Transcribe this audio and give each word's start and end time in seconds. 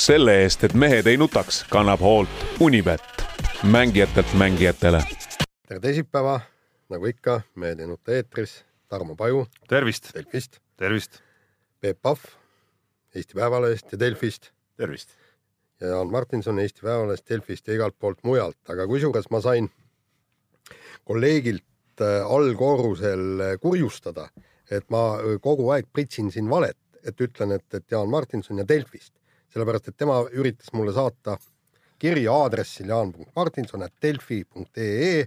selle 0.00 0.34
eest, 0.42 0.64
et 0.64 0.74
mehed 0.74 1.06
ei 1.10 1.18
nutaks, 1.20 1.64
kannab 1.70 2.00
hoolt 2.00 2.60
Unibet, 2.60 3.24
mängijatelt 3.62 4.32
mängijatele. 4.34 5.02
tere 5.68 5.80
teisipäeva, 5.80 6.40
nagu 6.88 7.06
ikka, 7.06 7.40
Mehed 7.54 7.80
ei 7.80 7.86
nuta 7.86 8.12
eetris, 8.12 8.64
Tarmo 8.88 9.14
Paju. 9.16 9.46
Tervist, 9.68 10.14
Delfist, 10.14 10.58
tervist. 10.76 11.20
Peep 11.80 12.02
Pahv. 12.02 12.24
Eesti 13.14 13.34
Päevalehest 13.34 13.92
ja 13.92 13.98
Delfist. 13.98 14.50
Tervist. 14.76 15.10
ja 15.80 15.86
Jaan 15.86 16.10
Martinson 16.10 16.58
Eesti 16.58 16.80
Päevalehest, 16.82 17.28
Delfist 17.28 17.68
ja 17.68 17.74
igalt 17.74 17.98
poolt 17.98 18.24
mujalt, 18.24 18.58
aga 18.68 18.86
kusjuures 18.86 19.30
ma 19.30 19.40
sain 19.40 19.70
kolleegilt 21.04 22.00
äh, 22.00 22.26
allkorrusel 22.26 23.40
äh, 23.40 23.54
kurjustada, 23.60 24.28
et 24.70 24.90
ma 24.90 25.04
äh, 25.18 25.38
kogu 25.40 25.70
aeg 25.70 25.88
pritsin 25.92 26.32
siin 26.32 26.50
valet, 26.50 26.78
et 27.04 27.20
ütlen, 27.20 27.52
et, 27.52 27.66
et 27.74 27.90
Jaan 27.90 28.10
Martinson 28.10 28.58
ja 28.58 28.68
Delfist, 28.68 29.19
sellepärast 29.52 29.88
et 29.90 29.96
tema 29.98 30.16
üritas 30.30 30.72
mulle 30.76 30.92
saata 30.96 31.32
kirja 32.00 32.32
aadressil 32.32 32.88
jaan.martinson.delfi.ee 32.88 35.26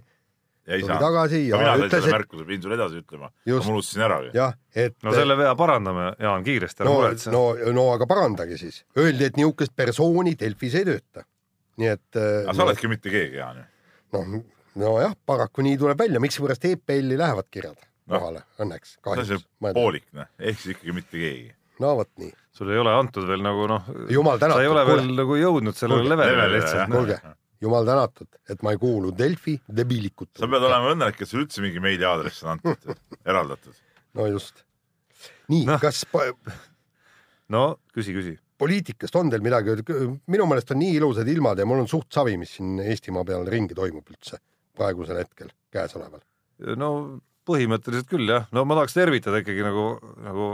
ja 0.66 0.74
ei 0.74 0.82
saa. 0.86 0.98
tagasi 1.00 1.48
ja 1.48 1.58
mina 1.60 1.74
ütles, 1.76 1.90
selle 1.92 2.08
et 2.08 2.12
märkuse, 2.16 2.44
pidin 2.48 2.62
sulle 2.64 2.78
edasi 2.78 3.00
ütlema. 3.02 3.28
Ma 3.30 3.60
unustasin 3.74 4.02
ära. 4.06 4.18
jah, 4.34 4.56
et 4.74 4.96
no 5.04 5.12
selle 5.14 5.36
vea 5.38 5.52
parandame, 5.58 6.04
Jaan, 6.20 6.44
kiiresti, 6.46 6.82
ära 6.82 6.90
no, 6.90 6.96
muretse. 7.02 7.30
no, 7.34 7.42
no 7.76 7.86
aga 7.92 8.08
parandage 8.10 8.58
siis. 8.60 8.76
Öeldi, 8.98 9.28
et 9.28 9.36
niisugust 9.40 9.74
persooni 9.76 10.34
Delfis 10.40 10.74
ei 10.80 10.88
tööta. 10.88 11.24
nii 11.80 11.90
et 11.90 12.20
äh, 12.20 12.44
aga 12.44 12.54
sa 12.54 12.66
oledki 12.68 12.90
mitte 12.90 13.12
keegi, 13.12 13.36
Jaan 13.40 13.60
ju. 13.60 13.66
noh, 14.16 14.44
nojah, 14.80 15.16
paraku 15.26 15.64
nii 15.66 15.76
tuleb 15.80 16.00
välja, 16.00 16.22
mikspärast 16.22 16.64
EPL-i 16.70 17.18
lähevad 17.18 17.50
kirjad 17.50 17.76
Noh. 17.76 18.18
kohale 18.18 18.44
no. 18.44 18.64
õnneks 18.64 18.94
see 18.94 19.00
on 19.00 19.04
kahjuks 19.10 19.44
see. 19.44 19.76
poolik, 19.76 20.08
noh, 20.16 20.30
ehk 20.38 20.60
siis 20.60 20.76
ikkagi 20.76 20.96
mitte 20.96 21.20
keegi. 21.20 21.52
No 21.82 21.94
vot 22.00 22.10
nii, 22.20 22.32
sul 22.54 22.70
ei 22.74 22.80
ole 22.82 22.92
antud 22.94 23.26
veel 23.28 23.42
nagu 23.44 23.64
noh, 23.70 23.88
jumal 24.12 24.38
sa 24.42 24.50
ei 24.60 24.68
ole 24.70 24.84
tänatud, 24.84 25.08
veel 25.08 25.16
nagu 25.22 25.38
jõudnud 25.40 25.78
sellele 25.78 26.12
levelile 26.12 26.46
lihtsalt 26.52 26.84
noh. 26.90 27.00
kuulge, 27.00 27.18
jumal 27.64 27.88
tänatud, 27.88 28.30
et 28.50 28.62
ma 28.66 28.74
ei 28.74 28.80
kuulu 28.82 29.10
Delfi 29.16 29.56
debiilikut. 29.80 30.34
sa 30.38 30.50
pead 30.50 30.68
olema 30.68 30.94
õnnelik, 30.94 31.24
et 31.24 31.30
sul 31.30 31.44
üldse 31.44 31.64
mingi 31.64 31.82
meiliaadress 31.84 32.46
on 32.46 32.54
antud, 32.56 32.94
eraldatud. 33.30 33.82
no 34.18 34.30
just. 34.30 34.64
nii 35.52 35.66
no. 35.68 35.80
Kas 35.82 36.04
no 37.52 37.66
küsi, 37.94 38.14
küsi. 38.16 38.38
poliitikast 38.58 39.16
on 39.20 39.32
teil 39.32 39.44
midagi 39.44 39.76
minu 40.30 40.48
meelest 40.48 40.72
on 40.72 40.82
nii 40.82 40.98
ilusad 41.00 41.28
ilmad 41.28 41.58
ja 41.58 41.66
mul 41.68 41.82
on 41.84 41.90
suht 41.90 42.12
savi, 42.14 42.36
mis 42.40 42.56
siin 42.58 42.78
Eestimaa 42.84 43.26
peal 43.26 43.46
ringi 43.50 43.76
toimub 43.76 44.08
üldse 44.14 44.40
praegusel 44.74 45.20
hetkel, 45.22 45.50
käesoleval. 45.74 46.22
no 46.78 46.90
põhimõtteliselt 47.48 48.08
küll 48.08 48.30
jah, 48.30 48.46
no 48.56 48.64
ma 48.64 48.78
tahaks 48.78 48.96
tervitada 48.96 49.42
ikkagi 49.42 49.64
nagu, 49.66 49.88
nagu 50.24 50.48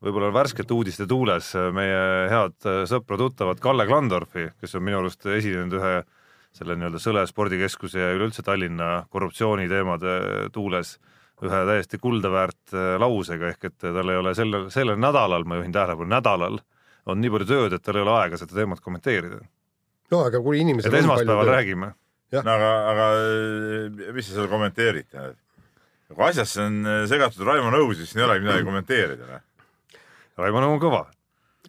võib-olla 0.00 0.30
värskete 0.32 0.74
uudiste 0.74 1.06
tuules 1.06 1.52
meie 1.76 2.00
head 2.32 2.70
sõpra-tuttavat 2.88 3.60
Kalle 3.60 3.86
Klandorfi, 3.88 4.48
kes 4.60 4.74
on 4.78 4.86
minu 4.86 5.02
arust 5.02 5.26
esinenud 5.26 5.76
ühe 5.76 5.94
selle 6.56 6.74
nii-öelda 6.78 6.98
Sõle 7.02 7.22
spordikeskuse 7.28 8.00
ja 8.00 8.10
üleüldse 8.16 8.42
Tallinna 8.42 9.04
korruptsiooniteemade 9.12 10.14
tuules 10.54 10.96
ühe 11.46 11.60
täiesti 11.68 12.00
kulda 12.00 12.30
väärt 12.32 12.74
äh, 12.74 12.96
lausega 13.00 13.54
ehk 13.54 13.70
et 13.70 13.76
tal 13.80 14.12
ei 14.12 14.18
ole 14.20 14.34
sellel, 14.36 14.68
sellel 14.72 14.98
nädalal, 15.00 15.46
ma 15.48 15.60
juhin 15.60 15.72
tähelepanu, 15.72 16.10
nädalal 16.12 16.60
on 17.08 17.20
nii 17.22 17.32
palju 17.32 17.48
tööd, 17.48 17.76
et 17.76 17.84
tal 17.84 17.96
ei 17.96 18.04
ole 18.04 18.16
aega 18.18 18.40
seda 18.40 18.58
teemat 18.58 18.82
kommenteerida. 18.84 19.40
no 20.12 20.24
aga 20.26 20.42
kui 20.44 20.60
inimesed 20.60 20.92
et 20.92 21.00
esmaspäeval. 21.00 21.52
räägime. 21.54 21.92
no 22.36 22.56
aga, 22.56 22.72
aga 22.92 23.06
mis 24.16 24.28
sa 24.28 24.36
seal 24.36 24.50
kommenteerid? 24.52 25.08
kui 26.10 26.26
asjasse 26.26 26.66
on 26.66 26.82
segatud 27.08 27.46
Raimo 27.46 27.70
Nõu, 27.72 27.94
siis 27.96 28.12
ei 28.16 28.26
olegi 28.26 28.44
midagi 28.44 28.66
kommenteerida. 28.66 29.40
Noh. 30.36 30.44
Raimond 30.44 30.68
on 30.68 30.80
kõva. 30.82 31.06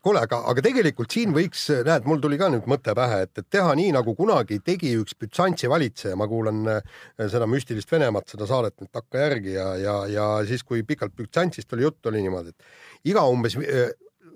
kuule, 0.02 0.22
aga, 0.24 0.40
aga 0.50 0.62
tegelikult 0.66 1.14
siin 1.14 1.34
võiks, 1.36 1.68
näed, 1.86 2.08
mul 2.10 2.22
tuli 2.24 2.38
ka 2.42 2.48
nüüd 2.50 2.66
mõte 2.70 2.96
pähe, 2.98 3.20
et, 3.28 3.34
et 3.38 3.48
teha 3.54 3.74
nii, 3.78 3.92
nagu 3.94 4.16
kunagi 4.18 4.58
tegi 4.66 4.96
üks 4.98 5.14
Bütsantsi 5.20 5.70
valitseja, 5.70 6.16
ma 6.18 6.26
kuulan 6.32 6.64
äh, 6.72 6.96
seda 7.30 7.46
müstilist 7.50 7.92
Venemaad, 7.92 8.26
seda 8.32 8.48
saadet 8.50 8.80
nüüd 8.82 8.90
takkajärgi 8.96 9.54
ja, 9.54 9.68
ja, 9.78 9.98
ja 10.10 10.30
siis, 10.48 10.64
kui 10.66 10.82
pikalt 10.88 11.14
Bütsantsist 11.18 11.74
oli 11.78 11.86
juttu, 11.86 12.10
oli 12.10 12.24
niimoodi, 12.26 12.56
et 12.56 13.12
iga 13.14 13.28
umbes, 13.30 13.60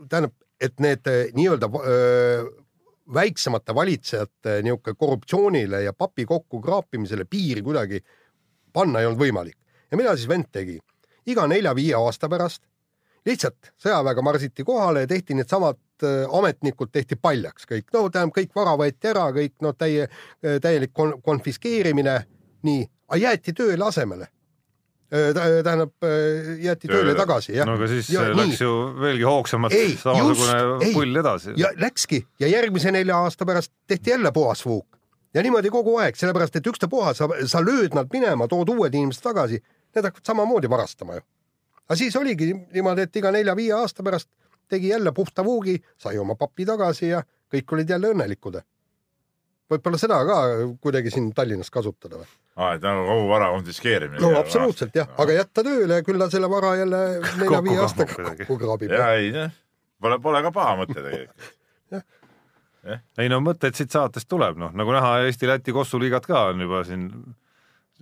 tähendab, 0.06 0.36
et 0.62 0.78
need 0.86 1.10
äh, 1.10 1.34
nii-öelda 1.36 1.72
väiksemate 3.14 3.76
valitsejate 3.76 4.60
niisugune 4.66 4.96
korruptsioonile 4.98 5.82
ja 5.84 5.94
papi 5.94 6.26
kokku 6.26 6.62
kraapimisele 6.62 7.26
piiri 7.30 7.62
kuidagi 7.62 8.02
panna 8.74 9.00
ei 9.00 9.10
olnud 9.10 9.22
võimalik. 9.22 9.58
ja 9.92 9.98
mida 9.98 10.16
siis 10.16 10.30
vend 10.30 10.50
tegi? 10.52 10.80
iga 11.26 11.48
nelja-viie 11.48 11.96
aasta 11.98 12.30
pärast 12.30 12.62
lihtsalt 13.26 13.72
sõjaväega 13.82 14.22
marsiti 14.22 14.64
kohale 14.64 15.06
ja 15.06 15.08
tehti 15.08 15.34
needsamad 15.38 15.78
äh, 16.04 16.24
ametnikud 16.38 16.92
tehti 16.94 17.16
paljaks 17.16 17.66
kõik, 17.70 17.88
no 17.94 18.06
tähendab, 18.10 18.36
kõik 18.38 18.52
vara 18.56 18.76
võeti 18.80 19.10
ära, 19.12 19.28
kõik 19.36 19.54
no 19.66 19.74
täie, 19.74 20.08
täielik 20.62 20.94
kon 20.94 21.16
konfiskeerimine, 21.26 22.20
nii, 22.64 22.86
aga 23.10 23.22
jäeti 23.28 23.54
tööle 23.54 23.86
asemele. 23.86 24.28
tähendab, 25.16 25.92
jäeti 26.60 26.88
tööle, 26.90 27.12
Tööle. 27.12 27.16
tagasi, 27.16 27.54
jah. 27.56 27.68
no 27.70 27.76
aga 27.78 27.88
siis 27.88 28.08
Ja 28.10 28.24
läks 28.34 28.58
nii. 28.60 28.66
ju 28.66 28.72
veelgi 29.00 29.24
hoogsamalt 29.24 29.74
Ei, 29.78 29.94
samasugune 30.02 30.56
just, 30.62 30.84
ei. 30.88 30.94
pull 30.94 31.16
edasi. 31.22 31.54
ja 31.62 31.70
läkski 31.78 32.24
ja 32.42 32.48
järgmise 32.50 32.92
nelja 32.92 33.18
aasta 33.24 33.46
pärast 33.46 33.72
tehti 33.88 34.10
jälle 34.10 34.32
puhas 34.34 34.66
vuuk 34.66 34.98
ja 35.34 35.44
niimoodi 35.46 35.70
kogu 35.70 35.98
aeg, 36.02 36.16
sellepärast 36.18 36.56
et 36.56 36.68
ükstapuha 36.68 37.14
sa, 37.14 37.28
sa 37.46 37.62
lööd 37.62 37.94
nad 37.96 38.10
minema, 38.12 38.48
tood 38.48 38.70
uued 38.74 38.94
inimesed 38.98 39.22
tagasi, 39.24 39.62
need 39.96 40.06
hakkavad 40.10 40.26
samamoodi 40.26 40.70
varastama 40.74 41.20
ju. 41.20 41.22
Aga 41.86 41.98
siis 42.00 42.16
oligi 42.16 42.52
niimoodi, 42.54 43.06
et 43.06 43.22
iga 43.22 43.32
nelja-viie 43.32 43.74
aasta 43.78 44.04
pärast 44.04 44.30
tegi 44.70 44.90
jälle 44.90 45.12
puhta 45.12 45.44
vuugi, 45.46 45.78
sai 45.98 46.18
oma 46.18 46.36
papi 46.36 46.66
tagasi 46.66 47.10
ja 47.12 47.22
kõik 47.54 47.76
olid 47.78 47.90
jälle 47.90 48.14
õnnelikud. 48.14 48.62
võib-olla 49.70 49.98
seda 49.98 50.18
ka 50.26 50.40
kuidagi 50.82 51.12
siin 51.14 51.32
Tallinnas 51.34 51.72
kasutada 51.72 52.18
või? 52.22 52.28
aa, 52.56 52.74
et 52.76 52.82
nagu 52.86 53.06
kogu 53.08 53.30
vara 53.30 53.50
konfiskeerimine. 53.54 54.22
no 54.22 54.40
absoluutselt 54.40 54.96
jah, 54.96 55.10
aga 55.18 55.38
jätta 55.42 55.64
tööle 55.64 56.02
ja 56.02 56.04
küll 56.06 56.22
ta 56.22 56.30
selle 56.30 56.50
vara 56.50 56.76
jälle 56.80 57.02
nelja-viie 57.40 57.80
aastaga 57.84 58.36
kokku 58.42 58.60
kraabib. 58.62 58.92
ja 58.92 59.14
ei 59.14 59.32
pole, 60.02 60.20
pole 60.20 60.42
ka 60.46 60.52
paha 60.56 60.76
mõte 60.82 60.98
tegelikult. 61.00 61.50
ei 63.22 63.32
no 63.32 63.42
mõtteid 63.44 63.78
siit 63.78 63.94
saatest 63.94 64.30
tuleb, 64.30 64.58
noh 64.62 64.74
nagu 64.74 64.94
näha, 64.96 65.18
Eesti-Läti 65.30 65.74
kossuliigat 65.76 66.30
ka 66.30 66.48
on 66.52 66.66
juba 66.66 66.84
siin 66.88 67.10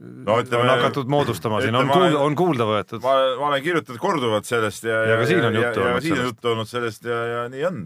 No 0.02 0.40
ütleme- 0.42 0.64
on 0.64 0.70
hakatud 0.74 1.08
moodustama, 1.08 1.60
siin 1.62 1.76
on 1.76 1.86
ütleme, 1.86 1.94
kuul-, 1.94 2.08
olen- 2.16 2.26
on 2.26 2.36
kuulda 2.36 2.66
võetud. 2.66 3.02
ma, 3.04 3.12
ma 3.40 3.48
olen 3.52 3.62
kirjutanud 3.64 4.00
korduvalt 4.02 4.46
sellest 4.50 4.84
ja, 4.90 5.04
Ja 5.12 5.18
ka 5.20 5.28
siin 5.30 5.46
on 5.46 5.54
juttu 5.54 5.80
ja, 5.80 5.86
ja 5.86 5.92
olnud 5.92 6.04
sellest. 6.08 6.24
juttu 6.32 6.50
olnud 6.50 6.68
sellest 6.72 7.06
ja, 7.06 7.20
ja 7.34 7.44
nii 7.54 7.66
on. 7.70 7.78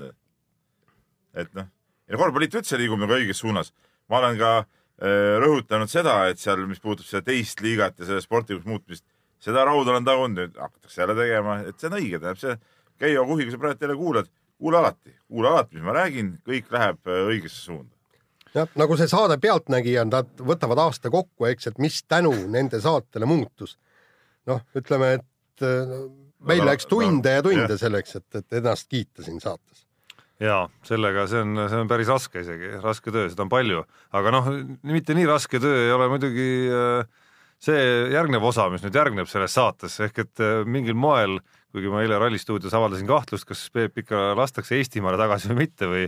et 1.38 1.52
noh, 1.58 1.68
ja 2.08 2.18
korvpalliliit 2.22 2.56
üldse 2.62 2.80
liigub 2.80 3.02
nagu 3.04 3.14
õiges 3.18 3.42
suunas. 3.44 3.74
ma 4.10 4.22
olen 4.22 4.38
ka 4.40 4.52
äh, 4.62 5.36
rõhutanud 5.44 5.92
seda, 5.92 6.16
et 6.32 6.40
seal, 6.40 6.64
mis 6.70 6.80
puudutab 6.80 7.10
seda 7.10 7.26
teist 7.28 7.60
liigat 7.62 8.00
ja 8.00 8.08
selle 8.08 8.24
sportlikuks 8.24 8.66
muutmist, 8.72 9.04
seda 9.44 9.66
rauda 9.68 9.92
olen 9.92 10.08
tagunud, 10.08 10.38
nüüd 10.40 10.56
hakatakse 10.64 11.02
jälle 11.04 11.16
tegema, 11.20 11.60
et 11.68 11.76
see 11.78 11.92
on 11.92 12.00
õige, 12.00 12.22
tähendab 12.24 12.40
see, 12.42 12.56
Keijo 12.98 13.28
Kuhi, 13.30 13.44
kui 13.46 13.52
sa 13.54 13.60
praegu 13.62 13.84
jälle 13.84 14.00
kuulad, 14.00 14.32
kuula 14.58 14.80
alati, 14.80 15.12
kuula 15.28 15.52
alati, 15.58 15.76
mis 15.76 15.84
ma 15.86 15.94
räägin, 16.00 16.32
kõik 16.48 16.72
läheb 16.74 17.04
äh, 17.12 17.20
õigesse 17.36 17.60
suunda. 17.68 17.94
jah, 18.58 18.70
nagu 18.80 18.98
see 19.00 19.10
saade 19.12 19.38
Pealtnägija 19.42 20.04
on, 20.06 20.14
nad 20.14 20.46
võtavad 20.52 20.82
aasta 20.88 21.12
kokku, 21.14 21.48
eks, 21.52 21.72
et 21.72 21.82
mis 21.84 22.00
tänu 22.10 22.34
nende 22.54 22.82
saatele 22.84 23.30
muutus. 23.30 23.78
noh, 24.48 24.62
ütleme, 24.80 25.18
et 25.20 25.66
äh, 25.66 25.98
meil 26.48 26.64
No, 26.64 26.70
läks 26.70 26.88
tunde 26.90 27.34
no, 27.34 27.36
ja 27.40 27.44
tunde 27.44 27.74
jah. 27.74 27.82
selleks, 27.82 28.16
et, 28.20 28.42
et 28.42 28.60
ennast 28.62 28.88
kiita 28.90 29.26
siin 29.26 29.42
saates. 29.44 29.86
ja 30.40 30.68
sellega, 30.86 31.26
see 31.28 31.42
on, 31.42 31.56
see 31.68 31.84
on 31.84 31.90
päris 31.90 32.12
raske 32.14 32.44
isegi, 32.46 32.76
raske 32.84 33.14
töö, 33.14 33.30
seda 33.32 33.46
on 33.48 33.52
palju, 33.52 33.84
aga 34.16 34.34
noh, 34.36 34.52
mitte 34.86 35.16
nii 35.18 35.30
raske 35.30 35.62
töö 35.62 35.88
ei 35.88 35.94
ole 35.96 36.10
muidugi 36.14 36.50
äh, 36.70 37.28
see 37.64 37.84
järgnev 38.14 38.46
osa, 38.46 38.68
mis 38.70 38.84
nüüd 38.86 38.98
järgneb 38.98 39.30
selles 39.30 39.56
saates, 39.58 40.00
ehk 40.06 40.24
et 40.26 40.44
äh, 40.46 40.62
mingil 40.70 40.98
moel, 40.98 41.40
kuigi 41.74 41.92
ma 41.92 42.04
eile 42.06 42.20
Ralli 42.22 42.40
stuudios 42.42 42.74
avaldasin 42.78 43.10
kahtlust, 43.10 43.48
kas 43.50 43.66
Peep 43.74 43.98
ikka 44.04 44.32
lastakse 44.38 44.78
Eestimaale 44.78 45.20
tagasi 45.20 45.52
või 45.52 45.64
mitte 45.66 45.90
või 45.90 46.06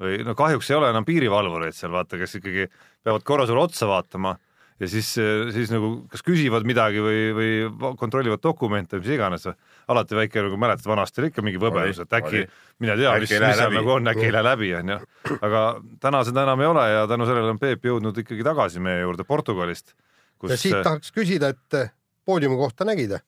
või 0.00 0.20
no 0.24 0.34
kahjuks 0.38 0.70
ei 0.70 0.78
ole 0.78 0.90
enam 0.92 1.04
piirivalvureid 1.08 1.76
seal 1.76 1.92
vaata, 1.92 2.18
kes 2.20 2.38
ikkagi 2.40 2.68
peavad 3.04 3.26
korra 3.26 3.46
sulle 3.48 3.62
otsa 3.64 3.88
vaatama 3.90 4.36
ja 4.80 4.88
siis, 4.88 5.10
siis 5.52 5.70
nagu 5.72 5.90
kas 6.10 6.22
küsivad 6.24 6.64
midagi 6.68 7.02
või, 7.04 7.20
või 7.36 7.50
va- 7.82 7.92
kontrollivad 8.00 8.40
dokumente 8.42 8.96
või 8.96 9.04
mis 9.04 9.14
iganes. 9.16 9.46
alati 9.90 10.16
väike 10.16 10.44
nagu 10.46 10.56
mäletad, 10.56 10.86
vanasti 10.88 11.20
oli 11.20 11.28
ikka 11.32 11.42
mingi 11.44 11.60
võbelus, 11.60 12.00
et 12.00 12.12
äkki 12.16 12.46
mine 12.78 12.96
tea, 12.96 13.12
Äkki 13.12 13.20
mis, 13.20 13.30
mis 13.30 13.56
seal 13.56 13.66
läbi. 13.66 13.76
nagu 13.76 13.90
on, 13.90 14.08
äkki 14.08 14.24
ei 14.24 14.32
lähe 14.32 14.46
läbi, 14.46 14.74
onju. 14.80 14.98
aga 15.40 15.64
täna 16.00 16.22
seda 16.24 16.46
enam 16.48 16.60
ei 16.64 16.70
ole 16.70 16.86
ja 16.90 17.06
tänu 17.10 17.26
sellele 17.28 17.52
on 17.52 17.58
Peep 17.60 17.84
jõudnud 17.84 18.22
ikkagi 18.24 18.46
tagasi 18.46 18.80
meie 18.80 19.02
juurde 19.02 19.24
Portugalist, 19.28 19.92
ja 19.92 20.38
kus 20.40 20.56
siit 20.62 20.80
tahaks 20.80 21.12
küsida, 21.12 21.52
et 21.52 21.76
äh, 21.76 21.92
poodiumi 22.24 22.56
kohta 22.56 22.88
nägid? 22.88 23.18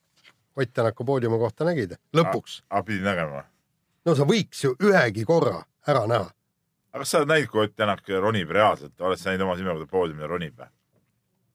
Ott 0.57 0.73
Tänaku 0.73 1.05
poodiumi 1.05 1.39
kohta 1.41 1.65
nägid? 1.65 1.97
lõpuks. 2.17 2.63
aga 2.71 2.83
pidin 2.83 3.05
nägema. 3.05 3.45
no 4.07 4.15
sa 4.15 4.25
võiks 4.25 4.65
ju 4.65 4.77
ühegi 4.81 5.25
korra 5.29 5.65
ära 5.87 6.07
näha. 6.07 6.31
Aga 6.93 7.03
kas 7.03 7.13
sa 7.13 7.21
oled 7.23 7.33
näinud, 7.33 7.51
kui 7.51 7.65
Ott 7.65 7.77
Tänak 7.77 8.09
ronib 8.21 8.51
reaalselt, 8.53 8.95
oled 9.01 9.21
sa 9.21 9.31
näinud 9.31 9.47
oma 9.47 9.59
silmaga, 9.59 9.81
kui 9.81 9.89
ta 9.89 9.97
poodiumil 9.97 10.31
ronib 10.31 10.57
või? 10.61 10.71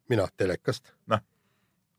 mina 0.10 0.28
telekast. 0.38 0.94
aga 1.12 1.24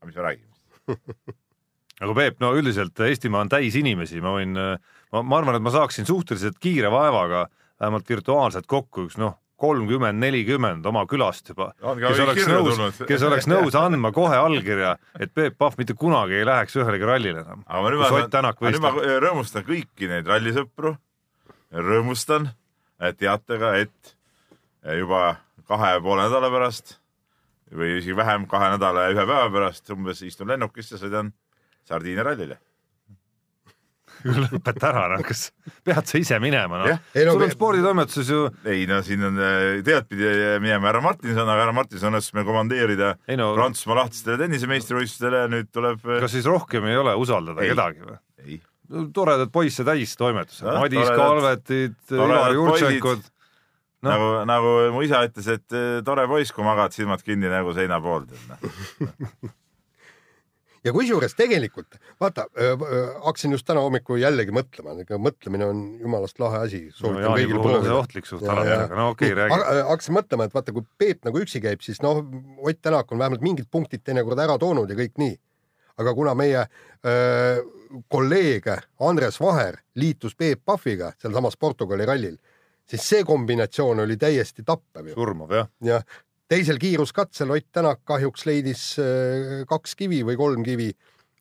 mis 0.05 0.15
me 0.15 0.25
räägime? 0.25 0.55
aga 2.03 2.15
Peep, 2.15 2.39
no 2.43 2.53
üldiselt 2.57 2.99
Eestimaa 3.05 3.45
on 3.45 3.51
täis 3.51 3.77
inimesi, 3.79 4.21
ma 4.23 4.35
võin, 4.37 4.55
ma, 4.55 5.37
arvan, 5.37 5.59
et 5.59 5.65
ma 5.65 5.73
saaksin 5.75 6.07
suhteliselt 6.09 6.59
kiire 6.59 6.91
vaevaga 6.91 7.47
vähemalt 7.79 8.09
virtuaalselt 8.09 8.67
kokku 8.67 9.07
üks 9.07 9.19
noh, 9.19 9.37
kolmkümmend, 9.59 10.19
nelikümmend 10.23 10.85
oma 10.87 11.03
külast 11.09 11.51
juba, 11.51 11.73
kes 11.79 12.21
oleks 12.23 12.47
nõus 12.47 13.01
kes 13.07 13.25
oleks 13.27 13.47
nõus 13.51 13.75
andma 13.75 14.13
kohe 14.15 14.37
allkirja, 14.39 14.93
et 15.19 15.33
Peep 15.35 15.57
Pahv 15.59 15.79
mitte 15.81 15.95
kunagi 15.99 16.39
ei 16.39 16.47
läheks 16.47 16.77
ühelegi 16.79 17.07
rallile 17.07 17.43
enam. 17.43 17.65
aga 17.67 17.83
ma 17.83 17.91
nüüd 18.71 18.83
ma, 18.83 18.93
ma 18.95 19.17
rõõmustan 19.25 19.67
kõiki 19.67 20.11
neid 20.11 20.27
rallisõpru. 20.31 20.95
rõõmustan, 21.75 22.49
et 22.99 23.17
teate 23.19 23.59
ka, 23.61 23.75
et 23.79 24.15
juba 24.99 25.37
kahe 25.69 25.93
ja 25.95 26.01
poole 26.03 26.25
nädala 26.25 26.49
pärast 26.51 26.97
või 27.69 27.99
isegi 27.99 28.15
vähem, 28.17 28.47
kahe 28.49 28.71
nädala 28.73 29.05
ja 29.07 29.13
ühe 29.13 29.25
päeva 29.29 29.51
pärast 29.53 29.89
umbes 29.93 30.23
istun 30.25 30.49
lennukisse, 30.49 30.97
sõidan 30.97 31.31
Sardiinia 31.85 32.25
rallile. 32.25 32.57
lõpeta 34.19 34.89
ära, 34.89 35.03
noh, 35.13 35.21
kas 35.23 35.45
pead 35.87 36.09
sa 36.09 36.19
ise 36.19 36.39
minema, 36.43 36.81
noh 36.81 36.89
no 36.91 36.97
sul 37.13 37.29
on 37.37 37.43
me- 37.45 37.53
sporditoimetuses 37.53 38.31
ju, 38.33 38.39
ei 38.67 38.83
no 38.89 38.97
siin 39.05 39.23
on, 39.29 39.37
tead 39.85 40.09
pidi 40.09 40.27
minema 40.59 40.89
härra 40.89 40.99
Martinson, 41.05 41.47
aga 41.47 41.63
härra 41.63 41.75
Martinson 41.77 42.11
õnnestus 42.11 42.35
meil 42.35 42.47
komandeerida 42.49 43.13
ei 43.31 43.39
no 43.39 43.53
Prantsusmaa 43.55 44.01
lahtistele 44.01 44.41
tennisemeistrivõistlustele 44.41 45.45
ja 45.45 45.51
nüüd 45.53 45.69
tuleb. 45.71 46.03
kas 46.03 46.35
siis 46.35 46.49
rohkem 46.51 46.89
ei 46.91 46.99
ole 46.99 47.15
usaldada 47.21 47.63
Ei. 47.63 47.71
kedagi 47.71 48.03
või? 48.09 48.17
ei, 48.43 48.59
toredad 49.13 49.51
poisse 49.53 49.85
täis 49.87 50.15
toimetused, 50.19 50.65
Jah, 50.65 50.79
Madis 50.81 51.11
Kalvetid, 51.13 51.99
Ivar 52.15 52.55
Jurtšenkod, 52.57 53.27
No. 53.99 54.13
nagu, 54.13 54.27
nagu 54.47 54.69
mu 54.95 55.01
isa 55.03 55.25
ütles, 55.27 55.43
et 55.51 55.73
eh, 55.75 55.97
tore 56.07 56.23
poiss, 56.31 56.53
kui 56.55 56.63
magad 56.63 56.93
silmad 56.95 57.19
kinni 57.19 57.49
nagu 57.51 57.73
seina 57.75 57.97
pool. 57.99 58.23
ja 60.85 60.93
kusjuures 60.95 61.35
tegelikult 61.35 61.97
vaata, 62.21 62.45
hakkasin 63.25 63.57
just 63.57 63.67
täna 63.67 63.83
hommikul 63.83 64.21
jällegi 64.21 64.55
mõtlema, 64.55 64.95
ega 65.03 65.19
mõtlemine 65.19 65.67
on 65.67 65.81
jumalast 65.99 66.39
lahe 66.39 66.61
asi, 66.69 66.79
no 67.03 67.11
ohtlik 67.97 68.29
suht 68.29 68.45
alati, 68.47 68.71
aga 68.77 68.95
no 68.95 69.09
okei 69.11 69.33
okay,, 69.33 69.41
räägi. 69.41 69.83
Hakkasin 69.89 70.15
mõtlema, 70.15 70.47
et 70.47 70.55
vaata, 70.55 70.75
kui 70.75 70.87
Peep 71.01 71.27
nagu 71.27 71.43
üksi 71.43 71.59
käib, 71.63 71.83
siis 71.83 71.99
noh, 72.05 72.23
Ott 72.63 72.79
Tänak 72.79 73.11
on 73.11 73.19
vähemalt 73.19 73.43
mingid 73.43 73.67
punktid 73.71 74.05
teinekord 74.07 74.39
ära 74.39 74.55
toonud 74.61 74.87
ja 74.87 74.95
kõik 74.99 75.19
nii. 75.19 75.35
aga 75.99 76.15
kuna 76.15 76.31
meie 76.39 76.63
öö, 77.03 77.59
kolleeg 78.07 78.67
Andres 78.99 79.39
Vaher 79.41 79.79
liitus 79.95 80.35
Peep 80.35 80.61
Pahviga 80.65 81.11
sealsamas 81.17 81.57
Portugali 81.57 82.05
rallil, 82.05 82.37
siis 82.85 83.05
see 83.09 83.23
kombinatsioon 83.27 84.03
oli 84.05 84.17
täiesti 84.17 84.65
tappev 84.65 85.13
surmav 85.13 85.53
jah. 85.55 85.69
ja 85.83 86.01
teisel 86.49 86.79
kiiruskatsel 86.81 87.51
Ott 87.53 87.69
Tänak 87.71 88.01
kahjuks 88.03 88.45
leidis 88.45 88.83
öö, 88.99 89.63
kaks 89.69 89.95
kivi 89.95 90.23
või 90.25 90.37
kolm 90.37 90.63
kivi, 90.65 90.89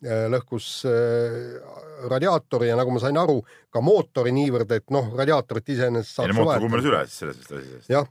lõhkus 0.04 0.82
öö, 0.88 1.60
radiaatori 2.08 2.68
ja 2.68 2.76
nagu 2.78 2.92
ma 2.94 3.02
sain 3.02 3.16
aru, 3.18 3.40
ka 3.72 3.82
mootori 3.84 4.32
niivõrd, 4.36 4.72
et 4.76 4.92
noh, 4.94 5.10
radiaatorit 5.18 5.74
iseenesest 5.74 6.12
ei 6.12 6.16
saaks 6.20 6.34
no 6.34 6.44
mootor 6.44 6.64
kummeles 6.64 6.90
üle 6.90 7.04
siis 7.06 7.22
sellest 7.24 7.52
asjast. 7.52 7.88
jah, 7.90 8.10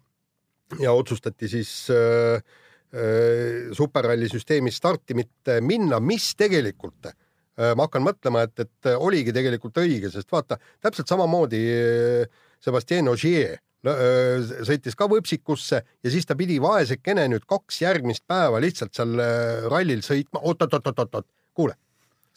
ja 0.83 0.93
otsustati 0.97 1.49
siis 1.51 1.71
äh, 1.93 2.41
äh, 2.91 3.69
superralli 3.77 4.29
süsteemis 4.31 4.81
starti 4.81 5.15
mitte 5.17 5.59
minna, 5.61 6.01
mis 6.03 6.33
tegelikult 6.39 7.11
äh, 7.11 7.15
ma 7.57 7.87
hakkan 7.87 8.03
mõtlema, 8.05 8.43
et, 8.45 8.65
et 8.65 8.89
oligi 8.97 9.33
tegelikult 9.33 9.79
õige, 9.81 10.11
sest 10.13 10.29
vaata 10.31 10.59
täpselt 10.83 11.09
samamoodi 11.09 11.61
äh, 11.73 12.43
Sebastian 12.63 13.09
Ogier 13.09 13.57
äh, 13.57 14.45
sõitis 14.67 14.97
ka 14.97 15.07
võpsikusse 15.09 15.81
ja 15.81 16.13
siis 16.13 16.27
ta 16.29 16.37
pidi 16.37 16.59
vaesekene 16.61 17.27
nüüd 17.31 17.47
kaks 17.49 17.81
järgmist 17.81 18.25
päeva 18.29 18.61
lihtsalt 18.63 18.93
seal 18.97 19.17
äh, 19.21 19.67
rallil 19.71 20.03
sõitma. 20.05 20.43
Oot,, 20.43 20.61
oot-oot-oot-oot, 20.67 21.27
kuule, 21.57 21.77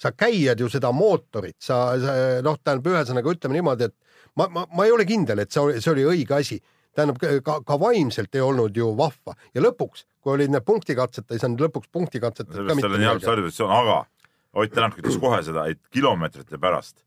sa 0.01 0.15
käiad 0.17 0.61
ju 0.61 0.71
seda 0.73 0.93
mootorit, 0.97 1.59
sa, 1.61 1.83
sa 2.01 2.19
noh, 2.45 2.57
tähendab 2.65 2.93
ühesõnaga 2.95 3.35
ütleme 3.37 3.59
niimoodi, 3.59 3.91
et 3.91 3.97
ma, 4.41 4.49
ma, 4.49 4.67
ma 4.73 4.87
ei 4.89 4.95
ole 4.95 5.05
kindel, 5.09 5.45
et 5.45 5.53
see 5.53 5.63
oli, 5.63 5.81
see 5.81 5.93
oli 5.95 6.07
õige 6.15 6.39
asi. 6.39 6.61
Tähendab 6.97 7.21
ka, 7.47 7.61
ka 7.63 7.77
vaimselt 7.79 8.35
ei 8.35 8.41
olnud 8.43 8.75
ju 8.75 8.89
vahva. 8.99 9.37
Ja 9.55 9.63
lõpuks, 9.63 10.09
kui 10.19 10.33
olid 10.33 10.51
need 10.51 10.65
punktikatsed, 10.67 11.29
ta 11.29 11.37
ei 11.37 11.43
saanud 11.43 11.61
lõpuks 11.63 11.87
punktikatsetest 11.95 12.51
ka 12.51 12.57
sellepärast 12.57 12.81
mitte 12.81 12.89
tal 12.89 12.97
on 12.97 13.05
hea 13.05 13.13
stardipositsioon, 13.23 13.75
aga 13.77 14.01
Ott 14.53 14.73
Tänak 14.75 14.99
ütles 14.99 15.19
kohe 15.23 15.43
seda, 15.47 15.69
et 15.71 15.79
kilomeetrite 15.95 16.59
pärast 16.59 17.05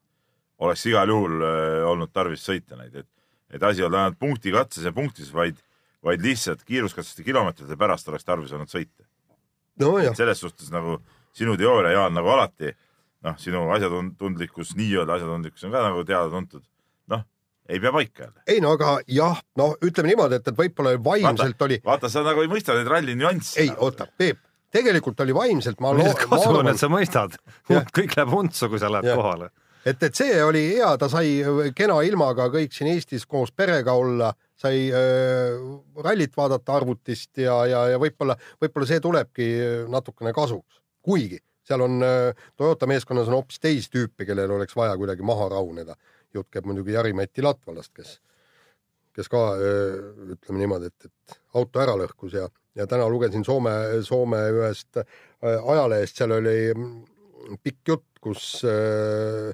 oleks 0.64 0.86
igal 0.88 1.10
juhul 1.12 1.42
äh, 1.44 1.82
olnud 1.90 2.12
tarvis 2.14 2.46
sõita 2.46 2.78
neid, 2.80 2.96
et, 3.04 3.10
et 3.52 3.64
asi 3.64 3.82
ei 3.82 3.88
olnud 3.88 4.00
ainult 4.00 4.20
punktikatses 4.22 4.86
ja 4.88 4.94
punktis, 4.96 5.34
vaid, 5.34 5.58
vaid 6.06 6.24
lihtsalt 6.24 6.64
kiiruskatsete 6.68 7.26
kilomeetrite 7.26 7.78
pärast 7.80 8.08
oleks 8.08 8.24
tarvis 8.28 8.54
olnud 8.56 8.72
sõita. 8.72 9.04
nojah, 9.80 10.16
selles 10.16 10.40
suhtes 10.40 10.72
nagu 10.72 11.00
sinu 11.34 11.58
teooria, 11.58 11.98
Jaan, 11.98 12.16
nagu 12.16 12.30
alati, 12.30 12.72
noh, 13.26 13.36
sinu 13.42 13.66
asjatundlikkus, 13.76 14.76
nii-öelda 14.80 15.18
asjatundlikkus 15.18 15.68
on 15.68 15.74
ka 15.74 15.84
nagu 15.88 16.06
teada-tuntud. 16.08 16.64
noh, 17.12 17.26
ei 17.68 17.80
pea 17.80 17.92
paika 17.92 18.24
jälle. 18.24 18.48
ei 18.48 18.62
no 18.62 18.76
aga 18.78 18.98
jah, 19.08 19.42
no 19.60 19.74
ütleme 19.82 20.14
niimoodi, 20.14 20.40
et, 20.40 20.48
et 20.48 20.64
võib-olla 20.64 20.96
vaimselt 21.04 21.68
oli, 21.68 21.82
vaata, 21.86 22.10
sa 22.10 22.24
nagu 22.24 22.46
ei 22.46 22.52
mõista 22.52 22.78
neid 22.78 22.88
ralli 22.88 23.18
nüansse. 23.20 23.60
ei 23.60 23.74
oota, 23.78 24.08
Peep, 24.18 24.40
tegelikult 24.74 25.20
oli 25.26 25.36
vaimselt, 25.36 25.82
ma 25.84 25.94
millest 25.96 26.24
kasu 26.26 26.56
on, 26.60 26.72
et, 26.72 26.80
sa 26.82 26.90
mõistad? 26.92 27.38
Kõik 27.70 28.16
läheb 28.18 28.34
untsu, 28.34 28.70
kui 28.72 28.82
sa 28.82 28.92
lähed 28.92 29.12
Jah. 29.12 29.20
kohale. 29.20 29.52
et, 29.86 30.04
et 30.04 30.18
see 30.18 30.42
oli 30.44 30.66
hea, 30.74 30.90
ta 30.98 31.10
sai 31.12 31.40
kena 31.76 32.00
ilmaga 32.08 32.50
kõik 32.54 32.76
siin 32.76 32.92
Eestis 32.94 33.28
koos 33.30 33.52
perega 33.52 33.96
olla, 34.00 34.34
sai 34.60 34.86
äh, 34.90 35.56
rallit 36.04 36.36
vaadata 36.38 36.78
arvutist 36.80 37.44
ja, 37.44 37.58
ja, 37.70 37.88
ja 37.94 38.02
võib-olla, 38.02 38.38
võib-olla 38.62 38.90
see 38.90 39.02
tulebki 39.04 39.50
natukene 39.92 40.34
kasuks, 40.36 40.82
kuigi 41.04 41.42
seal 41.68 41.82
on 41.82 42.04
äh, 42.04 42.46
Toyota 42.56 42.88
meeskonnas 42.88 43.30
on 43.32 43.40
hoopis 43.40 43.60
teisi 43.64 43.92
tüüpe, 43.92 44.28
kellel 44.28 44.52
oleks 44.52 44.76
vaja 44.76 44.98
kuidagi 45.00 45.26
maha 45.26 45.50
rahuneda. 45.56 45.96
jutt 46.34 46.50
käib 46.50 46.66
muidugi 46.66 46.96
Jari-Mati 46.96 47.44
Latvalast, 47.46 47.92
kes, 47.94 48.16
kes 49.16 49.30
ka 49.32 49.44
äh, 49.56 49.98
ütleme 50.36 50.64
niimoodi, 50.64 50.92
et, 50.92 51.10
et 51.10 51.38
auto 51.60 51.82
ära 51.84 51.96
lõhkus 52.00 52.38
ja, 52.38 52.48
ja 52.78 52.88
täna 52.90 53.08
lugesin 53.12 53.46
Soome, 53.46 53.74
Soome 54.06 54.42
ühest 54.56 55.02
äh, 55.02 55.06
ajalehest, 55.44 56.18
seal 56.18 56.36
oli 56.40 56.58
pikk 57.64 57.94
jutt, 57.94 58.08
kus 58.24 58.64
äh, 58.68 59.52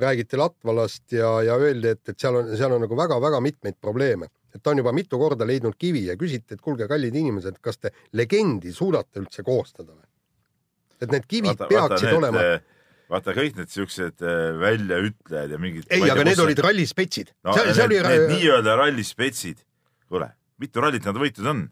räägiti 0.00 0.38
Latvalast 0.40 1.12
ja, 1.12 1.34
ja 1.44 1.58
öeldi, 1.60 1.92
et, 1.92 2.08
et 2.08 2.18
seal 2.18 2.38
on, 2.40 2.54
seal 2.56 2.72
on 2.72 2.86
nagu 2.86 2.96
väga-väga 2.96 3.42
mitmeid 3.44 3.76
probleeme, 3.80 4.30
et 4.54 4.62
ta 4.62 4.72
on 4.72 4.80
juba 4.80 4.94
mitu 4.96 5.20
korda 5.20 5.46
leidnud 5.48 5.76
kivi 5.78 6.06
ja 6.08 6.16
küsiti, 6.20 6.56
et 6.56 6.64
kuulge, 6.64 6.88
kallid 6.88 7.16
inimesed, 7.18 7.60
kas 7.60 7.80
te 7.82 7.92
legendi 8.16 8.72
suudate 8.72 9.20
üldse 9.20 9.44
koostada 9.46 9.92
või? 9.92 10.08
et 11.02 11.10
need 11.10 11.26
kivid 11.26 11.58
vaata, 11.58 11.68
peaksid 11.68 12.08
need, 12.08 12.18
olema, 12.20 12.44
vaata 13.12 13.34
kõik 13.36 13.58
need 13.60 13.72
siuksed 13.72 14.24
äh, 14.24 14.52
väljaütlejad 14.60 15.54
ja 15.54 15.60
mingid. 15.60 15.86
ei, 15.92 16.04
aga 16.08 16.24
need 16.26 16.40
olid 16.42 16.62
rallispetsid 16.64 17.32
no,. 17.44 17.54
see, 17.56 17.74
see 17.76 17.86
oli 17.88 18.00
need 18.06 18.26
nii-öelda 18.32 18.76
rallispetsid. 18.80 19.62
kuule, 20.08 20.32
mitu 20.62 20.84
rallit 20.84 21.08
nad 21.08 21.20
võitnud 21.20 21.50
on? 21.52 21.64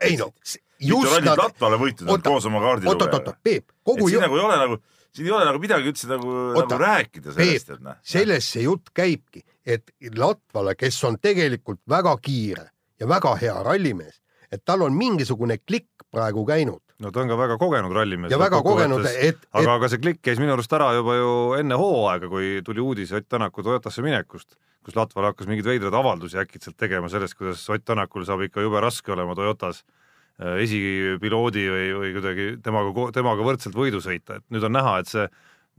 ei 0.00 0.18
no, 0.20 0.30
mitu 0.32 0.62
just 0.94 1.10
rallit 1.10 1.30
nad, 1.30 1.42
Latvale 1.42 1.78
võitnud 1.80 2.12
on 2.14 2.24
koos 2.24 2.48
oma 2.50 2.62
kaardilugejaga 2.64 3.08
oot-oot-oot, 3.08 3.40
Peep, 3.44 3.72
kogu 3.86 4.08
siin 4.08 4.18
ju- 4.18 4.24
nagu 4.26 4.38
ei 4.38 4.44
ole 4.46 4.60
nagu, 4.62 4.78
siin 5.14 5.28
ei 5.28 5.34
ole 5.36 5.48
nagu 5.48 5.62
midagi 5.62 5.90
üldse 5.92 6.10
nagu, 6.10 6.36
nagu 6.56 6.80
rääkida 6.84 7.34
sellest, 7.36 7.74
sellest 8.14 8.54
see 8.56 8.66
jutt 8.68 8.92
käibki, 8.96 9.44
et 9.64 9.94
Latvale, 10.16 10.76
kes 10.78 11.00
on 11.08 11.18
tegelikult 11.22 11.82
väga 11.90 12.14
kiire 12.22 12.68
ja 13.00 13.08
väga 13.10 13.34
hea 13.42 13.56
rallimees, 13.66 14.20
et 14.54 14.64
tal 14.64 14.82
on 14.86 14.96
mingisugune 14.96 15.58
klikk 15.62 16.06
praegu 16.14 16.44
käinud 16.48 16.80
no 17.02 17.10
ta 17.10 17.22
on 17.22 17.30
ka 17.30 17.38
väga 17.38 17.56
kogenud 17.58 17.94
rallimees. 17.94 18.32
ja 18.32 18.38
väga 18.40 18.60
kogenud, 18.64 19.06
et, 19.08 19.18
et 19.30 19.48
aga, 19.52 19.78
aga 19.78 19.90
see 19.90 20.02
klikk 20.02 20.22
käis 20.24 20.40
minu 20.42 20.54
arust 20.54 20.72
ära 20.76 20.92
juba 20.96 21.16
ju 21.18 21.32
enne 21.58 21.78
hooaega, 21.80 22.30
kui 22.30 22.60
tuli 22.66 22.82
uudis 22.84 23.12
Ott 23.14 23.26
Tänaku 23.28 23.64
Toyotasse 23.66 24.04
minekust, 24.04 24.54
kus 24.84 24.96
Latval 24.98 25.30
hakkas 25.30 25.50
mingeid 25.50 25.68
veidraid 25.68 25.96
avaldusi 25.98 26.38
äkitselt 26.40 26.78
tegema 26.80 27.10
sellest, 27.12 27.36
kuidas 27.38 27.64
Ott 27.70 27.84
Tänakul 27.84 28.26
saab 28.28 28.44
ikka 28.46 28.64
jube 28.64 28.82
raske 28.84 29.12
olema 29.14 29.34
Toyotas 29.38 29.82
äh, 29.82 30.60
esipiloodi 30.64 31.66
või, 31.72 31.88
või 31.98 32.14
kuidagi 32.18 32.48
temaga, 32.64 33.10
temaga 33.16 33.50
võrdselt 33.50 33.76
võidu 33.78 34.02
sõita, 34.04 34.38
et 34.38 34.46
nüüd 34.54 34.70
on 34.70 34.78
näha, 34.78 35.00
et 35.02 35.10
see 35.10 35.28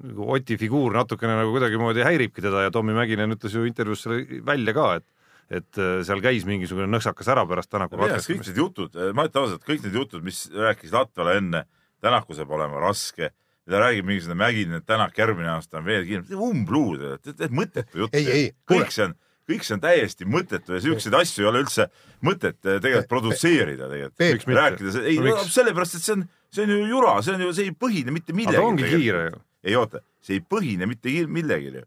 nagu 0.04 0.32
Oti 0.36 0.58
figuur 0.60 0.96
natukene 0.98 1.38
nagu 1.40 1.54
kuidagimoodi 1.56 2.04
häiribki 2.04 2.44
teda 2.44 2.66
ja 2.66 2.72
Tommy 2.74 2.96
Mäkinen 2.98 3.32
ütles 3.38 3.54
ju 3.56 3.64
intervjuus 3.64 4.04
selle 4.04 4.42
välja 4.44 4.76
ka, 4.76 4.90
et 5.00 5.06
et 5.50 5.78
äh, 5.78 6.00
seal 6.08 6.22
käis 6.24 6.46
mingisugune 6.48 6.88
nõksakas 6.90 7.28
ära 7.32 7.46
pärast 7.50 7.70
Tänaku 7.70 8.00
arust 8.00 8.30
kõik 8.30 8.42
katkestamist. 8.42 8.50
need 8.50 8.62
jutud, 8.64 8.96
ma 9.14 9.28
ütlen 9.28 9.44
ausalt, 9.44 9.66
kõik 9.68 9.84
need 9.86 9.98
jutud, 10.00 10.24
mis 10.26 10.46
rääkis 10.54 10.94
Latvale 10.96 11.38
enne, 11.42 11.66
Tänaku 12.02 12.38
saab 12.38 12.52
olema 12.58 12.82
raske, 12.82 13.30
ta 13.70 13.82
räägib 13.82 14.06
mingisugune 14.06 14.38
Mägine, 14.42 14.82
et 14.82 14.86
Tänak 14.90 15.18
järgmine 15.18 15.50
aasta 15.56 15.80
on 15.80 15.86
veel 15.86 16.06
kiirem, 16.06 16.26
umbluud, 16.38 17.06
mõttetu 17.50 18.04
jutt. 18.06 18.18
Ei, 18.18 18.26
ei, 18.30 18.50
kuule. 18.66 18.84
kõik 18.86 18.94
see 18.94 19.06
on, 19.08 19.16
kõik 19.50 19.66
see 19.66 19.76
on 19.78 19.82
täiesti 19.84 20.26
mõttetu 20.30 20.74
ja 20.74 20.82
siukseid 20.82 21.14
asju 21.18 21.46
ei 21.46 21.50
ole 21.50 21.62
üldse 21.66 21.88
mõtet 22.26 22.58
eh, 22.66 22.80
tegelikult 22.82 23.10
produtseerida 23.10 23.90
tegelikult. 23.92 24.18
rääkida, 24.58 25.04
ei 25.06 25.18
No 25.22 25.38
sellepärast, 25.46 26.00
et 26.00 26.06
see 26.06 26.16
on, 26.18 26.26
see 26.54 26.66
on 26.66 26.74
ju 26.74 26.80
jura, 26.90 27.16
see 27.26 27.38
on 27.38 27.46
ju, 27.46 27.54
see 27.54 27.70
ei 27.70 27.76
põhine 27.86 28.14
mitte 28.16 28.34
millegi. 28.34 28.58
aga 28.58 28.66
ongi 28.72 28.90
kiire 28.90 29.24
ju. 29.30 29.42
ei 29.66 29.78
oota, 29.78 30.02
see 30.26 30.40
ei 30.40 30.46
põhine 30.56 30.90
mitte 30.90 31.14
ki- 31.14 31.30
millelgi 31.30 31.74
ju, 31.78 31.86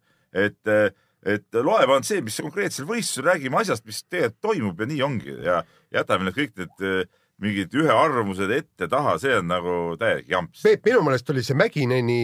et, 1.26 1.46
loeb 1.52 1.88
ainult 1.88 2.06
see, 2.08 2.20
mis 2.24 2.36
konkreetsel 2.40 2.86
võistlusel, 2.88 3.26
räägime 3.32 3.58
asjast, 3.62 3.86
mis 3.88 4.02
tegelikult 4.06 4.40
toimub 4.44 4.80
ja 4.84 4.90
nii 4.92 5.02
ongi 5.06 5.38
ja 5.44 5.62
jätame 5.94 6.28
need 6.28 6.36
kõik 6.38 6.54
need, 6.60 7.08
mingid 7.38 7.74
ühearvamused 7.78 8.50
ette-taha, 8.50 9.12
see 9.22 9.36
on 9.38 9.46
nagu 9.46 9.72
täielik 9.98 10.26
jamps. 10.30 10.62
Peep, 10.66 10.82
minu 10.88 11.04
meelest 11.06 11.28
oli 11.30 11.44
see 11.46 11.54
Mägineni, 11.58 12.16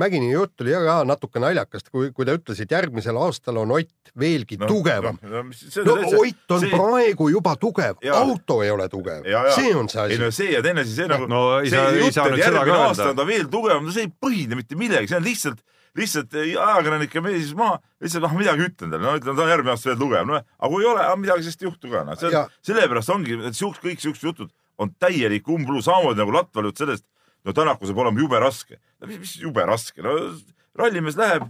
Mägineni 0.00 0.32
jutt 0.32 0.64
oli 0.64 0.72
ka 0.72 0.94
natuke 1.08 1.42
naljakas, 1.42 1.84
kui, 1.92 2.08
kui 2.16 2.24
ta 2.24 2.32
ütles, 2.38 2.62
et 2.64 2.72
järgmisel 2.72 3.18
aastal 3.20 3.60
on 3.60 3.74
Ott 3.76 4.12
veelgi 4.18 4.56
no, 4.56 4.70
tugevam 4.70 5.18
no,. 5.20 5.42
no, 5.42 5.52
see 5.52 5.84
no 5.84 5.98
täitsa- 6.00 6.22
Ott 6.22 6.56
on 6.56 6.64
see- 6.64 6.72
praegu 6.72 7.28
juba 7.34 7.54
tugev, 7.60 8.00
auto 8.14 8.62
ei 8.64 8.72
ole 8.72 8.88
tugev 8.88 9.28
see 9.52 9.74
on 9.76 9.92
see 9.92 10.06
ei 10.06 10.14
asi 10.16 10.22
no. 10.24 10.30
see 10.32 10.52
ja 10.54 10.62
teine 10.64 10.80
asi, 10.86 10.96
see 10.96 11.10
nagu 11.12 11.28
No 11.28 11.42
ei 11.60 11.68
see 11.68 11.84
ei 11.84 12.00
jutt, 12.06 12.16
et 12.16 12.40
järgmine 12.40 12.80
aasta 12.88 13.10
on 13.12 13.20
ta 13.20 13.28
veel 13.28 13.50
tugevam, 13.52 13.84
no 13.84 13.92
see 13.92 14.08
ei 14.08 14.14
põhine 14.16 14.56
mitte 14.56 14.80
millegi, 14.80 15.12
see 15.12 15.20
on 15.20 15.28
lihtsalt, 15.28 15.60
lihtsalt 15.96 16.34
ajakirjanike 16.38 17.22
mees 17.24 17.52
maha, 17.56 17.78
lihtsalt 18.02 18.26
ah 18.28 18.34
midagi 18.36 18.66
ütlen 18.68 18.92
talle, 18.92 19.04
no 19.04 19.16
ütlen, 19.18 19.36
ta 19.36 19.44
on 19.44 19.52
järgmine 19.52 19.74
aasta 19.74 19.90
veel 19.90 20.00
tugev, 20.00 20.26
no 20.28 20.38
aga 20.38 20.70
kui 20.72 20.84
ei 20.84 20.90
ole, 20.90 21.06
midagi 21.22 21.46
sellest 21.46 21.64
ei 21.64 21.68
juhtu 21.68 21.92
ka, 21.92 22.04
noh, 22.08 22.18
see 22.20 22.30
on, 22.32 22.56
sellepärast 22.68 23.14
ongi, 23.14 23.38
et 23.48 23.58
siuksed, 23.58 23.84
kõik 23.84 24.04
siuksed 24.04 24.28
jutud 24.28 24.52
on 24.78 24.92
täielik 25.02 25.48
umbluu, 25.50 25.82
samamoodi 25.82 26.22
nagu 26.22 26.34
Latval 26.34 26.70
jutt 26.70 26.82
sellest, 26.84 27.06
no 27.46 27.54
Tänakul 27.56 27.90
saab 27.90 28.02
olema 28.04 28.22
jube 28.22 28.40
raske. 28.42 28.78
no 29.00 29.10
mis, 29.10 29.18
mis 29.22 29.34
jube 29.42 29.64
raske, 29.66 30.02
no 30.04 30.14
rallimees 30.78 31.18
läheb, 31.18 31.48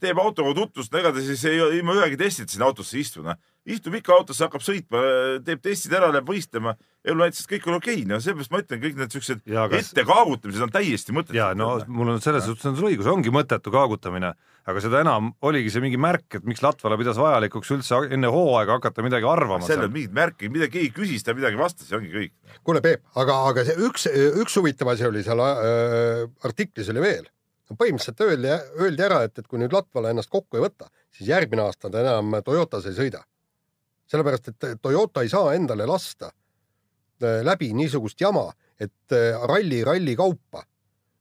teeb 0.00 0.20
autoga 0.22 0.54
tutvust, 0.56 0.92
no 0.92 1.00
ega 1.00 1.12
ta 1.12 1.24
siis 1.24 1.42
ei, 1.48 1.58
ilma 1.78 1.96
ühegi 1.98 2.18
testita 2.20 2.54
sinna 2.54 2.68
autosse 2.70 2.96
ei 2.96 3.04
istu, 3.04 3.24
noh. 3.26 3.36
istub 3.68 3.94
ikka 3.98 4.14
autosse, 4.14 4.44
hakkab 4.46 4.64
sõitma, 4.64 5.02
teeb 5.46 5.62
testid 5.64 5.94
ära, 5.98 6.12
läheb 6.14 6.28
võistlema, 6.28 6.76
elu 7.02 7.18
näitas, 7.18 7.42
et 7.42 7.50
kõik 7.50 7.64
on 7.66 7.76
okei, 7.80 8.04
no 8.06 8.18
seepärast 8.22 8.52
ma 8.52 8.60
ütlen, 8.62 8.80
kõik 8.82 8.98
need 9.00 9.14
siuksed 9.14 9.40
Jaa, 9.50 9.66
aga- 9.66 9.80
ette 9.80 10.04
kaagutamised 10.06 10.62
on 10.62 10.72
täiesti 10.72 11.14
mõttetud. 11.14 11.34
ja 11.38 11.48
no 11.58 11.72
mul 11.90 12.12
on 12.14 12.20
selles 12.22 12.46
suhtes 12.46 12.68
on 12.70 12.76
sul 12.78 12.90
õigus, 12.90 13.08
ongi 13.10 13.32
mõttetu 13.34 13.72
kaagutamine, 13.74 14.32
aga 14.70 14.82
seda 14.84 15.00
enam 15.02 15.32
oligi 15.42 15.72
see 15.74 15.82
mingi 15.82 15.98
märk, 15.98 16.38
et 16.38 16.44
miks 16.46 16.62
Latvala 16.62 16.98
pidas 17.00 17.18
vajalikuks 17.18 17.72
üldse 17.74 17.98
enne 18.14 18.30
hooaega 18.30 18.78
hakata 18.78 19.02
midagi 19.02 19.26
arvama 19.26 19.66
seal 19.66 19.80
ei 19.80 19.82
olnud 19.82 19.96
mingit 19.96 20.14
märki, 20.14 20.50
midagi 20.52 20.76
keegi 20.78 20.92
küsis, 21.00 21.24
ta 21.26 21.34
midagi 21.34 21.58
vastas 21.58 21.90
ja 21.90 21.98
ongi 21.98 22.12
kõik. 22.14 22.34
kuule, 22.62 22.82
Peep, 22.84 23.02
aga, 23.18 23.38
aga 23.50 23.64
see 23.66 23.74
üks, 23.88 24.06
üks 24.44 24.58
huvitav 24.60 24.92
asi 24.94 25.08
oli 25.08 25.24
seal 25.26 25.42
äh, 25.42 26.28
artiklis 26.46 26.92
oli 26.94 27.02
veel. 27.02 27.26
põhimõtteliselt 27.72 28.20
öeldi, 28.20 28.48
öeldi 28.84 29.02
ära, 29.02 29.22
et, 29.24 29.38
et 29.40 29.46
kui 29.48 29.58
nüüd 29.58 29.72
Latvala 29.72 30.10
ennast 30.12 30.30
kokku 30.30 30.60
ei 30.60 30.62
võta, 30.62 30.90
siis 31.10 31.30
järgmine 31.32 31.64
aasta 31.64 31.90
ta 31.90 32.02
enam 32.04 32.38
Toyotas 32.44 32.86
ei 32.86 32.94
sõida. 32.94 33.24
sellepärast, 34.06 34.48
et 34.52 34.78
Toyota 34.82 35.22
ei 35.24 35.30
saa 35.32 35.54
endale 35.56 35.86
lasta 35.88 36.30
läbi 37.22 37.72
niisugust 37.76 38.20
jama, 38.20 38.48
et 38.80 39.14
äh, 39.14 39.38
ralli 39.48 39.82
ralli 39.86 40.16
kaupa 40.18 40.64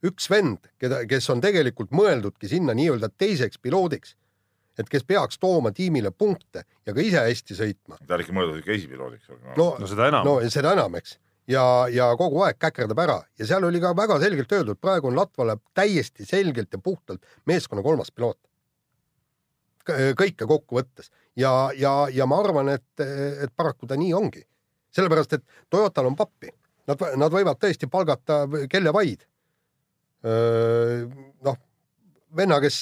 üks 0.07 0.29
vend, 0.31 0.65
keda, 0.81 1.03
kes 1.09 1.29
on 1.33 1.41
tegelikult 1.43 1.93
mõeldudki 1.93 2.49
sinna 2.49 2.73
nii-öelda 2.77 3.11
teiseks 3.21 3.61
piloodiks, 3.61 4.15
et 4.79 4.89
kes 4.89 5.03
peaks 5.05 5.37
tooma 5.41 5.73
tiimile 5.75 6.11
punkte 6.11 6.63
ja 6.87 6.95
ka 6.95 7.03
ise 7.03 7.21
hästi 7.21 7.57
sõitma. 7.57 7.99
ta 8.07 8.17
oli 8.17 8.25
ikka 8.25 8.37
mõeldud 8.37 8.61
ikka 8.63 8.73
esipiloodiks. 8.77 9.33
no, 9.59 9.67
no 9.79 9.89
seda 9.89 10.07
enam 10.09 10.25
no 10.25 10.37
seda 10.49 10.73
enam, 10.77 10.95
eks. 10.97 11.17
ja, 11.51 11.65
ja 11.93 12.11
kogu 12.17 12.41
aeg 12.47 12.57
käkerdab 12.61 13.03
ära 13.03 13.19
ja 13.37 13.49
seal 13.49 13.67
oli 13.67 13.81
ka 13.83 13.93
väga 13.97 14.17
selgelt 14.23 14.55
öeldud, 14.57 14.79
praegu 14.81 15.11
on 15.11 15.19
Latvala 15.19 15.57
täiesti 15.77 16.25
selgelt 16.25 16.73
ja 16.73 16.79
puhtalt 16.79 17.27
meeskonna 17.45 17.83
kolmas 17.85 18.11
piloot. 18.11 18.39
kõike 20.17 20.47
kokkuvõttes 20.47 21.11
ja, 21.35 21.71
ja, 21.77 22.07
ja 22.13 22.25
ma 22.25 22.39
arvan, 22.41 22.69
et, 22.73 22.89
et 23.01 23.53
paraku 23.55 23.87
ta 23.87 23.97
nii 23.99 24.13
ongi. 24.13 24.43
sellepärast, 24.95 25.37
et 25.37 25.67
Toyotal 25.71 26.09
on 26.09 26.15
pappi, 26.19 26.51
nad, 26.89 27.03
nad 27.17 27.33
võivad 27.33 27.59
tõesti 27.61 27.89
palgata 27.91 28.43
kelle 28.71 28.93
vaid. 28.95 29.25
noh, 30.21 31.57
venna, 32.37 32.57
kes, 32.63 32.77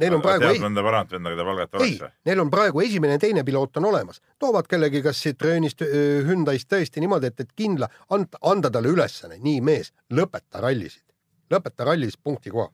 neil 0.00 0.16
on 0.16 0.22
praegu 0.24 0.44
tead 0.44 0.62
mõnda 0.62 0.84
paremat 0.84 1.14
venda, 1.16 1.32
keda 1.34 1.46
palgata 1.48 1.78
oleks 1.80 2.00
või?, 2.02 2.10
neil 2.28 2.42
on 2.42 2.50
praegu 2.52 2.82
esimene 2.84 3.16
ja 3.16 3.22
teine 3.22 3.44
piloot 3.46 3.80
on 3.80 3.88
olemas, 3.90 4.20
toovad 4.42 4.68
kellegi 4.70 5.02
kas 5.04 5.20
Citroenist, 5.24 5.84
Hyundai'st 6.28 6.70
tõesti 6.72 7.02
niimoodi, 7.02 7.32
et, 7.32 7.44
et 7.46 7.54
kindla, 7.58 7.88
anda, 8.14 8.40
anda 8.52 8.70
talle 8.72 8.92
ülesanne, 8.94 9.40
nii 9.42 9.62
mees, 9.66 9.92
lõpeta 10.14 10.62
rallisid, 10.64 11.04
lõpeta 11.52 11.88
rallis 11.88 12.18
punkti 12.20 12.52
koha. 12.54 12.68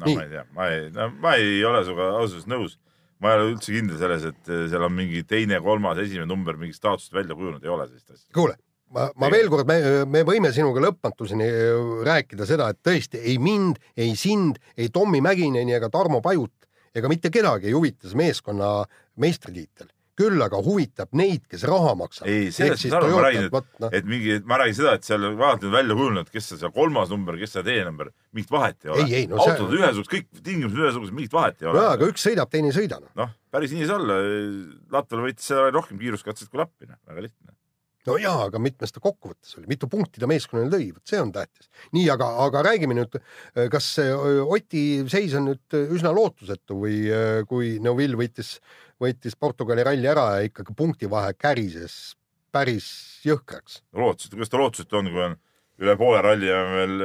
no 0.00 0.08
Nii. 0.08 0.16
ma 0.16 0.24
ei 0.24 0.30
tea, 0.32 0.46
ma 0.56 0.70
ei 0.72 0.86
no,, 0.94 1.10
ma 1.22 1.34
ei 1.38 1.60
ole 1.64 1.84
sinuga 1.86 2.10
ausalt 2.16 2.40
öeldes 2.40 2.50
nõus. 2.50 2.78
Ma 3.20 3.34
ei 3.34 3.40
ole 3.40 3.52
üldse 3.54 3.74
kindel 3.74 4.00
selles, 4.00 4.26
et 4.32 4.50
eh, 4.50 4.66
seal 4.72 4.86
on 4.86 4.96
mingi 4.96 5.22
teine, 5.28 5.60
kolmas, 5.64 6.00
esimene 6.02 6.28
number 6.28 6.58
mingi 6.60 6.76
staatusest 6.76 7.14
välja 7.16 7.36
kujunenud, 7.36 7.64
ei 7.64 7.72
ole 7.72 7.88
sellist 7.88 8.16
asja. 8.16 8.30
kuule, 8.36 8.56
ma, 8.94 9.10
ma 9.14 9.28
Ei. 9.28 9.36
veel 9.36 9.52
kord, 9.52 9.68
me, 9.68 10.06
me 10.08 10.24
võime 10.28 10.52
sinuga 10.56 10.82
lõpmatuseni 10.86 11.50
äh, 11.50 11.92
rääkida 12.08 12.48
seda, 12.48 12.70
et 12.72 12.80
tõesti 12.86 13.20
ei 13.20 13.36
mind, 13.42 13.82
ei 13.96 14.16
sind, 14.18 14.58
ei 14.76 14.88
Tommy 14.94 15.20
Mäkineni 15.24 15.76
ega 15.76 15.92
Tarmo 15.92 16.22
Pajut 16.24 16.54
ega 16.94 17.10
mitte 17.10 17.30
kedagi 17.32 17.70
ei 17.70 17.76
huvita 17.76 18.08
see 18.10 18.18
meeskonna 18.18 18.70
meistritiitel. 19.20 19.90
Küll 20.20 20.44
aga 20.44 20.60
huvitab 20.64 21.14
neid, 21.16 21.44
kes 21.50 21.64
raha 21.68 21.94
maksab. 21.98 22.28
ei, 22.30 22.50
sellest 22.54 22.86
ma 22.86 22.92
saan 22.94 23.06
aru, 23.06 23.12
ma 23.16 23.26
räägin, 23.26 23.46
et, 23.48 23.68
noh, 23.84 23.94
et 24.00 24.08
mingi, 24.08 24.38
ma 24.48 24.60
räägin 24.60 24.78
seda, 24.80 24.96
et 24.98 25.06
seal 25.08 25.28
vaata 25.38 25.64
nüüd 25.66 25.76
välja 25.76 25.96
kujunenud, 26.00 26.32
kes 26.32 26.50
on 26.56 26.62
seal 26.64 26.74
kolmas 26.76 27.12
number, 27.12 27.38
kes 27.40 27.54
seal 27.56 27.66
teine 27.66 27.86
number, 27.88 28.10
mingit 28.36 28.52
vahet 28.54 28.84
ei 28.86 28.92
ole. 28.94 29.06
No 29.30 29.38
see- 29.40 29.54
autod 29.54 29.68
on 29.68 29.78
ühesugused, 29.78 30.10
kõik 30.12 30.42
tingimused 30.42 30.82
ühesugused, 30.84 31.16
mingit 31.16 31.36
vahet 31.36 31.62
ei 31.62 31.70
ole 31.70 31.78
nojah, 31.80 31.94
aga 31.98 32.10
üks 32.12 32.26
sõidab, 32.26 32.50
teine 32.52 32.72
ei 32.72 32.76
sõida. 32.76 33.00
noh. 33.00 33.14
noh, 33.22 33.32
päris 33.54 33.72
nii 33.74 33.86
ei 33.86 33.88
saa 33.90 34.00
olla. 34.00 34.18
Latval 34.98 35.24
võitis 35.28 35.48
seal 35.50 35.72
rohkem 35.74 36.00
kiiruskatseid 36.02 36.50
kui 36.52 36.60
Lappi, 36.60 36.90
noh, 36.90 37.00
väga 37.08 37.24
lihtne. 37.26 37.56
no 38.08 38.16
jaa, 38.20 38.46
aga 38.48 38.60
mitmes 38.62 38.94
ta 38.96 39.02
kokkuvõttes 39.04 39.56
oli, 39.58 39.68
mitu 39.70 39.88
punkti 39.90 40.22
ta 40.22 40.28
meeskonnale 40.30 40.72
lõi, 40.72 40.90
vot 40.96 41.10
see 41.10 41.20
on 41.20 41.32
tähtis. 41.34 41.68
nii, 41.96 42.06
aga, 42.12 42.30
aga 42.46 42.64
räägime 42.70 42.96
nüüd, 42.96 43.18
kas 43.72 43.90
see 43.96 44.12
Oti 44.44 44.84
seis 45.12 45.36
on 45.38 45.50
nüüd 45.52 45.80
üsna 45.96 46.12
lootusetu 46.16 46.78
või 46.84 47.02
kui 47.50 47.74
Neville 47.84 48.18
võitis, 48.20 48.58
võitis 49.00 49.36
Portugali 49.38 49.84
ralli 49.86 50.08
ära 50.10 50.26
ja 50.36 50.48
ikkagi 50.48 50.74
punktivahe 50.76 51.34
kärises 51.38 52.16
päris 52.52 52.88
jõhkraks. 53.24 53.80
lootusetu, 53.96 54.36
kuidas 54.36 54.52
ta 54.52 54.60
lootusetu 54.60 55.00
on, 55.00 55.10
kui 55.12 55.24
on 55.24 55.36
üle 55.80 55.96
poole 56.00 56.22
ralli 56.24 56.50
on 56.52 56.72
veel, 56.76 56.96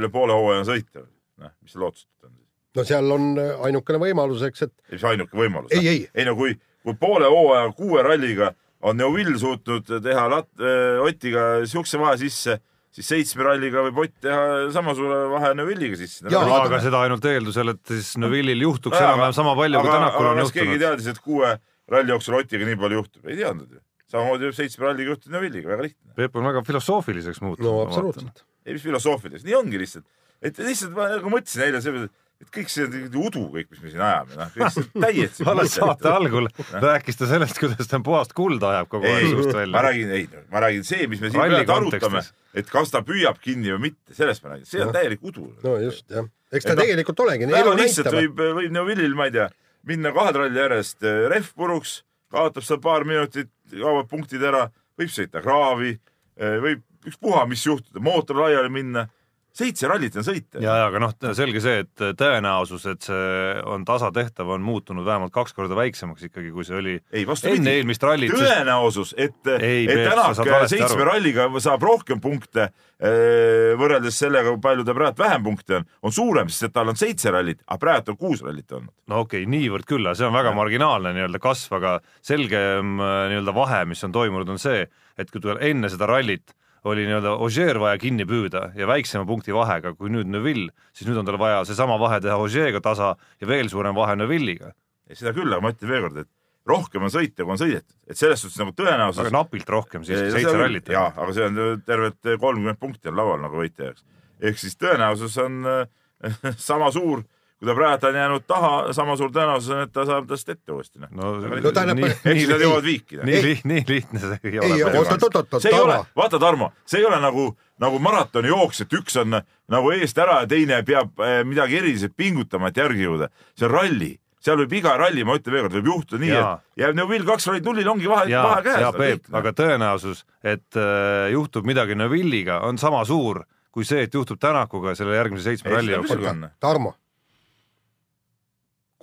üle 0.00 0.10
poole 0.12 0.36
hooaja 0.36 0.62
on 0.62 0.68
sõita. 0.68 1.06
noh, 1.42 1.54
mis 1.62 1.76
lootusetu 1.76 2.28
on 2.28 2.34
siis? 2.34 2.50
no 2.76 2.84
seal 2.90 3.16
on 3.16 3.30
öö, 3.38 3.56
ainukene 3.68 4.02
võimalus, 4.02 4.44
eks, 4.46 4.66
et 4.68 4.74
ei, 4.88 4.98
mis 4.98 5.08
ainuke 5.12 5.38
võimalus. 5.38 5.74
ei, 5.74 5.88
ei, 5.88 6.04
ei 6.14 6.28
no 6.28 6.36
kui, 6.38 6.54
kui 6.84 6.96
poole 7.00 7.30
hooaja 7.30 7.72
kuue 7.78 8.04
ralliga 8.06 8.52
on 8.84 8.98
Neuvill 9.00 9.38
suutnud 9.40 9.88
teha 10.04 10.28
lat-, 10.28 10.64
Otiga 11.04 11.64
siukse 11.68 11.98
vahe 11.98 12.18
sisse, 12.20 12.58
siis 12.94 13.10
seitsme 13.10 13.46
ralliga 13.46 13.82
võib 13.88 14.02
Ott 14.04 14.14
teha 14.22 14.42
sama 14.74 14.94
suure 14.96 15.24
vahe 15.32 15.52
Neuvilliga 15.58 15.98
sisse. 15.98 16.26
Jaa, 16.30 16.44
no, 16.46 16.58
aga 16.60 16.80
seda 16.84 17.02
ainult 17.06 17.26
eeldusel, 17.28 17.74
et 17.74 17.94
siis 17.94 18.14
Neville'il 18.22 18.62
juhtuks 18.66 18.98
enam-vähem 19.00 19.36
sama 19.36 19.54
palju, 19.58 19.82
kui 19.82 19.94
Tänakul 19.94 20.30
on 20.30 20.42
kas 20.42 20.54
keegi 20.54 20.68
juhtunud. 20.74 20.84
teadis, 20.86 21.10
et 21.14 21.22
kuue 21.24 21.54
ralli 21.94 22.14
jooksul 22.14 22.38
Otiga 22.38 22.68
nii 22.68 22.80
palju 22.80 23.00
juhtub? 23.00 23.30
ei 23.30 23.38
teadnud 23.40 23.78
ju. 23.78 23.80
samamoodi 24.14 24.48
võib 24.48 24.58
seitsme 24.58 24.88
ralliga 24.88 25.14
juhtuda 25.14 25.36
Neuvilliga, 25.36 25.72
väga 25.74 25.88
lihtne. 25.88 26.12
Peep 26.20 26.36
on 26.38 26.50
väga 26.50 26.64
filosoofiliseks 26.68 27.42
muutunud. 27.44 27.70
no 27.70 27.86
absoluutselt. 27.88 28.44
ei, 28.64 28.76
mis 28.76 28.84
filosoofilised, 28.86 29.48
nii 29.48 29.58
ongi 29.58 29.82
lihtsalt. 29.82 30.06
et 30.44 30.60
lihtsalt 30.62 30.94
ma 30.94 31.10
nagu 31.16 31.34
mõtlesin 31.34 31.66
eile 31.66 31.82
selle 31.82 31.98
peale, 31.98 32.12
et 32.12 32.23
kõik 32.54 32.70
see 32.72 32.86
on 32.86 33.18
udu 33.24 33.42
kõik, 33.54 33.68
mis 33.72 33.82
me 33.82 33.90
siin 33.92 34.04
ajame, 34.04 34.38
noh, 34.38 34.78
on 34.80 35.02
täiesti 35.06 35.46
alles 35.52 35.74
saate 35.78 36.10
algul 36.10 36.48
rääkis 36.72 37.20
ta 37.20 37.28
sellest, 37.30 37.58
kuidas 37.62 37.90
ta 37.90 38.00
puhast 38.04 38.34
kulda 38.36 38.72
ajab 38.74 38.90
kogu 38.92 39.08
aeg 39.10 39.26
ei 39.26 39.32
suust, 39.32 39.50
ma 39.52 39.58
välja. 39.60 39.82
räägin, 39.88 40.14
ei, 40.18 40.46
ma 40.52 40.64
räägin 40.66 40.86
see, 40.88 41.08
mis 41.10 41.22
me 41.24 41.32
siin 41.32 41.42
praegu 41.42 41.76
arutame 41.76 42.24
et 42.54 42.70
kas 42.70 42.94
ta 42.94 43.02
püüab 43.06 43.40
kinni 43.42 43.74
või 43.74 43.90
mitte, 43.90 44.14
sellest 44.16 44.44
ma 44.44 44.54
räägin, 44.54 44.70
see 44.70 44.80
on 44.82 44.88
Jah. 44.88 44.96
täielik 44.98 45.26
udu. 45.26 45.50
no 45.64 45.76
just 45.82 46.08
jah, 46.10 46.30
eks 46.52 46.68
ta 46.68 46.72
Et 46.74 46.78
noh, 46.78 46.82
tegelikult 46.84 47.26
olegi, 47.26 47.48
elu 47.50 47.58
väga 47.58 47.76
lihtsalt 47.82 48.14
võib, 48.14 48.42
võib 48.60 48.74
Neuvillil, 48.78 49.18
ma 49.18 49.28
ei 49.30 49.36
tea, 49.36 49.50
minna 49.90 50.14
kahe 50.16 50.32
tralli 50.36 50.60
järjest 50.62 51.06
eh, 51.06 51.26
rehv 51.32 51.52
puruks, 51.58 52.00
kaotab 52.34 52.66
seal 52.66 52.82
paar 52.82 53.06
minutit, 53.08 53.52
kaovad 53.74 54.10
punktid 54.10 54.42
ära, 54.42 54.68
võib 54.98 55.10
sõita 55.10 55.42
kraavi, 55.42 55.96
võib 56.34 56.82
ükspuha, 57.08 57.44
mis 57.48 57.64
juhtuda, 57.66 58.00
mootor 58.02 58.40
laiali 58.44 58.70
minna. 58.72 59.08
Seitse 59.54 59.88
rallit 59.90 60.16
on 60.18 60.24
sõita. 60.26 60.58
ja, 60.62 60.74
ja 60.80 60.86
aga 60.88 61.00
noh, 61.02 61.12
selge 61.36 61.60
see, 61.62 61.84
et 61.84 62.04
tõenäosus, 62.18 62.86
et 62.90 63.06
see 63.06 63.52
on 63.70 63.84
tasatehtav, 63.86 64.48
on 64.56 64.64
muutunud 64.66 65.06
vähemalt 65.06 65.32
kaks 65.34 65.54
korda 65.54 65.76
väiksemaks 65.78 66.26
ikkagi, 66.28 66.50
kui 66.54 66.66
see 66.66 66.78
oli 66.78 66.94
ei, 67.14 67.26
enne 67.52 67.76
eelmist 67.78 68.02
rallit, 68.06 68.34
tõenäosus, 68.34 69.14
et, 69.16 69.38
Ei, 69.54 69.84
et 69.90 70.02
Tänak 70.08 70.40
seitsme 70.70 71.04
aru. 71.04 71.06
ralliga 71.12 71.46
saab 71.62 71.86
rohkem 71.86 72.20
punkte 72.22 72.66
eh, 72.66 73.74
võrreldes 73.78 74.18
sellega, 74.24 74.50
kui 74.56 74.64
palju 74.64 74.86
ta 74.86 74.96
praegu 74.96 75.22
vähem 75.22 75.46
punkte 75.46 75.78
on, 75.78 75.86
on 76.02 76.16
suurem, 76.18 76.50
sest 76.50 76.68
et 76.70 76.74
tal 76.74 76.90
on 76.90 76.98
seitse 76.98 77.30
rallit, 77.34 77.62
aga 77.68 77.80
praegu 77.86 78.14
on 78.14 78.20
kuus 78.20 78.42
rallit 78.44 78.74
olnud. 78.74 78.90
no 79.12 79.22
okei 79.22 79.44
okay,, 79.44 79.52
niivõrd 79.54 79.86
küll, 79.88 80.10
see 80.18 80.26
on 80.26 80.34
väga 80.34 80.54
marginaalne 80.56 81.14
nii-öelda 81.14 81.42
kasv, 81.42 81.78
aga 81.78 81.96
selgem 82.26 82.98
äh, 82.98 83.16
nii-öelda 83.30 83.54
vahe, 83.54 83.84
mis 83.94 84.02
on 84.06 84.18
toimunud, 84.18 84.50
on 84.56 84.60
see, 84.62 84.82
et 85.14 85.30
kui 85.30 85.58
enne 85.62 85.92
seda 85.92 86.10
rallit 86.10 86.56
oli 86.84 87.06
nii-öelda 87.08 87.30
Ogier 87.40 87.78
vaja 87.80 87.98
kinni 87.98 88.26
püüda 88.28 88.66
ja 88.76 88.86
väiksema 88.90 89.24
punkti 89.28 89.54
vahega 89.56 89.94
kui 89.96 90.10
nüüd 90.12 90.28
Neville, 90.28 90.70
siis 90.92 91.08
nüüd 91.08 91.16
on 91.22 91.26
tal 91.28 91.38
vaja 91.40 91.62
seesama 91.64 91.96
vahe 92.00 92.20
teha 92.20 92.36
Ogier'ga 92.36 92.80
tasa 92.84 93.14
ja 93.40 93.48
veel 93.48 93.70
suurem 93.72 93.96
vahe 93.96 94.16
Neville'iga. 94.20 94.72
seda 95.12 95.32
küll, 95.36 95.52
aga 95.52 95.60
ma 95.64 95.70
ütlen 95.72 95.90
veelkord, 95.90 96.16
et 96.24 96.28
rohkem 96.68 97.02
on 97.04 97.12
sõita, 97.12 97.44
kui 97.44 97.52
on 97.52 97.60
sõidetud, 97.60 97.96
et 98.08 98.16
selles 98.16 98.40
suhtes 98.40 98.56
nagu 98.60 98.72
tõenäosus 98.76 99.20
aga 99.20 99.30
napilt 99.36 99.68
rohkem 99.68 100.04
siiski, 100.04 100.30
Ja- 100.30 100.32
seitse 100.38 100.56
rallit. 100.58 100.88
jaa, 100.88 101.10
aga 101.16 101.32
see 101.36 101.44
on 101.44 101.82
tervelt 101.86 102.20
kolmkümmend 102.40 102.80
punkti 102.80 103.08
on 103.12 103.16
laual 103.16 103.40
nagu 103.40 103.56
võitja 103.60 103.90
jaoks. 103.90 104.04
ehk 104.40 104.58
siis 104.58 104.76
tõenäosus 104.80 105.36
on 105.44 105.60
äh, 105.66 105.86
sama 106.70 106.90
suur, 106.92 107.24
kui 107.64 107.70
ta 107.72 107.74
praegu 107.78 108.06
on 108.10 108.16
jäänud 108.20 108.44
taha, 108.46 108.72
sama 108.92 109.16
suur 109.16 109.30
tõenäosus 109.32 109.72
on, 109.72 109.82
et 109.86 109.92
ta 109.96 110.04
saab 110.08 110.26
tast 110.28 110.48
ette 110.52 110.72
uuesti, 110.74 111.00
noh. 111.00 111.08
no, 111.16 111.30
No 111.40 111.70
tähendab- 111.72 111.96
nii, 111.96 112.10
ehk 112.12 112.26
siis 112.38 112.48
nad 112.52 112.60
jõuavad 112.64 112.84
viiki. 112.84 113.20
nii, 113.24 113.40
nii, 113.48 113.60
nii 113.72 113.84
lihtne 113.88 114.20
see 114.20 114.38
ei 114.44 114.58
ei, 114.58 114.82
ole. 114.84 114.98
oot, 114.98 115.12
oot, 115.14 115.24
oot, 115.24 115.38
oot, 115.54 115.62
see 115.62 115.72
ei 115.72 115.78
ole 115.80 115.94
Tarmo,, 115.96 116.10
vaata 116.20 116.40
Tarmo, 116.42 116.68
see 116.84 117.00
ei 117.00 117.06
ole 117.08 117.20
nagu, 117.24 117.46
nagu 117.80 118.02
maratonijooks, 118.04 118.84
et 118.84 118.98
üks 119.00 119.16
on 119.22 119.38
nagu 119.40 119.94
eest 119.96 120.18
ära 120.20 120.42
ja 120.42 120.50
teine 120.50 120.82
peab 120.84 121.24
eh, 121.24 121.40
midagi 121.48 121.80
eriliselt 121.80 122.14
pingutama, 122.16 122.68
et 122.68 122.76
järgi 122.82 123.06
jõuda. 123.08 123.30
see 123.58 123.66
on 123.66 123.74
ralli, 123.74 124.10
seal 124.44 124.60
võib 124.60 124.76
iga 124.76 124.96
ralli, 125.00 125.24
ma 125.24 125.38
ütlen 125.38 125.56
veel 125.56 125.64
kord, 125.68 125.78
võib 125.80 125.90
juhtuda 125.94 126.20
nii, 126.20 126.34
Jaa. 126.34 126.52
et 126.76 126.84
jääb 126.84 126.98
Neuvill 127.00 127.24
kaks 127.24 127.48
rallit 127.48 127.64
nullile, 127.64 127.90
ongi 127.90 128.10
vahe, 128.12 128.28
ja 128.28 128.42
vahe, 128.44 128.62
käes. 128.68 128.80
ja 128.84 128.92
Peep, 128.92 129.30
aga 129.32 129.54
tõenäosus, 129.56 130.24
et 130.44 130.76
äh, 130.76 131.30
juhtub 131.32 131.64
midagi 131.66 131.96
Neville'iga, 131.96 132.60
on 132.68 132.78
sama 132.78 133.04
suur 133.08 133.44
kui 133.74 133.82
see, 133.82 134.04
et 134.06 134.14
juhtub 134.14 134.38
Tänakuga 134.38 134.92
selle 134.94 135.16
järgmise 135.16 135.48
seitsme 135.48 135.72
Ei, 135.72 135.74
ralli 135.80 135.96
jooksul. 135.96 136.20
Tarmo. 136.62 136.92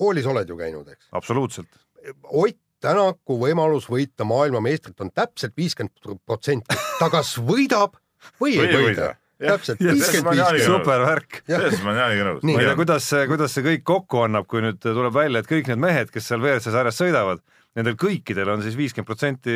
Koolis 0.01 0.27
oled 0.27 0.49
ju 0.49 0.57
käinud, 0.59 0.89
eks? 0.89 1.07
absoluutselt. 1.21 1.69
Ott 2.31 2.57
Tänaku 2.81 3.35
võimalus 3.37 3.85
võita 3.91 4.25
maailmameistrit 4.25 5.01
on 5.05 5.11
täpselt 5.13 5.53
viiskümmend 5.57 6.15
protsenti. 6.25 6.77
ta 6.97 7.11
kas 7.13 7.35
võidab 7.37 7.99
või 8.41 8.55
ei 8.55 8.63
Või 8.63 8.71
ei 8.71 8.85
võida 8.87 9.09
täpselt 9.41 9.83
viiskümmend 9.83 10.41
viis. 10.55 10.65
Super 10.65 11.05
värk. 11.05 11.41
selles 11.45 11.83
ma 11.83 11.91
olen 11.91 12.01
Jaaniga 12.01 12.27
nõus. 12.27 12.43
Ma 12.47 12.57
ei 12.57 12.69
tea, 12.69 12.77
kuidas 12.79 13.09
see, 13.13 13.27
kuidas 13.29 13.55
see 13.55 13.65
kõik 13.67 13.85
kokku 13.85 14.23
annab, 14.25 14.47
kui 14.49 14.63
nüüd 14.65 14.81
tuleb 14.81 15.13
välja, 15.13 15.43
et 15.43 15.49
kõik 15.49 15.69
need 15.69 15.81
mehed, 15.81 16.13
kes 16.13 16.31
seal 16.31 16.41
WRC 16.41 16.73
sarjas 16.73 16.97
sõidavad, 17.01 17.45
nendel 17.77 17.95
kõikidel 17.99 18.49
on 18.51 18.63
siis 18.65 18.75
viiskümmend 18.75 19.07
protsenti 19.07 19.53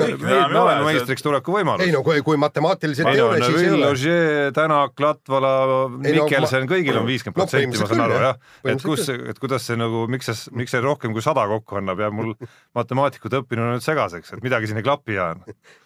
maailmameistriks 0.00 1.24
tuleku 1.24 1.52
võimalus. 1.52 1.84
ei 1.84 1.92
no 1.92 2.00
kui, 2.06 2.22
kui 2.24 2.38
matemaatiliselt 2.40 3.10
ei 3.10 3.20
ole, 3.20 3.40
siis 3.44 3.58
ei 3.60 3.72
ole. 3.74 3.90
Ogier, 3.92 4.52
Tänak, 4.56 4.94
Latvala, 5.04 5.50
ma- 5.92 6.62
kõigil 6.70 6.96
on 6.96 7.08
viiskümmend 7.08 7.36
protsenti, 7.36 7.80
ma 7.82 7.88
saan 7.90 8.04
aru 8.06 8.20
jah. 8.22 8.38
et 8.72 8.84
kus, 8.86 9.10
et 9.12 9.40
kuidas 9.42 9.66
see 9.68 9.76
nagu, 9.76 10.06
miks 10.12 10.30
see, 10.30 10.54
miks 10.56 10.72
see 10.72 10.80
rohkem 10.84 11.12
kui 11.12 11.24
sada 11.24 11.44
kokku 11.50 11.76
annab, 11.82 12.00
jääb 12.00 12.16
mul 12.16 12.32
matemaatikud 12.78 13.36
õppinuna 13.42 13.74
nüüd 13.76 13.84
segaseks, 13.84 14.32
et 14.32 14.46
midagi 14.46 14.70
siin 14.70 14.80
ei 14.80 14.86
klapi 14.86 15.18
ja 15.18 15.28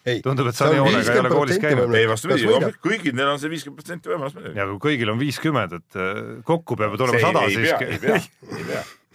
ei, 0.07 0.21
tundub, 0.23 0.47
et 0.47 0.55
Sani 0.55 0.79
Hoolega 0.79 1.17
ei 1.17 1.23
ole 1.25 1.33
koolis 1.33 1.59
käinud. 1.63 1.91
ei 1.99 2.07
vastupidi 2.07 2.47
kõigil 2.79 3.17
neil 3.17 3.33
on 3.33 3.43
see 3.43 3.51
viiskümmend 3.51 3.81
protsenti 3.81 4.13
võimalus 4.13 4.39
ja 4.55 4.69
kui 4.71 4.79
kõigil 4.87 5.11
on 5.11 5.19
viiskümmend, 5.19 5.75
et 5.81 5.99
äh, 5.99 6.23
kokku 6.47 6.79
peab 6.79 6.95
ju 6.95 7.03
tulema 7.03 7.25
sada 7.27 7.43
pea, 7.43 7.51
ei 7.51 7.59
siiski 7.59 7.91
pea, 8.07 8.23
ei 8.55 8.65
pea. 8.71 8.85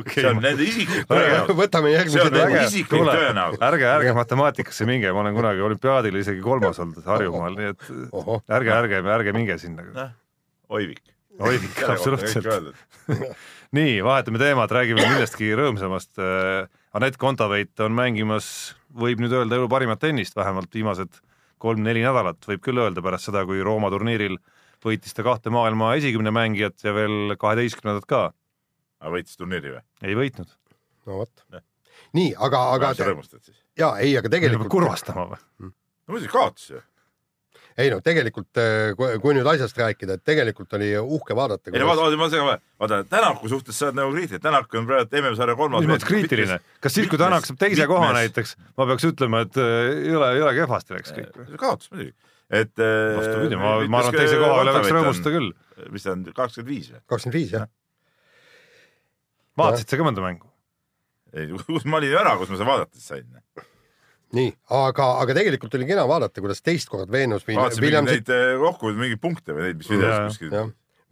okei 0.00 0.20
see 0.20 0.28
on, 0.30 0.40
nende 0.44 0.66
isiklik 0.66 1.08
tõenäosus. 1.10 1.56
võtame 1.58 1.94
järgmise 1.94 2.26
tõenäosus. 2.34 3.64
ärge, 3.68 3.88
ärge 3.90 4.14
matemaatikasse 4.18 4.86
minge, 4.88 5.12
ma 5.14 5.24
olen 5.24 5.36
kunagi 5.38 5.64
olümpiaadil 5.68 6.20
isegi 6.20 6.44
kolmas 6.44 6.80
olnud 6.84 7.06
Harjumaal, 7.08 7.58
nii 7.58 7.72
et 7.72 7.90
Ohoh. 8.12 8.44
ärge, 8.58 8.72
ärge, 8.76 9.02
ärge 9.16 9.34
minge 9.36 9.58
sinna. 9.62 10.08
Oivik. 10.68 11.02
Oivik, 11.42 11.82
absoluutselt. 11.88 12.74
nii, 13.78 13.98
vahetame 14.06 14.38
teemat, 14.40 14.72
räägime 14.72 15.02
millestki 15.02 15.50
rõõmsamast. 15.58 16.20
Anett 16.94 17.18
Kontaveit 17.18 17.80
on 17.82 17.94
mängimas, 17.96 18.46
võib 18.94 19.22
nüüd 19.22 19.34
öelda 19.34 19.58
elu 19.58 19.68
parimat 19.70 20.02
tennist, 20.04 20.36
vähemalt 20.38 20.70
viimased 20.74 21.18
kolm-neli 21.64 22.04
nädalat 22.04 22.44
võib 22.48 22.62
küll 22.64 22.82
öelda 22.82 23.02
pärast 23.04 23.30
seda, 23.30 23.44
kui 23.48 23.62
Rooma 23.64 23.90
turniiril 23.92 24.36
võitis 24.84 25.16
ta 25.16 25.24
kahte 25.24 25.52
maailma 25.54 25.94
esikümne 25.98 26.32
mängijat 26.34 26.82
ja 26.84 26.92
veel 26.96 27.36
kaheteistkümnendat 27.40 28.06
ka. 28.08 28.24
Aga 29.04 29.14
võitis 29.18 29.38
turniiri 29.38 29.76
või? 29.76 29.84
ei 30.08 30.18
võitnud. 30.18 30.56
no 31.08 31.20
vot. 31.22 31.46
nii, 32.16 32.32
aga, 32.48 32.64
aga 32.78 32.96
sa 32.96 33.10
rõõmustad 33.10 33.44
siis? 33.44 33.60
ja 33.78 33.94
ei, 34.00 34.16
aga 34.18 34.32
tegelikult, 34.32 34.72
kurvastama 34.72 35.28
või? 35.34 35.70
no 35.70 36.16
muidugi 36.16 36.32
kaotas 36.32 36.66
ju. 36.70 36.80
ei 37.80 37.90
no 37.92 38.00
tegelikult, 38.04 38.50
kui, 38.98 39.16
kui 39.22 39.36
nüüd 39.36 39.48
asjast 39.50 39.78
rääkida, 39.78 40.18
et 40.18 40.24
tegelikult 40.26 40.76
oli 40.78 40.90
uhke 41.00 41.36
vaadata. 41.36 41.72
ei 41.72 41.82
no 41.82 41.88
vaata, 41.90 42.06
vaata, 42.06 42.20
ma 42.20 42.30
segan 42.32 42.48
vahele, 42.48 42.64
vaata 42.84 43.00
Tänaku 43.10 43.50
suhtes 43.52 43.78
sa 43.78 43.90
oled 43.90 44.00
nagu 44.00 44.14
kriitiline, 44.14 44.44
Tänak 44.44 44.78
on 44.80 44.90
praegu 44.90 45.20
MM-sarja 45.22 45.58
kolmas. 45.60 45.84
mis 45.84 45.92
mõttes 45.94 46.10
kriitiline, 46.10 46.60
kas 46.84 46.96
siis, 46.96 47.10
kui 47.10 47.20
Tänak 47.20 47.48
saab 47.48 47.60
teise 47.60 47.88
koha? 47.90 48.12
näiteks, 48.16 48.56
ma 48.78 48.88
peaks 48.92 49.10
ütlema, 49.10 49.44
et 49.48 49.60
äh, 49.60 49.74
ei 50.10 50.16
ole, 50.20 50.30
ei 50.38 50.46
ole 50.46 50.56
kehvasti 50.62 50.96
läks 50.98 51.16
kõik 51.18 51.40
või? 51.40 51.60
kaotas 51.60 51.92
muidugi, 51.92 52.14
et. 52.48 52.74
äh, 52.78 53.14
vastupidi, 53.20 53.60
ma, 53.60 53.78
ma 53.84 54.04
arvan, 54.04 54.14
et 54.14 54.22
teise 54.24 54.42
koha 54.42 54.60
üle 54.62 54.76
võiks 54.78 54.98
rõõmustada. 54.98 55.38
küll. 55.38 55.54
mis 55.94 56.06
ta 56.06 56.14
on, 56.14 56.28
kakskümmend 56.30 56.70
viis 56.70 56.92
või? 56.94 57.02
kakskümmend 57.10 57.40
viis 57.40 57.56
jah. 57.58 57.70
Vaatasid 59.60 59.92
sa 59.92 60.00
ka 60.00 60.06
mõnda 60.06 60.24
mängu? 60.24 60.50
ei, 61.34 61.50
kus 61.66 61.86
ma 61.88 62.00
olin 62.00 62.16
ära, 62.20 62.36
kus 62.40 62.52
ma 62.52 62.58
seda 62.58 62.68
vaadates 62.70 63.08
sain. 63.10 63.26
nii, 64.34 64.50
aga, 64.78 65.10
aga 65.22 65.36
tegelikult 65.40 65.76
oli 65.78 65.88
kena 65.90 66.06
vaadata, 66.10 66.42
kuidas 66.44 66.62
teist 66.64 66.90
korda 66.92 67.10
Veenus 67.12 67.46
vaatasin 67.46 67.82
mingeid 67.82 67.86
Williamsit, 67.86 68.30
neid 68.30 68.34
eh, 68.36 68.56
kokku, 68.62 68.94
mingeid 68.98 69.22
punkte 69.22 69.56
või 69.56 69.68
neid, 69.68 69.80
mis 69.82 69.90
videos 69.92 70.18
kuskil. 70.32 70.56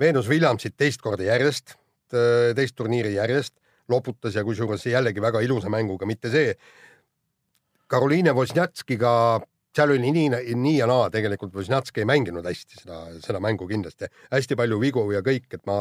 Veenus 0.02 0.31
Williamsit 0.31 0.76
teist 0.81 1.02
korda 1.05 1.26
järjest, 1.28 1.76
teist 2.11 2.76
turniiri 2.78 3.14
järjest 3.14 3.55
loputas 3.90 4.37
ja 4.37 4.44
kusjuures 4.46 4.85
jällegi 4.87 5.22
väga 5.22 5.42
ilusa 5.44 5.70
mänguga, 5.72 6.07
mitte 6.09 6.31
see. 6.33 6.55
Karoliine 7.90 8.33
Wozniackiga, 8.33 9.12
seal 9.76 9.92
oli 9.94 10.12
nii, 10.12 10.28
nii 10.58 10.74
ja 10.76 10.87
naa, 10.88 11.08
tegelikult 11.12 11.54
Wozniacki 11.56 12.02
ei 12.02 12.08
mänginud 12.08 12.44
hästi 12.46 12.82
seda, 12.82 12.98
seda 13.24 13.40
mängu 13.42 13.66
kindlasti, 13.70 14.08
hästi 14.32 14.56
palju 14.58 14.78
vigu 14.82 15.04
ja 15.14 15.22
kõik, 15.24 15.48
et 15.56 15.64
ma, 15.68 15.78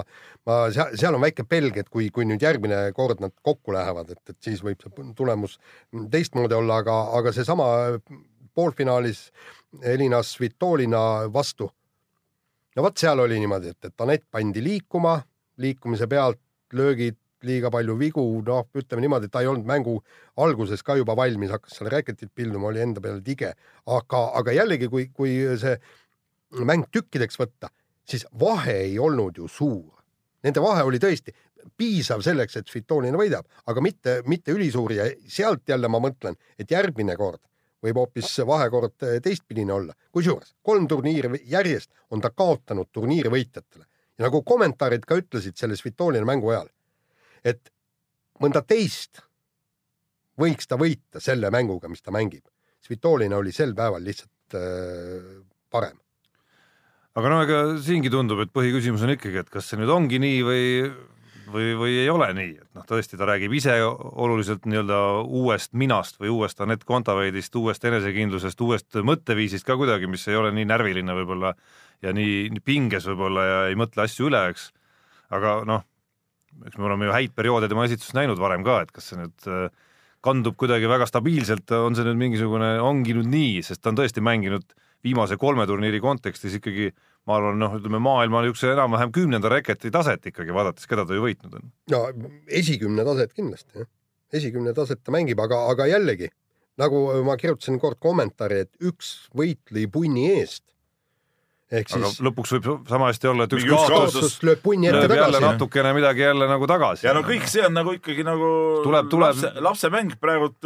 ma 0.48 0.60
seal, 0.74 0.96
seal 1.00 1.18
on 1.18 1.24
väike 1.26 1.46
pelg, 1.50 1.82
et 1.82 1.92
kui, 1.92 2.08
kui 2.14 2.28
nüüd 2.28 2.44
järgmine 2.44 2.84
kord 2.98 3.24
nad 3.24 3.36
kokku 3.44 3.76
lähevad, 3.76 4.14
et, 4.16 4.22
et 4.32 4.50
siis 4.52 4.64
võib 4.64 4.84
see 4.84 5.08
tulemus 5.18 5.58
teistmoodi 6.12 6.56
olla, 6.58 6.80
aga, 6.86 6.98
aga 7.20 7.36
seesama 7.36 7.68
poolfinaalis 8.56 9.30
Elina 9.82 10.24
Svitolina 10.24 11.28
vastu. 11.34 11.70
No 12.76 12.86
vot 12.86 13.00
seal 13.00 13.20
oli 13.20 13.40
niimoodi, 13.40 13.74
et, 13.76 13.92
et 13.92 14.04
Anett 14.04 14.24
pandi 14.32 14.64
liikuma, 14.64 15.18
liikumise 15.60 16.08
pealt 16.08 16.40
löögid, 16.74 17.20
liiga 17.48 17.72
palju 17.74 17.96
vigu, 18.00 18.24
noh, 18.48 18.66
ütleme 18.78 19.06
niimoodi, 19.06 19.30
et 19.30 19.34
ta 19.34 19.42
ei 19.44 19.50
olnud 19.52 19.68
mängu 19.68 19.98
alguses 20.42 20.84
ka 20.86 20.96
juba 21.00 21.16
valmis, 21.18 21.52
hakkas 21.54 21.78
seal 21.80 21.92
räketit 21.94 22.32
pilduma, 22.36 22.70
oli 22.70 22.84
enda 22.84 23.04
peale 23.04 23.22
tige, 23.26 23.54
aga, 23.86 24.24
aga 24.40 24.56
jällegi, 24.56 24.90
kui, 24.92 25.08
kui 25.16 25.38
see 25.62 25.78
mäng 26.68 26.90
tükkideks 26.92 27.40
võtta, 27.40 27.72
siis 28.08 28.26
vahe 28.40 28.76
ei 28.88 29.00
olnud 29.00 29.38
ju 29.38 29.48
suur. 29.52 30.02
Nende 30.44 30.62
vahe 30.64 30.84
oli 30.88 31.00
tõesti 31.02 31.34
piisav 31.78 32.24
selleks, 32.26 32.58
et 32.58 32.70
Svitolina 32.70 33.18
võidab, 33.20 33.46
aga 33.70 33.84
mitte, 33.86 34.20
mitte 34.30 34.54
ülisuur 34.56 34.96
ja 34.96 35.06
sealt 35.30 35.70
jälle 35.70 35.90
ma 35.92 36.02
mõtlen, 36.02 36.38
et 36.60 36.72
järgmine 36.72 37.16
kord 37.18 37.42
võib 37.82 37.98
hoopis 37.98 38.36
vahekord 38.46 38.94
teistpidine 39.24 39.74
olla. 39.74 39.94
kusjuures 40.12 40.54
kolm 40.62 40.88
turniiri 40.88 41.42
järjest 41.50 41.90
on 42.12 42.22
ta 42.22 42.30
kaotanud 42.30 42.90
turniiri 42.92 43.30
võitjatele 43.30 43.86
ja 44.18 44.28
nagu 44.28 44.44
kommentaarid 44.46 45.06
ka 45.08 45.18
ütlesid 45.18 45.58
selle 45.58 45.76
Svitolina 45.76 46.26
mängu 46.26 46.52
ajal, 46.54 46.70
et 47.44 47.72
mõnda 48.42 48.64
teist 48.66 49.22
võiks 50.42 50.68
ta 50.70 50.78
võita 50.80 51.22
selle 51.22 51.52
mänguga, 51.54 51.90
mis 51.92 52.02
ta 52.02 52.14
mängib. 52.14 52.46
Svitolina 52.82 53.38
oli 53.38 53.54
sel 53.54 53.76
päeval 53.78 54.04
lihtsalt 54.06 54.58
äh, 54.58 55.42
parem. 55.70 55.98
aga 57.16 57.30
no 57.30 57.42
ega 57.44 57.62
siingi 57.84 58.10
tundub, 58.10 58.40
et 58.40 58.54
põhiküsimus 58.56 59.04
on 59.06 59.16
ikkagi, 59.18 59.44
et 59.44 59.50
kas 59.52 59.68
see 59.68 59.80
nüüd 59.82 59.92
ongi 59.92 60.22
nii 60.22 60.44
või 60.48 60.64
või, 61.52 61.74
või 61.78 61.96
ei 62.02 62.10
ole 62.10 62.30
nii, 62.36 62.52
et 62.62 62.78
noh, 62.78 62.86
tõesti 62.88 63.18
ta 63.20 63.28
räägib 63.30 63.54
ise 63.56 63.76
oluliselt 63.84 64.66
nii-öelda 64.70 65.00
uuest 65.28 65.74
minast 65.78 66.20
või 66.22 66.32
uuest 66.34 66.62
Anett 66.64 66.86
Kontaveidist, 66.88 67.56
uuest 67.60 67.86
enesekindlusest, 67.88 68.62
uuest 68.62 69.00
mõtteviisist 69.08 69.68
ka 69.68 69.78
kuidagi, 69.80 70.10
mis 70.12 70.28
ei 70.30 70.40
ole 70.40 70.54
nii 70.56 70.68
närviline 70.70 71.16
võib-olla 71.22 71.54
ja 72.04 72.14
nii, 72.16 72.50
nii 72.56 72.66
pinges 72.66 73.08
võib-olla 73.10 73.46
ja 73.48 73.60
ei 73.70 73.80
mõtle 73.80 74.06
asju 74.06 74.30
üle, 74.32 74.46
eks. 74.54 74.70
aga 75.36 75.62
noh, 75.68 75.86
eks 76.68 76.78
me 76.80 76.90
oleme 76.90 77.10
ju 77.10 77.16
häid 77.16 77.36
perioode 77.38 77.70
tema 77.72 77.86
esituses 77.88 78.16
näinud 78.18 78.40
varem 78.42 78.66
ka, 78.68 78.82
et 78.86 78.92
kas 78.96 79.12
see 79.12 79.20
nüüd 79.20 79.48
äh, 79.50 79.70
kandub 80.26 80.58
kuidagi 80.60 80.90
väga 80.90 81.08
stabiilselt, 81.10 81.72
on 81.76 81.98
see 81.98 82.06
nüüd 82.08 82.20
mingisugune, 82.20 82.74
ongi 82.86 83.16
nüüd 83.18 83.30
nii, 83.32 83.62
sest 83.66 83.82
ta 83.82 83.92
on 83.94 84.00
tõesti 84.00 84.24
mänginud 84.24 84.76
viimase 85.06 85.38
kolme 85.42 85.66
turniiri 85.70 86.02
kontekstis 86.04 86.60
ikkagi 86.60 86.92
ma 87.30 87.38
arvan, 87.38 87.58
noh, 87.62 87.74
ütleme 87.78 88.02
maailma 88.02 88.44
niisuguse 88.44 88.74
enam-vähem 88.74 89.14
kümnenda 89.14 89.50
reketi 89.50 89.92
taset 89.94 90.26
ikkagi 90.30 90.54
vaadates, 90.54 90.88
keda 90.90 91.06
ta 91.06 91.18
ju 91.18 91.26
võitnud 91.26 91.58
on. 91.58 91.74
no 91.94 92.04
esikümne 92.62 93.06
taset 93.06 93.34
kindlasti 93.38 93.82
jah, 93.82 93.90
esikümne 94.34 94.74
taset 94.78 95.02
ta 95.04 95.14
mängib, 95.14 95.42
aga, 95.42 95.66
aga 95.74 95.90
jällegi 95.90 96.32
nagu 96.82 97.02
ma 97.26 97.38
kirjutasin 97.40 97.80
kord 97.82 98.00
kommentaari, 98.02 98.66
et 98.66 98.90
üks 98.90 99.30
võit 99.38 99.74
lõi 99.74 99.88
punni 99.92 100.30
eest. 100.38 100.64
Ehk 101.72 101.94
aga 101.96 102.10
siis 102.10 102.24
lõpuks 102.26 102.56
võib 102.58 102.90
sama 102.90 103.12
hästi 103.12 103.30
olla, 103.32 103.48
et 103.48 103.54
üks 103.56 103.68
kaotus 103.70 104.16
kaotus 104.16 104.34
lööb 104.48 104.64
punni 104.64 104.90
ette 104.90 105.06
lööb 105.06 105.14
jälle 105.16 105.38
tagasi. 105.40 105.46
natukene 105.48 105.94
midagi 105.96 106.26
jälle 106.26 106.50
nagu 106.50 106.68
tagasi. 106.68 107.08
ja 107.08 107.14
no 107.16 107.24
kõik 107.28 107.48
see 107.52 107.64
on 107.68 107.78
nagu 107.78 107.94
ikkagi 107.96 108.26
nagu 108.28 108.50
Tuleb- 108.86 109.12
tuleb- 109.12 109.32
lapse, 109.32 109.54
lapsemäng 109.70 110.18
praegult. 110.20 110.60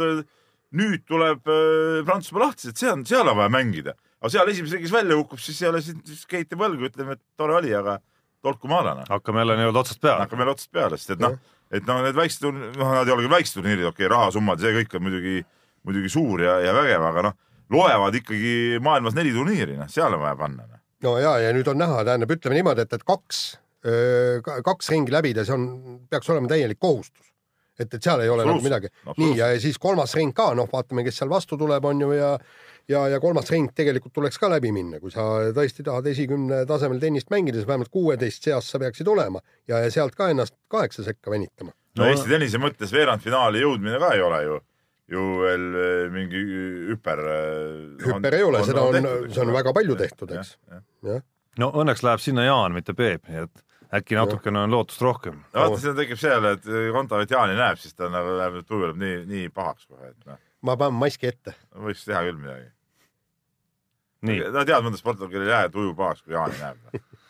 nüüd 0.76 1.04
tuleb 1.06 1.46
äh, 1.46 2.02
Prantsusmaa 2.04 2.48
lahti, 2.48 2.72
et 2.72 2.80
see 2.80 2.90
on, 2.90 3.04
seal 3.06 3.28
on 3.30 3.36
vaja 3.38 3.48
mängida, 3.54 3.94
aga 4.18 4.30
seal 4.34 4.48
esimeses 4.50 4.74
ringis 4.74 4.92
välja 4.92 5.16
kukub, 5.16 5.38
siis 5.40 5.60
jälle 5.62 5.78
siis 5.80 6.26
keiti 6.28 6.58
võlgu, 6.58 6.90
ütleme, 6.90 7.14
et 7.14 7.22
tore 7.38 7.54
oli, 7.54 7.70
aga 7.72 8.00
tolku 8.42 8.68
maadana. 8.68 9.06
hakkame 9.08 9.44
jälle 9.44 9.56
nii-öelda 9.60 9.84
otsast 9.84 10.00
peale. 10.02 10.26
hakkame 10.26 10.42
jälle 10.42 10.56
otsast 10.56 10.72
peale, 10.74 10.98
sest 10.98 11.14
et 11.14 11.22
noh, 11.22 11.38
et 11.70 11.86
noh, 11.86 12.02
need 12.02 12.18
väiksed, 12.18 12.48
noh, 12.50 12.82
nad 12.82 13.06
ei 13.06 13.14
ole 13.14 13.24
küll 13.24 13.36
väiksed 13.36 13.60
turniirid, 13.60 13.86
okei 13.86 14.06
okay,, 14.06 14.12
rahasummad, 14.12 14.60
see 14.60 14.74
kõik 14.80 14.98
on 14.98 15.06
muidugi, 15.06 15.36
muidugi 15.86 16.12
suur 16.12 16.42
ja, 16.42 16.58
ja 16.66 16.74
vägev, 16.76 17.06
aga 17.12 17.28
noh, 17.28 17.38
loevad 17.72 18.18
ikkagi 18.20 18.82
maailmas 18.82 19.16
neli 19.16 19.32
turniiri, 19.34 19.78
noh, 19.78 19.88
seal 19.90 20.18
on 20.18 20.26
vaja 20.26 20.36
panna. 20.42 20.75
No 21.04 21.18
ja, 21.18 21.38
ja 21.42 21.52
nüüd 21.52 21.68
on 21.68 21.78
näha, 21.78 22.04
tähendab, 22.04 22.30
ütleme 22.36 22.56
niimoodi, 22.60 22.86
et, 22.86 22.92
et 22.92 23.04
kaks 23.06 23.44
kaks 24.66 24.88
ringi 24.90 25.12
läbida, 25.14 25.44
see 25.46 25.54
on, 25.54 25.66
peaks 26.10 26.30
olema 26.32 26.48
täielik 26.50 26.78
kohustus. 26.82 27.28
et, 27.78 27.92
et 27.92 28.02
seal 28.02 28.22
ei 28.24 28.28
ole 28.32 28.42
nagu 28.46 28.56
Absoluutselt. 28.56 28.64
midagi. 28.64 28.88
Absoluutselt. 29.04 29.20
nii, 29.20 29.38
ja 29.38 29.60
siis 29.60 29.78
kolmas 29.78 30.14
ring 30.16 30.32
ka, 30.34 30.46
noh, 30.56 30.68
vaatame, 30.72 31.04
kes 31.04 31.18
seal 31.20 31.28
vastu 31.30 31.58
tuleb, 31.60 31.84
on 31.84 32.00
ju, 32.00 32.12
ja 32.16 32.30
ja, 32.88 33.00
ja 33.10 33.18
kolmas 33.20 33.50
ring 33.50 33.68
tegelikult 33.74 34.14
tuleks 34.14 34.38
ka 34.38 34.48
läbi 34.48 34.70
minna, 34.72 35.00
kui 35.02 35.10
sa 35.10 35.22
tõesti 35.54 35.84
tahad 35.86 36.06
esikümne 36.06 36.60
tasemel 36.70 37.00
tennist 37.02 37.30
mängida, 37.34 37.58
siis 37.58 37.66
vähemalt 37.68 37.90
kuueteist 37.92 38.46
seas 38.46 38.68
sa 38.70 38.78
peaksid 38.78 39.08
olema 39.10 39.42
ja, 39.68 39.80
ja 39.82 39.90
sealt 39.90 40.14
ka 40.14 40.30
ennast 40.30 40.54
kaheksa 40.72 41.04
sekka 41.06 41.30
venitama. 41.34 41.72
no 41.98 42.04
No- 42.04 42.10
Eesti 42.10 42.30
tennise 42.30 42.58
mõttes 42.62 42.92
veerandfinaali 42.94 43.60
jõudmine 43.64 43.98
ka 44.02 44.12
ei 44.14 44.22
ole 44.22 44.42
ju, 44.44 44.60
ju 45.12 45.24
veel 45.42 45.66
eh, 45.80 46.06
mingi 46.12 46.42
hüper. 46.90 47.22
hüper 48.02 48.38
ei 48.38 48.46
ole, 48.46 48.62
seda 48.66 48.86
on, 48.88 48.98
on, 49.00 49.28
see 49.30 49.44
on 49.44 49.52
väga 49.54 49.74
palju 49.76 49.96
tehtud, 49.98 50.34
eks. 50.34 50.56
jah, 51.06 51.22
no 51.62 51.70
õnneks 51.82 52.02
läheb 52.06 52.22
sinna 52.22 52.46
Jaan, 52.46 52.74
mitte 52.76 52.94
Peep, 52.96 53.28
nii 53.30 53.44
et 53.46 53.64
äkki 53.96 54.18
natukene 54.18 54.64
on 54.64 54.74
lootust 54.74 55.04
rohkem. 55.04 55.42
vaata, 55.54 55.78
siin 55.82 55.98
tekib 55.98 56.20
see 56.20 56.32
jälle, 56.32 56.56
et 56.58 56.70
Kontavet 56.94 57.30
Jaani 57.30 57.58
näeb, 57.58 57.78
siis 57.82 57.94
ta 57.94 58.10
nagu 58.12 58.34
läheb, 58.40 58.62
tuju 58.66 58.88
läheb 58.88 59.02
nii, 59.02 59.20
nii 59.30 59.52
pahaks 59.54 59.86
kohe, 59.86 60.10
et 60.10 60.26
noh, 60.26 60.40
ma 60.66 60.78
panen 60.80 60.98
maski 60.98 61.30
ette. 61.30 61.54
võiks 61.86 62.02
teha 62.08 62.24
küll 62.26 62.40
midagi. 62.40 62.72
nii, 64.26 64.42
ta 64.50 64.66
tead 64.66 64.88
mõnda 64.88 64.98
sportlast, 65.00 65.30
kellel 65.30 65.46
ei 65.46 65.54
lähe 65.54 65.70
tuju 65.74 65.94
pahaks, 65.98 66.26
kui 66.26 66.34
Jaani 66.34 66.58
näeb. 66.62 66.98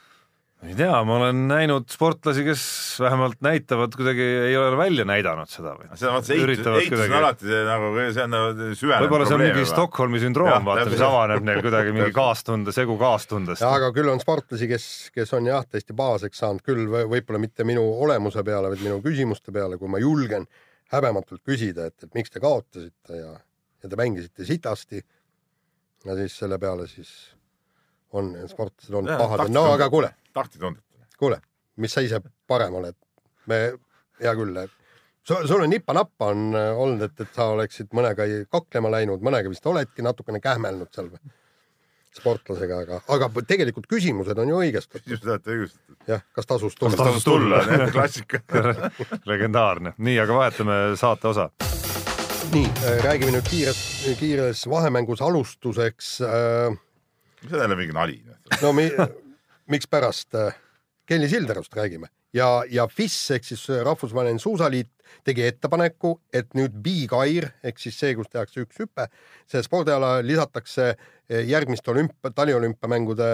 ei 0.66 0.74
tea, 0.78 0.96
ma 1.06 1.16
olen 1.20 1.42
näinud 1.50 1.86
sportlasi, 1.92 2.42
kes 2.46 2.62
vähemalt 3.02 3.40
näitavad 3.44 3.94
kuidagi, 3.96 4.24
ei 4.48 4.56
ole 4.58 4.76
välja 4.78 5.04
näidanud 5.08 5.50
seda 5.50 5.74
või 5.78 5.88
on 5.88 5.92
vaata 5.96 6.26
see 6.26 6.36
eitus, 6.36 6.46
Üritavad 6.46 6.82
eitus 6.82 7.02
on 7.04 7.14
alati 7.18 7.50
see 7.50 7.62
nagu, 7.68 7.90
see 8.16 8.24
on 8.24 8.34
nagu 8.34 8.68
süvenev 8.80 9.06
võib-olla 9.06 9.28
see 9.28 9.36
on 9.38 9.42
mingi. 9.44 9.66
Stockholmi 9.70 10.22
sündroom 10.22 10.68
vaata, 10.68 10.86
mis 10.90 11.04
avaneb 11.06 11.46
neil 11.46 11.62
kuidagi 11.66 11.94
mingi 11.96 12.14
kaastunde, 12.16 12.74
segu 12.76 12.96
kaastundest. 13.00 13.64
aga 13.66 13.90
küll 13.96 14.10
on 14.12 14.22
sportlasi, 14.22 14.70
kes, 14.70 14.86
kes 15.14 15.34
on 15.38 15.50
jah, 15.50 15.66
tõesti 15.70 15.96
baaseks 15.96 16.42
saanud 16.44 16.64
küll 16.66 16.86
või- 16.92 17.06
võib-olla 17.16 17.42
mitte 17.42 17.66
minu 17.68 17.84
olemuse 18.06 18.44
peale, 18.46 18.72
vaid 18.74 18.82
minu 18.84 18.98
küsimuste 19.04 19.54
peale, 19.54 19.78
kui 19.80 19.90
ma 19.92 20.02
julgen 20.02 20.48
häbematult 20.94 21.42
küsida, 21.46 21.88
et, 21.90 21.98
et 22.06 22.12
miks 22.14 22.30
te 22.30 22.42
kaotasite 22.42 23.22
ja, 23.22 23.32
ja 23.82 23.88
te 23.90 23.98
mängisite 23.98 24.46
sitasti. 24.46 25.02
ja 26.06 26.14
siis 26.14 26.36
selle 26.38 26.58
peale 26.62 26.86
siis 26.86 27.10
on 28.14 28.30
sportlased 28.48 28.94
olnud 28.94 29.18
pahad, 29.18 29.50
no 29.52 29.64
aga 29.74 29.88
kuule, 29.90 30.12
tahtitundetult. 30.36 31.16
kuule, 31.18 31.40
mis 31.82 31.96
sa 31.96 32.04
ise 32.04 32.20
parem 32.48 32.76
oled? 32.80 32.98
me, 33.46 33.60
hea 34.20 34.34
küll, 34.36 34.60
sul, 35.22 35.46
sul 35.46 35.64
on 35.64 35.72
nippa-nappa 35.72 36.30
on 36.34 36.46
äh, 36.54 36.70
olnud, 36.84 37.08
et, 37.08 37.24
et 37.24 37.34
sa 37.34 37.50
oleksid 37.54 37.92
mõnega 37.96 38.26
kaklema 38.52 38.92
läinud, 38.98 39.24
mõnega 39.24 39.52
vist 39.52 39.66
oledki 39.66 40.04
natukene 40.06 40.42
kähmelnud 40.44 40.92
seal 40.94 41.10
sportlasega, 42.16 42.78
aga, 42.84 43.00
aga 43.12 43.28
tegelikult 43.44 43.88
küsimused 43.90 44.38
on 44.40 44.52
ju 44.52 44.60
õigestatud. 44.64 45.04
just 45.10 45.26
olete 45.26 45.52
õigustatud. 45.52 45.98
jah, 46.08 46.22
kas 46.36 46.48
tasus 46.48 46.76
Kas 46.76 46.80
tulla? 46.80 47.04
tasus 47.10 47.26
tulla? 47.26 47.60
klassika. 47.96 48.40
legendaarne, 49.30 49.92
nii, 49.98 50.16
aga 50.22 50.38
vahetame 50.40 50.78
saate 51.00 51.28
osa. 51.32 51.50
nii, 52.54 52.66
räägime 53.04 53.36
nüüd 53.36 53.50
kiires, 53.50 53.82
kiires 54.20 54.64
vahemängus 54.70 55.22
alustuseks 55.22 56.16
äh,. 56.24 56.80
see 57.42 57.54
on 57.54 57.66
jälle 57.66 57.76
mingi 57.76 57.92
nali. 57.96 58.20
no 58.62 58.72
mi, 58.72 58.88
mikspärast 59.72 60.34
äh, 60.34 60.54
Kelly 61.06 61.28
Sildarust 61.28 61.76
räägime. 61.76 62.10
Ja, 62.34 62.64
ja 62.68 62.86
FIS 62.88 63.30
ehk 63.30 63.44
siis 63.46 63.62
Rahvusvaheline 63.68 64.38
Suusaliit 64.42 64.90
tegi 65.24 65.46
ettepaneku, 65.46 66.16
et 66.34 66.52
nüüd 66.58 66.74
Big 66.82 67.12
Air 67.14 67.48
ehk 67.64 67.78
siis 67.80 67.96
see, 67.98 68.14
kus 68.18 68.28
tehakse 68.28 68.64
üks 68.66 68.80
hüpe, 68.82 69.06
see 69.48 69.62
spordiala 69.64 70.18
lisatakse 70.26 70.88
eh, 70.90 71.44
järgmiste 71.48 71.94
olümp-, 71.94 72.32
taliolümpiamängude 72.34 73.30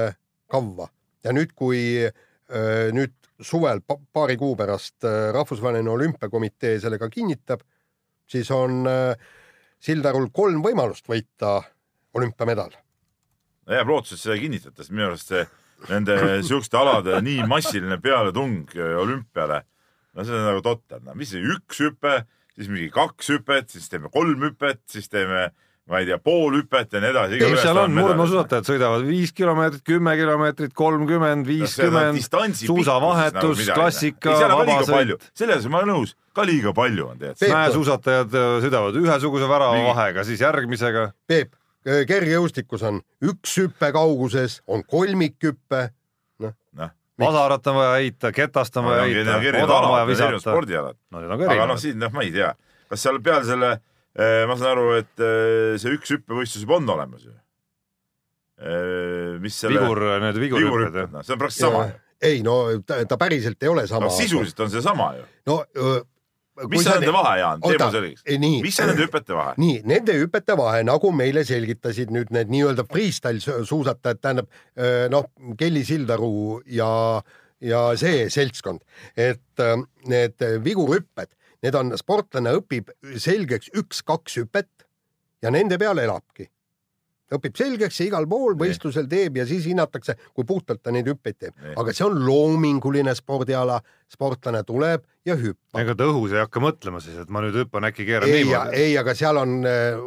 kavva. 0.52 0.90
Ja 1.24 1.32
nüüd, 1.34 1.54
kui 1.56 1.80
äh, 2.04 2.92
nüüd 2.94 3.14
suvel 3.42 3.80
pa 3.86 3.96
paari 4.14 4.36
kuu 4.38 4.54
pärast 4.58 5.06
äh, 5.08 5.30
Rahvusvaheline 5.34 5.90
Olümpiakomitee 5.90 6.78
sellega 6.82 7.08
kinnitab, 7.10 7.64
siis 8.28 8.50
on 8.54 8.84
äh, 8.90 9.16
Sildarul 9.82 10.28
kolm 10.34 10.62
võimalust 10.62 11.08
võita 11.10 11.60
olümpiamedal. 12.14 12.76
jääb 13.72 13.88
lootus, 13.88 14.12
et 14.14 14.22
seda 14.22 14.36
ei 14.36 14.44
kinnitata, 14.44 14.82
sest 14.82 14.92
minu 14.94 15.08
arust 15.08 15.32
see 15.32 15.42
nende 15.90 16.16
siukeste 16.46 16.78
alade 16.78 17.18
nii 17.24 17.46
massiline 17.50 17.98
pealetung 18.02 18.62
äh, 18.76 18.94
olümpiale, 19.00 19.62
no 20.14 20.24
see 20.26 20.36
on 20.36 20.46
nagu 20.50 20.62
totter, 20.64 21.02
no 21.04 21.16
mis 21.18 21.32
see 21.34 21.42
üks 21.54 21.82
hüpe, 21.82 22.22
siis 22.56 22.70
mingi 22.70 22.90
kaks 22.92 23.32
hüpet, 23.34 23.70
siis 23.72 23.88
teeme 23.92 24.10
kolm 24.12 24.42
hüpet, 24.46 24.82
siis 24.92 25.08
teeme, 25.12 25.48
ma 25.90 25.98
ei 26.02 26.06
tea, 26.06 26.18
pool 26.22 26.54
hüpet 26.60 26.92
ja 26.94 27.00
nii 27.02 27.10
edasi. 27.10 27.38
ei, 27.42 27.56
seal 27.58 27.80
on 27.82 27.94
murdmaasuusatajad 27.96 28.68
sõidavad 28.68 29.06
viis 29.08 29.32
kilomeetrit, 29.36 29.82
kümme 29.88 30.14
kilomeetrit, 30.20 30.74
kolmkümmend, 30.78 31.48
viiskümmend, 31.48 32.20
suusavahetus, 32.60 33.64
klassika, 33.72 34.36
vabasõit. 34.52 35.30
selles 35.34 35.66
ma 35.72 35.80
olen 35.82 35.94
nõus, 35.96 36.14
ka 36.36 36.44
liiga 36.48 36.74
palju 36.76 37.08
on 37.10 37.18
tegelikult. 37.24 37.56
Mäesuusatajad 37.56 38.38
äh, 38.38 38.52
sõidavad 38.66 39.00
ühesuguse 39.02 39.48
värava 39.50 39.74
Mingi- 39.78 39.90
äh, 39.90 39.96
vahega, 39.96 40.24
siis 40.28 40.44
järgmisega. 40.44 41.08
Peep, 41.26 41.56
kergejõustikus 41.82 42.84
on 42.88 43.00
üks 43.26 43.56
hüpe 43.60 43.92
kauguses, 43.94 44.60
on 44.70 44.84
kolmikhüpe, 44.88 45.82
noh, 46.42 46.92
vasarat 47.20 47.70
on 47.72 47.78
vaja 47.80 47.94
heita, 48.00 48.32
ketast 48.34 48.76
on 48.80 48.90
vaja 48.90 49.06
heita, 49.08 49.64
oda 49.64 49.78
on 49.80 49.88
vaja 49.96 50.10
visata. 50.10 50.42
spordialad. 50.44 50.98
no 51.10 51.24
aga 51.36 51.66
noh, 51.70 51.80
siin 51.80 51.98
noh, 52.02 52.12
ma 52.14 52.26
ei 52.26 52.32
tea, 52.34 52.52
kas 52.92 53.06
seal 53.06 53.20
peale 53.24 53.48
selle, 53.48 53.72
ma 54.48 54.58
saan 54.60 54.74
aru, 54.76 54.86
et 55.00 55.24
eh, 55.24 55.74
see 55.82 55.96
üks 55.98 56.14
hüppevõistlus 56.16 56.66
juba 56.66 56.78
on 56.80 56.94
olemas 56.96 57.26
ju. 57.26 57.34
mis 59.42 59.58
selle 59.58 59.82
vigur, 59.82 60.04
need 60.22 60.38
vigurhüpped 60.38 60.70
vigurhüpped, 60.70 61.02
jah. 61.02 61.12
noh, 61.18 61.26
see 61.26 61.34
on 61.34 61.44
praktiliselt 61.44 61.72
sama 61.72 61.84
ei 62.22 62.42
no 62.46 62.56
ta, 62.86 63.00
ta 63.08 63.18
päriselt 63.18 63.62
ei 63.62 63.68
ole 63.68 63.86
sama 63.90 64.06
no. 64.06 64.14
sisuliselt 64.14 64.60
on 64.62 64.70
see 64.70 64.82
sama 64.84 65.12
ju. 65.16 65.24
no 65.50 65.58
öö, 65.76 66.00
mis 66.68 66.86
on 66.86 66.98
nende 67.00 67.12
vahe, 67.14 67.36
Jaan, 67.40 67.60
tee 67.62 67.72
Oota, 67.74 67.86
mulle 67.88 67.98
selgeks. 67.98 68.62
mis 68.62 68.80
on 68.80 68.90
nende 68.92 69.06
hüpete 69.06 69.36
vahe? 69.36 69.54
nii 69.62 69.78
nende 69.88 70.16
hüpete 70.20 70.56
vahe, 70.58 70.82
nagu 70.84 71.12
meile 71.16 71.44
selgitasid 71.48 72.12
nüüd 72.12 72.32
need 72.34 72.50
nii-öelda 72.52 72.84
freestyle 72.90 73.40
su- 73.40 73.62
suusatajad, 73.68 74.20
tähendab 74.20 74.50
noh, 75.14 75.30
Kelly 75.58 75.84
Sildaru 75.88 76.60
ja, 76.66 76.90
ja 77.60 77.82
see 77.96 78.26
seltskond, 78.32 78.82
et 79.16 79.64
need 80.12 80.44
vigurhüpped, 80.64 81.32
need 81.62 81.74
on, 81.78 81.94
sportlane 81.96 82.52
õpib 82.58 82.90
selgeks 83.16 83.70
üks-kaks 83.78 84.40
hüpet 84.42 84.88
ja 85.42 85.50
nende 85.50 85.78
peal 85.78 85.98
elabki. 85.98 86.48
õpib 87.32 87.56
selgeks 87.56 87.96
ja 88.00 88.06
igal 88.10 88.26
pool 88.28 88.52
võistlusel 88.60 89.06
teeb 89.08 89.38
ja 89.40 89.46
siis 89.48 89.64
hinnatakse, 89.64 90.18
kui 90.36 90.44
puhtalt 90.44 90.82
ta 90.84 90.92
neid 90.92 91.06
hüppeid 91.08 91.38
teeb 91.40 91.54
aga 91.80 91.94
see 91.96 92.04
on 92.04 92.18
loominguline 92.26 93.14
spordiala, 93.16 93.78
sportlane 94.12 94.60
tuleb 94.68 95.02
ja 95.26 95.36
hüppab. 95.38 95.78
ega 95.80 95.94
ta 95.96 96.06
õhus 96.10 96.32
ei 96.34 96.40
hakka 96.42 96.60
mõtlema 96.60 96.98
siis, 97.00 97.14
et 97.22 97.28
ma 97.32 97.40
nüüd 97.44 97.54
hüppan, 97.60 97.84
äkki 97.88 98.04
keeran 98.08 98.28
ei, 98.28 98.42
niimoodi. 98.42 98.76
ei, 98.82 98.96
aga 98.98 99.14
seal 99.16 99.38
on, 99.38 99.52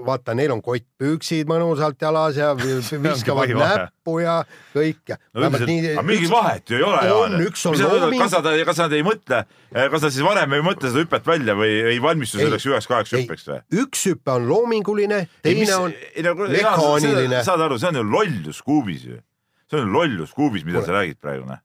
vaata, 0.06 0.36
neil 0.38 0.52
on 0.54 0.62
kottpüksid 0.66 1.48
mõnusalt 1.50 2.02
jalas 2.04 2.36
ja 2.40 2.50
vi- 2.60 2.78
viskavad 3.06 3.54
näppu 3.56 4.18
ja 4.22 4.36
kõik 4.76 5.14
ja. 5.14 5.18
No 5.34 5.48
aga 5.48 5.62
mingit 6.04 6.30
vahet 6.32 6.70
ju 6.70 6.78
ei 6.80 6.86
ole, 6.86 7.02
Jaan. 7.08 7.38
kas 8.20 8.36
nad, 8.38 8.50
kas 8.70 8.82
nad 8.84 8.96
ei 9.00 9.06
mõtle, 9.08 9.42
kas 9.74 10.06
nad 10.08 10.12
siis 10.12 10.26
varem 10.28 10.58
ei 10.60 10.66
mõtle 10.68 10.92
seda 10.92 11.06
hüpet 11.06 11.30
välja 11.32 11.56
või 11.58 11.72
ei 11.96 12.02
valmistu 12.04 12.40
Ei. 12.42 12.46
selleks 12.50 12.68
üheks-kaheks 12.72 13.16
ei 13.16 13.24
hüppeks 13.24 13.48
või? 13.50 13.62
üks 13.86 14.06
hüpe 14.12 14.36
on 14.36 14.50
loominguline, 14.52 15.24
teine 15.46 15.76
on 15.80 15.96
nagu, 16.28 16.50
mehaaniline. 16.52 17.44
saad 17.48 17.64
aru, 17.70 17.80
see 17.80 17.94
on 17.94 18.02
ju 18.04 18.10
lollus 18.12 18.62
kuubis 18.62 19.08
ju. 19.08 19.22
see 19.72 19.80
on 19.82 19.94
lollus 19.96 20.36
kuubis, 20.36 20.66
mida 20.68 20.82
Kuule. 20.82 20.86
sa 20.92 21.00
räägid 21.00 21.18
praegu, 21.24 21.48
noh. 21.50 21.64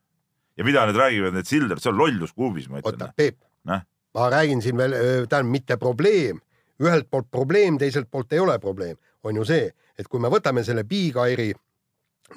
Ja 0.60 0.66
mida 0.68 0.84
need 0.88 0.98
räägivad, 1.00 1.34
need 1.36 1.48
Sildar, 1.48 1.80
see 1.80 1.92
on 1.92 1.98
lollus 2.00 2.34
kuubis, 2.36 2.68
ma 2.68 2.82
ütlen 2.82 2.92
oota,. 3.00 3.12
Peep 3.16 3.40
Noh., 3.68 3.82
ma 4.16 4.28
räägin 4.32 4.62
siin 4.64 4.76
veel, 4.76 4.94
tähendab 5.30 5.52
mitte 5.52 5.76
probleem, 5.80 6.40
ühelt 6.82 7.08
poolt 7.10 7.30
probleem, 7.30 7.78
teiselt 7.78 8.10
poolt 8.10 8.32
ei 8.32 8.40
ole 8.42 8.58
probleem, 8.62 8.98
on 9.24 9.36
ju 9.36 9.46
see, 9.48 9.68
et 9.98 10.08
kui 10.08 10.20
me 10.22 10.30
võtame 10.32 10.64
selle 10.66 10.84
Big 10.88 11.16
Airi 11.20 11.50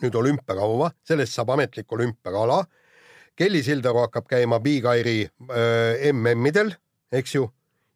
nüüd 0.02 0.16
olümpiakauva, 0.20 0.92
sellest 1.06 1.36
saab 1.38 1.54
ametlik 1.54 1.92
olümpiakala. 1.94 2.64
Kelly 3.38 3.64
Sildaru 3.66 4.04
hakkab 4.04 4.28
käima 4.30 4.60
Big 4.62 4.86
Airi 4.90 5.24
äh, 5.26 6.10
MM-idel, 6.12 6.74
eks 7.14 7.36
ju, 7.36 7.48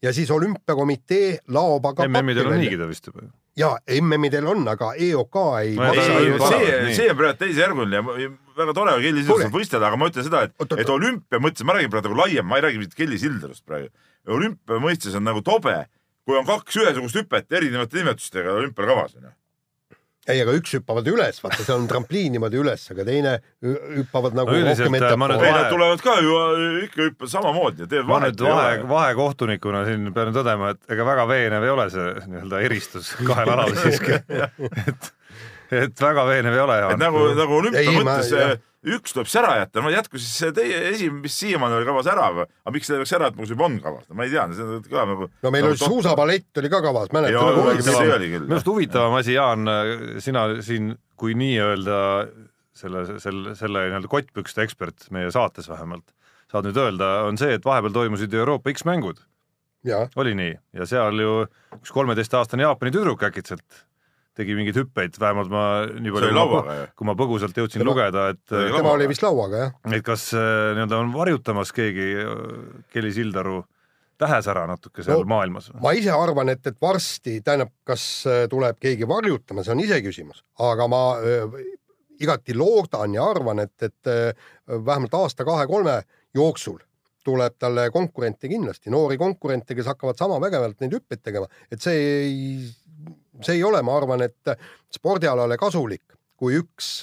ja 0.02 0.14
siis 0.14 0.32
olümpiakomitee 0.34 1.38
laob 1.54 1.86
aga 1.92 2.08
MM-idel 2.10 2.52
on 2.52 2.60
niigi 2.62 2.80
ta 2.80 2.90
vist 2.90 3.10
juba. 3.10 3.28
Ja 3.58 3.72
MM-idel 4.02 4.46
on, 4.48 4.68
aga 4.70 4.92
EOK 4.96 5.38
ei 5.62 5.76
ta- 5.76 5.92
ei 5.94 6.38
ta- 6.38 6.50
see.... 6.52 6.94
see, 6.96 7.08
on 7.12 7.18
praegu 7.18 7.38
teisejärguline 7.42 8.02
ja 8.22 8.30
väga 8.58 8.74
tore 8.78 8.94
on 8.98 9.02
Kelly 9.02 9.24
Sildarust 9.24 9.48
Kuule. 9.50 9.64
võistelda, 9.64 9.88
aga 9.92 9.98
ma 10.02 10.10
ütlen 10.12 10.28
seda, 10.28 10.44
et 10.48 10.78
et 10.82 10.90
olümpia 10.94 11.40
mõttes, 11.42 11.66
ma 11.66 11.74
räägin 11.78 11.90
praegu 11.94 12.10
nagu 12.12 12.20
laiem, 12.22 12.46
ma 12.48 12.58
ei 12.60 12.66
räägi 12.68 12.82
mitte 12.84 12.96
Kelly 13.00 13.18
Sildarust 13.22 13.66
praegu. 13.66 13.90
olümpia 14.28 14.80
mõistes 14.84 15.16
on 15.18 15.24
nagu 15.24 15.42
tobe, 15.42 15.76
kui 16.28 16.38
on 16.38 16.46
kaks 16.46 16.76
ühesugust 16.82 17.16
hüpet 17.16 17.52
erinevate 17.52 17.98
nimetustega 18.02 18.54
olümpial 18.62 18.88
kavas 18.94 19.16
onju. 19.16 19.32
ei, 20.28 20.42
aga 20.44 20.54
üks 20.60 20.74
hüppavad 20.76 21.08
üles, 21.08 21.38
vaata, 21.44 21.64
see 21.64 21.74
on 21.76 21.86
trampliin 21.88 22.34
niimoodi 22.36 22.60
üles, 22.60 22.84
aga 22.92 23.06
teine 23.08 23.36
hü- 23.64 23.78
hüppavad 24.02 24.36
nagu 24.36 24.52
No 24.52 24.58
rohkem 24.68 24.96
äh, 24.98 25.00
nüüd 25.00 25.00
ei, 25.00 25.08
ettepoole. 25.08 25.52
nad 25.58 25.70
tulevad 25.72 26.04
ka 26.04 26.16
ju 26.26 26.38
äh, 26.40 26.84
ikka 26.88 27.02
hüppavad 27.10 27.32
samamoodi 27.36 27.86
ja 27.86 27.90
teevad 27.94 28.10
ma 28.12 28.18
vahet 28.20 28.36
nüüd 28.36 28.48
vahe, 28.52 28.82
vahekohtunikuna 28.92 29.86
siin 29.88 30.10
pean 30.16 30.34
tõdema, 30.36 30.74
et 30.76 30.96
ega 30.98 31.06
väga 31.08 31.28
veenev 31.32 31.64
ei 31.70 31.74
ole 31.78 31.90
see 31.96 32.08
nii-öelda 32.28 32.62
eristus 32.68 33.14
kahel 33.30 33.54
alal 33.56 33.76
siiski. 33.80 34.20
et, 34.92 35.12
et 35.84 36.02
väga 36.08 36.28
veenev 36.30 36.56
ei 36.60 36.64
ole, 36.68 36.80
nagu, 37.04 37.24
nagu 37.38 37.60
olümpia 37.62 37.84
Ei, 37.86 37.96
ma- 38.02 38.18
mõttes 38.18 38.34
jah. 38.36 38.58
Üks 38.86 39.16
tuleb 39.16 39.28
siis 39.28 39.40
ära 39.42 39.54
jätta, 39.62 39.82
no 39.82 39.92
jätku 39.92 40.20
siis 40.22 40.34
see 40.44 40.54
teie 40.56 40.82
esimene, 40.92 41.24
mis 41.24 41.38
siiamaani 41.40 41.80
oli 41.80 41.88
kavas 41.88 42.10
ära 42.12 42.28
aga 42.30 42.74
miks 42.76 42.90
selle 42.90 43.02
peaks 43.02 43.14
ära 43.18 43.30
jätma, 43.30 43.42
kui 43.42 43.50
see 43.50 43.58
juba 43.58 43.66
on 43.68 43.78
kavas, 43.84 44.06
no 44.10 44.18
ma 44.18 44.28
ei 44.28 44.34
tea, 44.34 44.44
see 44.54 44.82
kõlab 44.92 45.14
nagu. 45.14 45.30
no 45.44 45.54
meil 45.54 45.66
nagu 45.66 45.74
oli 45.74 45.82
suusaballett 45.82 46.62
oli 46.62 46.72
ka 46.74 46.82
kavas, 46.86 47.10
mäletad 47.16 47.64
oli, 47.64 47.82
see 47.82 47.96
kunagi? 47.96 48.14
oli 48.18 48.30
küll. 48.34 48.46
minu 48.46 48.58
arust 48.60 48.70
huvitavam 48.70 49.18
asi, 49.18 49.34
Jaan, 49.38 49.72
sina 50.24 50.46
siin 50.66 50.94
kui 51.18 51.34
nii-öelda 51.40 51.98
selle, 52.78 53.08
selle, 53.24 53.56
selle 53.58 53.88
nii-öelda 53.88 54.12
kottpükste 54.12 54.68
ekspert 54.68 55.10
meie 55.16 55.34
saates 55.34 55.70
vähemalt, 55.72 56.14
saad 56.52 56.70
nüüd 56.70 56.78
öelda, 56.82 57.12
on 57.32 57.42
see, 57.42 57.58
et 57.58 57.66
vahepeal 57.66 57.96
toimusid 57.98 58.38
Euroopa 58.38 58.74
X-mängud, 58.76 59.26
oli 60.20 60.38
nii, 60.38 60.54
ja 60.78 60.86
seal 60.90 61.18
ju 61.24 61.36
üks 61.80 61.94
kolmeteistaastane 61.96 62.66
Jaapani 62.68 62.94
tüdruk 62.94 63.26
äkitselt 63.26 63.86
tegi 64.38 64.56
mingeid 64.58 64.78
hüppeid, 64.82 65.16
vähemalt 65.22 65.50
ma 65.52 65.64
nii 65.90 66.14
palju, 66.14 66.34
lauaga, 66.38 66.76
jah? 66.82 66.92
kui 66.98 67.08
ma 67.10 67.16
põgusalt 67.20 67.58
jõudsin 67.58 67.82
Tema- 67.82 67.90
lugeda, 67.92 68.28
et 68.36 68.44
tema 68.54 68.94
oli 68.94 69.08
vist 69.10 69.26
lauaga 69.26 69.64
jah. 69.66 69.74
et 69.98 70.06
kas 70.06 70.30
äh, 70.38 70.76
nii-öelda 70.78 71.00
on 71.02 71.10
varjutamas 71.16 71.74
keegi 71.76 72.08
äh, 72.22 72.38
Kelly 72.94 73.12
Sildaru 73.16 73.64
tähesära 74.18 74.64
natuke 74.70 75.04
seal 75.06 75.20
No, 75.20 75.26
no, 75.26 75.30
maailmas? 75.36 75.72
ma 75.82 75.92
ise 75.98 76.10
arvan, 76.14 76.50
et, 76.54 76.64
et 76.70 76.78
varsti, 76.82 77.40
tähendab, 77.46 77.74
kas 77.86 78.06
äh, 78.30 78.46
tuleb 78.50 78.80
keegi 78.82 79.06
varjutama, 79.10 79.66
see 79.66 79.76
on 79.76 79.84
iseküsimus, 79.84 80.44
aga 80.70 80.88
ma 80.90 81.02
äh, 81.22 81.60
igati 82.26 82.56
loodan 82.58 83.14
ja 83.14 83.28
arvan, 83.30 83.62
et, 83.66 83.76
et 83.86 84.10
äh, 84.10 84.32
vähemalt 84.74 85.14
aasta-kahe-kolme 85.14 86.00
jooksul 86.38 86.80
tuleb 87.28 87.58
talle 87.60 87.90
konkurente 87.92 88.48
kindlasti, 88.50 88.90
noori 88.90 89.18
konkurente, 89.20 89.76
kes 89.76 89.90
hakkavad 89.92 90.16
sama 90.18 90.38
vägevalt 90.40 90.80
neid 90.82 90.94
hüppeid 90.96 91.22
tegema, 91.28 91.50
et 91.70 91.84
see 91.84 91.98
ei, 92.24 92.38
see 93.46 93.58
ei 93.60 93.64
ole, 93.68 93.82
ma 93.86 93.98
arvan, 94.00 94.24
et 94.26 94.54
spordialale 94.94 95.58
kasulik, 95.62 96.16
kui 96.38 96.60
üks, 96.60 97.02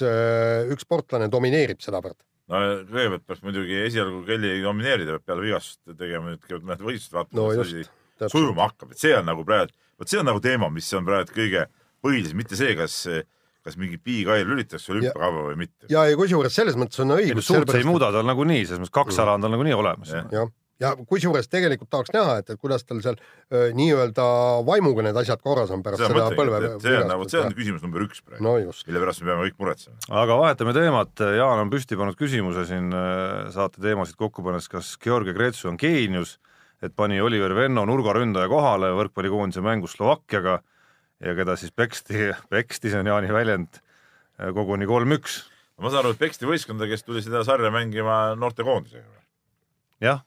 üks 0.71 0.87
sportlane 0.87 1.29
domineerib 1.31 1.83
sedavõrd. 1.83 2.17
no 2.51 2.61
kõigepealt 2.87 3.27
peaks 3.27 3.43
muidugi 3.45 3.79
esialgu 3.87 4.23
Kelly 4.27 4.59
domineerida, 4.63 5.17
peab 5.17 5.31
peale 5.31 5.47
vigastust 5.47 5.97
tegema 5.97 6.33
nüüd 6.33 6.59
mõned 6.61 6.83
võistlused 6.85 7.15
vaatama 7.17 7.41
No 7.41 7.47
kuidas 7.49 7.71
just, 7.71 7.93
asi 8.19 8.31
sujuma 8.31 8.69
hakkab, 8.69 8.93
et 8.93 9.01
see 9.01 9.15
on 9.17 9.25
nagu 9.27 9.45
praegu, 9.47 9.73
vot 9.99 10.11
see 10.11 10.19
on 10.21 10.29
nagu 10.29 10.41
teema, 10.43 10.69
mis 10.73 10.91
on 10.95 11.07
praegu 11.07 11.35
kõige 11.35 11.65
põhilisem, 12.05 12.37
mitte 12.39 12.59
see, 12.59 12.75
kas, 12.77 12.99
kas 13.65 13.79
mingi 13.81 13.97
piikair 14.01 14.45
lülitatakse 14.47 14.93
olümpiakava 14.93 15.47
või 15.49 15.57
mitte. 15.65 15.89
ja, 15.91 16.05
ja 16.09 16.19
kusjuures 16.19 16.55
selles 16.55 16.77
mõttes 16.79 17.01
on 17.03 17.15
õigus. 17.17 17.47
suurt 17.49 17.71
see 17.71 17.83
ei 17.83 17.87
muuda 17.89 18.11
tal 18.15 18.27
nagunii, 18.27 18.63
selles 18.65 18.83
mõttes 18.83 18.95
kaks 18.95 19.19
ala 19.23 19.35
on 19.39 19.45
tal 19.45 19.55
nagunii 19.55 19.75
olemas. 19.75 20.13
Jah. 20.13 20.51
Ja 20.83 20.91
kusjuures 21.07 21.47
tegelikult 21.51 21.89
tahaks 21.91 22.11
näha, 22.15 22.39
et, 22.41 22.49
et 22.51 22.59
kuidas 22.59 22.83
tal 22.87 22.99
seal 23.03 23.19
nii-öelda 23.77 24.25
vaimuga 24.67 25.05
need 25.05 25.19
asjad 25.21 25.41
korras 25.43 25.71
on 25.71 25.83
pärast 25.85 26.03
seda 26.03 26.25
seda 26.27 26.39
põlve. 26.39 26.59
see 26.83 26.97
on 26.99 27.07
nagu, 27.11 27.27
see 27.31 27.41
on 27.41 27.55
küsimus 27.55 27.85
number 27.85 28.03
üks 28.03 28.23
praegu 28.25 28.43
no 28.43 28.57
just, 28.59 28.83
mille 28.89 29.03
pärast 29.03 29.23
me 29.23 29.31
peame 29.31 29.47
kõik 29.47 29.61
muretsema. 29.63 29.95
aga 30.23 30.39
vahetame 30.41 30.75
teemat, 30.75 31.25
Jaan 31.39 31.63
on 31.63 31.71
püsti 31.71 31.99
pannud 31.99 32.19
küsimuse 32.19 32.67
siin 32.67 32.91
saate 33.55 33.83
teemasid 33.83 34.19
kokku 34.19 34.43
pannes, 34.45 34.67
kas 34.71 34.95
Georgi 35.01 35.35
Kretsu 35.37 35.71
on 35.71 35.79
geenius, 35.79 36.37
et 36.83 36.95
pani 36.95 37.21
Oliver 37.23 37.55
Venno 37.55 37.85
nurgaründaja 37.87 38.51
kohale 38.51 38.91
võrkpallikoondise 38.99 39.63
mängus 39.63 39.95
Slovakkiaga 39.95 40.59
ja 41.23 41.35
keda 41.37 41.55
siis 41.59 41.71
peksti, 41.71 42.31
peksti, 42.51 42.91
see 42.91 42.99
on 42.99 43.09
Jaani 43.13 43.31
väljend, 43.33 43.81
koguni 44.55 44.87
kolm-üks. 44.89 45.43
ma 45.79 45.89
saan 45.89 46.03
aru, 46.03 46.15
et 46.15 46.19
Peksti 46.19 46.47
võistkonda, 46.47 46.87
kes 46.91 47.03
tuli 47.03 47.23
seda 47.23 47.43
sarja 47.47 47.71
mängima 47.71 48.35
noortekoondisega. 48.39 49.23
jah, 50.03 50.23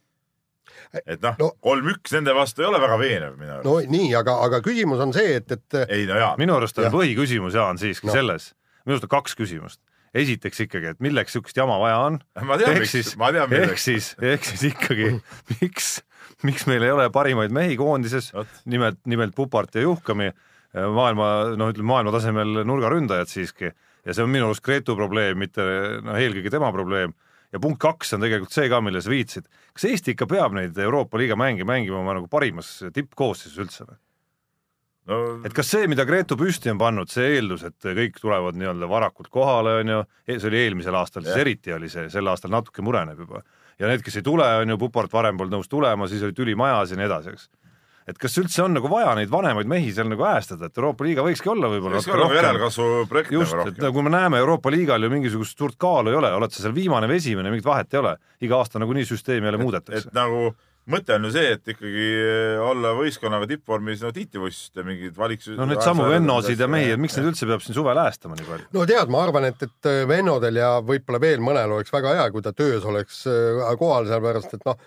et 1.07 1.23
noh 1.23 1.37
No- 1.39 1.53
kolm-üks 1.65 2.13
nende 2.17 2.35
vastu 2.37 2.63
ei 2.63 2.69
ole 2.71 2.81
väga 2.83 2.99
veenev 3.01 3.37
minu 3.39 3.53
arust. 3.59 3.65
No 3.69 3.77
nii, 3.97 4.15
aga, 4.19 4.35
aga 4.47 4.61
küsimus 4.65 5.01
on 5.05 5.13
see, 5.17 5.37
et, 5.41 5.53
et 5.53 5.79
ei 5.89 6.07
no 6.09 6.17
jaa, 6.21 6.33
minu 6.41 6.57
arust 6.59 6.79
on 6.79 6.89
Jah. 6.89 6.95
põhiküsimus, 6.95 7.55
Jaan, 7.59 7.79
siiski 7.81 8.07
No. 8.11 8.13
selles, 8.17 8.53
minu 8.87 8.97
arust 8.97 9.09
on 9.11 9.15
kaks 9.19 9.37
küsimust. 9.39 9.81
esiteks 10.19 10.61
ikkagi, 10.65 10.87
et 10.95 11.01
milleks 11.05 11.35
niisugust 11.35 11.57
jama 11.61 11.77
vaja 11.79 11.99
on? 12.07 12.15
Ehk 12.41 12.87
siis, 12.89 13.11
ehk 13.15 13.79
siis, 13.79 14.15
ehk 14.25 14.45
siis 14.49 14.63
ikkagi 14.73 15.11
miks, 15.61 16.01
miks 16.43 16.65
meil 16.67 16.83
ei 16.83 16.91
ole 16.95 17.11
parimaid 17.13 17.53
mehi 17.53 17.77
koondises? 17.77 18.31
Nimelt, 18.67 18.99
nimelt 19.07 19.35
Pupart 19.37 19.75
ja 19.77 19.83
Juhkami, 19.85 20.31
maailma, 20.75 21.29
noh, 21.61 21.71
ütleme 21.75 21.93
maailma 21.93 22.13
tasemel 22.17 22.63
nurgaründajad 22.67 23.29
siiski. 23.31 23.71
Ja 24.07 24.15
see 24.17 24.25
on 24.25 24.31
minu 24.33 24.49
arust 24.49 24.65
Gretu 24.65 24.97
probleem, 24.97 25.37
mitte 25.45 25.61
noh, 26.05 26.17
eelkõige 26.17 26.51
tema 26.57 26.73
probleem. 26.73 27.13
Ja 27.53 27.61
punkt 27.61 27.79
kaks 27.81 28.13
on 28.17 28.25
tegelikult 28.25 28.53
see 28.57 28.69
ka, 28.73 28.81
millele 28.85 29.05
sa 29.05 29.13
viitasid. 29.13 29.47
Kas 29.79 29.87
Eesti 29.93 30.17
ikka 30.17 30.27
peab 30.27 30.57
neid 30.57 30.79
Euroopa 30.83 31.21
liiga 31.21 31.39
mänge 31.39 31.67
mängima 31.69 32.01
oma 32.03 32.17
nagu 32.19 32.27
parimas 32.31 32.81
tippkoosseisus 32.95 33.63
üldse 33.63 33.87
või? 33.87 33.99
no 35.09 35.19
et 35.47 35.55
kas 35.57 35.71
see, 35.71 35.87
mida 35.91 36.07
Gretu 36.09 36.37
püsti 36.39 36.73
on 36.73 36.81
pannud, 36.81 37.11
see 37.13 37.37
eeldus, 37.37 37.63
et 37.69 37.87
kõik 38.01 38.19
tulevad 38.21 38.59
nii-öelda 38.59 38.89
varakult 38.91 39.31
kohale, 39.33 39.79
on 39.83 39.95
ju, 39.95 40.01
see 40.35 40.51
oli 40.51 40.65
eelmisel 40.65 40.99
aastal, 40.99 41.25
siis 41.27 41.39
eriti 41.45 41.73
oli 41.77 41.91
see, 41.93 42.09
sel 42.13 42.29
aastal 42.29 42.53
natuke 42.53 42.85
mureneb 42.85 43.23
juba. 43.25 43.45
ja 43.79 43.87
need, 43.87 44.03
kes 44.03 44.19
ei 44.19 44.27
tule, 44.27 44.49
on 44.63 44.75
ju, 44.75 44.81
Pupart 44.83 45.15
varem 45.15 45.39
polnud 45.39 45.59
nõus 45.59 45.71
tulema, 45.71 46.11
siis 46.11 46.27
oli 46.27 46.37
tüli 46.37 46.59
majas 46.59 46.93
ja 46.93 46.99
nii 46.99 47.07
edasi, 47.07 47.37
eks. 47.37 47.49
Et 48.09 48.21
kas 48.21 48.39
üldse 48.41 48.65
on 48.65 48.77
nagu 48.79 48.91
vaja 48.91 49.13
neid 49.19 49.33
vanemaid 49.33 49.69
mehi 49.69 49.91
seal 49.95 50.09
nagu 50.11 50.25
äästada, 50.29 50.71
et 50.71 50.81
Euroopa 50.81 51.07
liiga 51.07 51.25
võikski 51.27 51.53
olla 51.53 51.71
võib-olla 51.73 52.01
võiks 52.01 52.13
olla 52.13 52.29
nagu 52.29 52.39
järelkasvu 52.39 52.87
projekt 53.11 53.35
just, 53.35 53.59
nagu 53.59 53.75
et 53.75 53.83
kui 53.97 54.07
me 54.07 54.15
näeme 54.15 54.41
Euroopa 54.41 54.73
liigal 54.73 55.05
ju 55.05 55.13
mingisugust 55.13 55.59
suurt 55.59 55.77
kaalu 55.81 56.15
ei 56.15 56.21
ole, 56.23 56.33
oled 56.39 56.55
sa 56.55 56.65
seal 56.65 56.77
viimane 56.77 57.11
või 57.11 57.21
esimene, 57.21 57.53
mingit 57.53 57.69
vahet 57.69 57.93
ei 57.95 58.01
ole. 58.03 58.17
iga 58.41 58.63
aasta 58.63 58.81
nagunii 58.81 59.05
süsteemi 59.09 59.51
jälle 59.51 59.61
muudetakse 59.61 60.09
et. 60.09 60.17
nagu 60.17 60.49
mõte 60.89 61.13
on 61.19 61.27
ju 61.29 61.33
see, 61.35 61.53
et 61.57 61.73
ikkagi 61.75 62.05
olla 62.65 62.95
võistkonnaga 62.97 63.49
tippvormis 63.51 64.03
no 64.05 64.13
tiitlivõistluste 64.17 64.85
mingid 64.87 65.17
valikus. 65.19 65.51
no 65.59 65.67
neid 65.69 65.85
samu 65.85 66.07
vennosid 66.09 66.61
ja 66.65 66.69
mehi, 66.71 66.95
et 66.95 67.03
miks 67.03 67.19
neid 67.19 67.29
üldse 67.29 67.49
peab 67.51 67.65
siin 67.65 67.77
suvel 67.77 68.01
äästama 68.01 68.39
nii 68.39 68.49
palju? 68.49 68.69
no 68.77 68.87
tead, 68.89 69.13
ma 69.13 69.25
arvan, 69.27 69.51
et, 69.51 69.67
et 69.69 69.91
vennodel 70.09 70.63
ja 70.63 70.71
võib-olla 70.81 71.21
veel 71.21 71.45
mõnel 71.45 71.77
oleks 71.77 71.93
väga 71.93 72.17
hea, 72.17 72.29
kui 72.33 72.47
ta 72.47 72.55
töös 72.57 72.87
oleks 72.89 73.27
äh, 73.29 73.67
kohal, 73.81 74.09
sellepärast 74.09 74.57
et 74.57 74.65
noh, 74.69 74.81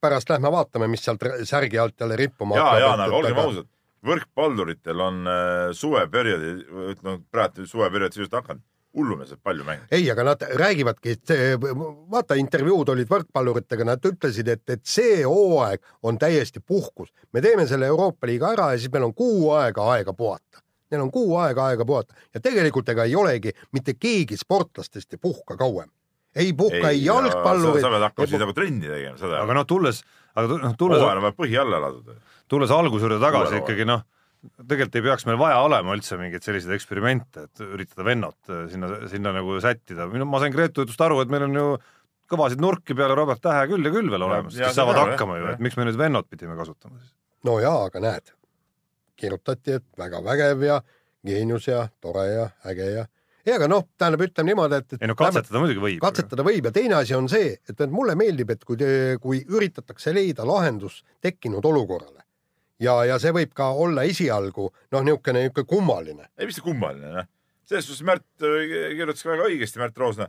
pärast 0.00 0.30
lähme 0.32 0.50
vaatame, 0.52 0.88
mis 0.88 1.04
sealt 1.04 1.22
särgi 1.44 1.78
alt 1.78 2.00
jälle 2.00 2.16
rippuma 2.16 2.56
ja, 2.56 2.78
ja, 2.78 2.94
et- 2.94 3.00
aga 3.06 3.16
olgem 3.16 3.36
aga- 3.38 3.46
ausad, 3.50 3.68
võrkpalluritel 4.06 5.00
on 5.04 5.22
äh, 5.28 5.70
suveperioodi, 5.76 6.52
ütleme 6.94 7.18
praegu 7.30 7.66
suveperiood 7.68 8.12
sisuliselt 8.16 8.38
hakanud, 8.40 8.62
hullumeelselt 8.96 9.42
palju 9.42 9.64
mänge. 9.64 9.84
ei, 9.94 10.06
aga 10.10 10.24
nad 10.24 10.40
räägivadki, 10.58 11.10
et 11.14 11.32
vaata 12.10 12.34
intervjuud 12.40 12.88
olid 12.94 13.08
võrkpalluritega, 13.12 13.84
nad 13.86 14.08
ütlesid, 14.08 14.48
et, 14.48 14.64
et 14.70 14.82
see 14.88 15.20
hooaeg 15.22 15.84
on 16.02 16.18
täiesti 16.18 16.60
puhkus. 16.60 17.12
me 17.32 17.40
teeme 17.44 17.66
selle 17.70 17.86
Euroopa 17.86 18.26
liiga 18.26 18.50
ära 18.56 18.72
ja 18.72 18.78
siis 18.82 18.90
meil 18.92 19.04
on 19.10 19.14
kuu 19.14 19.52
aega 19.54 19.84
aega 19.92 20.12
puhata. 20.12 20.64
Neil 20.90 21.02
on 21.04 21.10
kuu 21.14 21.36
aega 21.38 21.68
aega 21.70 21.84
puhata 21.86 22.14
ja 22.34 22.40
tegelikult 22.42 22.88
ega 22.88 23.04
ei 23.06 23.14
olegi 23.14 23.52
mitte 23.72 23.94
keegi 23.94 24.36
sportlastest 24.36 25.12
ei 25.14 25.18
puhka 25.22 25.56
kauem. 25.56 25.90
Ei 26.36 26.52
puhka 26.56 26.90
ei, 26.90 27.00
ei 27.00 27.04
jalgpallurid 27.04 27.82
sa 27.82 27.90
pead 27.92 28.06
hakkama 28.06 28.30
siis 28.30 28.42
nagu 28.44 28.54
trenni 28.56 28.86
tegema, 28.86 29.18
seda. 29.18 29.42
aga 29.42 29.58
noh, 29.60 29.66
tulles, 29.68 30.00
aga 30.34 30.60
noh, 30.62 30.74
tulles 30.78 31.02
hooajal 31.02 31.20
on 31.20 31.26
vaja 31.26 31.36
põhi 31.38 31.60
alla 31.60 31.82
laduda. 31.82 32.16
tulles 32.50 32.74
alguse 32.74 33.06
juurde 33.06 33.20
tagasi 33.22 33.54
Uuele 33.54 33.62
ikkagi 33.64 33.86
noh, 33.88 34.04
tegelikult 34.60 34.98
ei 35.00 35.06
peaks 35.08 35.26
meil 35.28 35.40
vaja 35.40 35.60
olema 35.66 35.96
üldse 35.96 36.18
mingeid 36.20 36.46
selliseid 36.46 36.76
eksperimente, 36.76 37.46
et 37.48 37.64
üritada 37.66 38.06
vennot 38.06 38.52
äh, 38.52 38.66
sinna, 38.72 38.92
sinna 39.10 39.34
nagu 39.36 39.58
sättida. 39.62 40.06
minu, 40.12 40.28
ma 40.28 40.42
sain 40.42 40.54
Gretu 40.54 40.86
jutust 40.86 41.02
aru, 41.04 41.20
et 41.24 41.32
meil 41.32 41.48
on 41.48 41.58
ju 41.58 41.66
kõvasid 42.30 42.62
nurki 42.62 42.94
peale 42.94 43.16
Robert 43.18 43.42
Tähe 43.42 43.66
küll 43.72 43.84
ja 43.84 43.92
küll 43.94 44.10
veel 44.12 44.26
olemas, 44.26 44.54
kes 44.54 44.76
saavad 44.76 45.00
jah, 45.00 45.12
hakkama 45.12 45.40
ju, 45.40 45.48
et 45.54 45.64
miks 45.66 45.78
me 45.78 45.88
nüüd 45.88 45.98
vennot 45.98 46.30
pidime 46.30 46.56
kasutama 46.58 47.00
siis? 47.00 47.12
no 47.46 47.58
jaa, 47.62 47.86
aga 47.88 48.02
näed, 48.04 48.34
kirjutati, 49.18 49.80
et 49.80 49.86
väga 49.98 50.22
vägev 50.24 50.62
ja 50.68 50.78
geenius 51.26 51.66
ja 51.68 51.88
tore 52.00 52.26
ja 52.30 52.46
äge 52.70 52.90
ja, 52.94 53.06
ei 53.50 53.58
aga 53.58 53.68
noh, 53.70 53.84
tähendab, 53.98 54.24
ütleme 54.28 54.52
niimoodi, 54.52 54.80
et, 54.80 54.96
et 54.96 55.04
ei 55.04 55.10
no 55.10 55.18
katsetada 55.18 55.60
muidugi 55.62 55.82
võib. 55.82 56.00
katsetada 56.04 56.46
võib 56.46 56.70
ja 56.70 56.74
teine 56.74 57.00
asi 57.02 57.18
on 57.18 57.28
see, 57.32 57.52
et, 57.68 57.86
mulle 57.90 58.16
meeldib, 58.18 58.54
et 58.54 58.64
kui, 58.64 58.78
kui 59.22 59.44
üritatakse 59.50 60.14
leida 60.14 60.46
lahendus 60.48 61.02
tekkinud 61.24 61.66
olukorrale 61.66 62.20
ja, 62.82 62.96
ja 63.08 63.18
see 63.22 63.32
võib 63.36 63.52
ka 63.56 63.70
olla 63.76 64.04
esialgu 64.08 64.68
noh, 64.68 65.02
niisugune, 65.06 65.46
niisugune 65.46 65.68
kummaline. 65.68 66.28
ei, 66.38 66.48
mis 66.48 66.58
see 66.58 66.66
kummaline, 66.66 67.12
noh. 67.20 67.30
selles 67.68 67.88
suhtes 67.88 68.06
Märt 68.06 68.46
äh, 68.46 68.60
kirjutas 68.96 69.24
ka 69.24 69.34
väga 69.34 69.48
õigesti, 69.50 69.82
Märt 69.82 69.98
Roosna, 70.00 70.28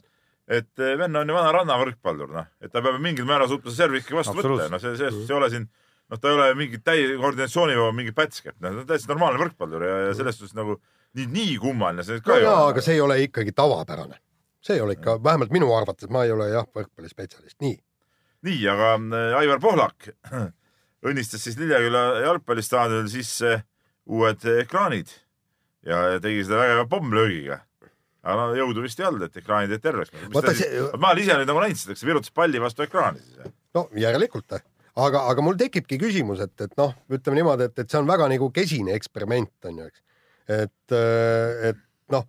et 0.52 0.72
äh, 0.84 0.96
venna 1.00 1.24
on 1.24 1.32
ju 1.32 1.38
vana 1.38 1.54
rannavõrkpallur, 1.58 2.34
noh, 2.36 2.50
et 2.62 2.74
ta 2.74 2.84
peab 2.84 3.00
mingil 3.04 3.28
määral 3.30 3.52
suutma 3.52 3.76
servi 3.76 4.02
ikkagi 4.02 4.20
vastu 4.20 4.38
võtta 4.40 4.72
noh, 4.72 4.84
see, 4.84 4.96
selles 5.00 5.16
suhtes 5.18 5.34
ei 5.34 5.38
ole 5.38 5.52
siin, 5.54 5.68
noh, 6.12 6.22
ta 6.22 6.32
ei 6.32 6.40
ole 6.40 6.50
mingi 6.60 6.82
täie 6.84 7.12
koordinatsioonivaba 7.16 7.94
mingi 7.98 8.16
pätsk, 8.18 8.52
et 8.52 8.58
noh, 8.60 8.82
ta 8.82 8.86
on 8.86 8.90
täiesti 8.92 9.14
normaalne 9.14 9.44
võrkpallur 9.46 9.88
ja, 9.88 10.00
ja 10.10 10.18
selles 10.20 10.42
suhtes 10.42 10.58
nagu 10.58 10.82
nii, 11.18 11.28
nii 11.32 11.58
kummaline 11.62 12.06
see 12.08 12.22
ka 12.24 12.34
no 12.34 12.40
ei 12.40 12.48
ole. 12.48 12.72
aga 12.72 12.84
see 12.86 12.98
ei 12.98 13.04
ole 13.04 13.20
ikkagi 13.26 13.54
tavapärane. 13.58 14.20
see 14.62 14.78
ei 14.78 14.82
ole 14.82 14.98
ikka, 14.98 15.18
vähemalt 15.24 15.52
minu 15.52 15.72
arvates, 15.76 16.10
ma 16.10 16.26
ei 16.28 16.32
ole 16.32 16.52
jah, 16.52 16.68
võrkpallispetsialist, 16.76 17.60
nii. 17.64 17.78
nii, 18.48 18.62
aga 18.72 18.94
äh, 18.98 19.38
Aivar 19.42 19.62
Pohlak 19.64 20.12
õnnistas 21.08 21.44
siis 21.48 21.58
Lilleküla 21.60 22.06
jalgpallistaadionil 22.28 23.10
sisse 23.12 23.58
uued 24.12 24.46
ekraanid 24.62 25.12
ja 25.88 26.20
tegi 26.22 26.46
seda 26.46 26.62
väga 26.62 26.88
pommlöögiga. 26.90 27.62
aga 28.22 28.50
no 28.52 28.58
jõudu 28.58 28.84
vist 28.86 29.00
ei 29.02 29.08
olnud, 29.08 29.24
et 29.26 29.38
ekraanid 29.42 29.72
jäid 29.74 29.82
terveks. 29.82 30.12
See- 30.14 30.84
ma 30.94 31.10
olen 31.10 31.24
ise 31.24 31.38
nüüd 31.40 31.50
nagu 31.50 31.64
näinud 31.64 31.80
seda, 31.80 31.96
kas 31.98 32.06
virutas 32.06 32.34
palli 32.34 32.62
vastu 32.62 32.86
ekraani 32.86 33.24
siis. 33.24 33.54
no 33.74 33.88
järelikult, 33.98 34.62
aga, 34.96 35.26
aga 35.32 35.42
mul 35.42 35.58
tekibki 35.58 35.98
küsimus, 36.02 36.44
et, 36.46 36.54
et 36.62 36.78
noh, 36.78 36.94
ütleme 37.10 37.42
niimoodi, 37.42 37.70
et, 37.72 37.80
et 37.82 37.90
see 37.90 38.02
on 38.02 38.10
väga 38.10 38.30
nagu 38.30 38.52
kesine 38.54 38.94
eksperiment 38.94 39.72
on 39.72 39.82
ju, 39.82 39.90
eks. 39.90 40.04
et, 40.48 40.94
et 41.70 41.82
noh, 42.12 42.26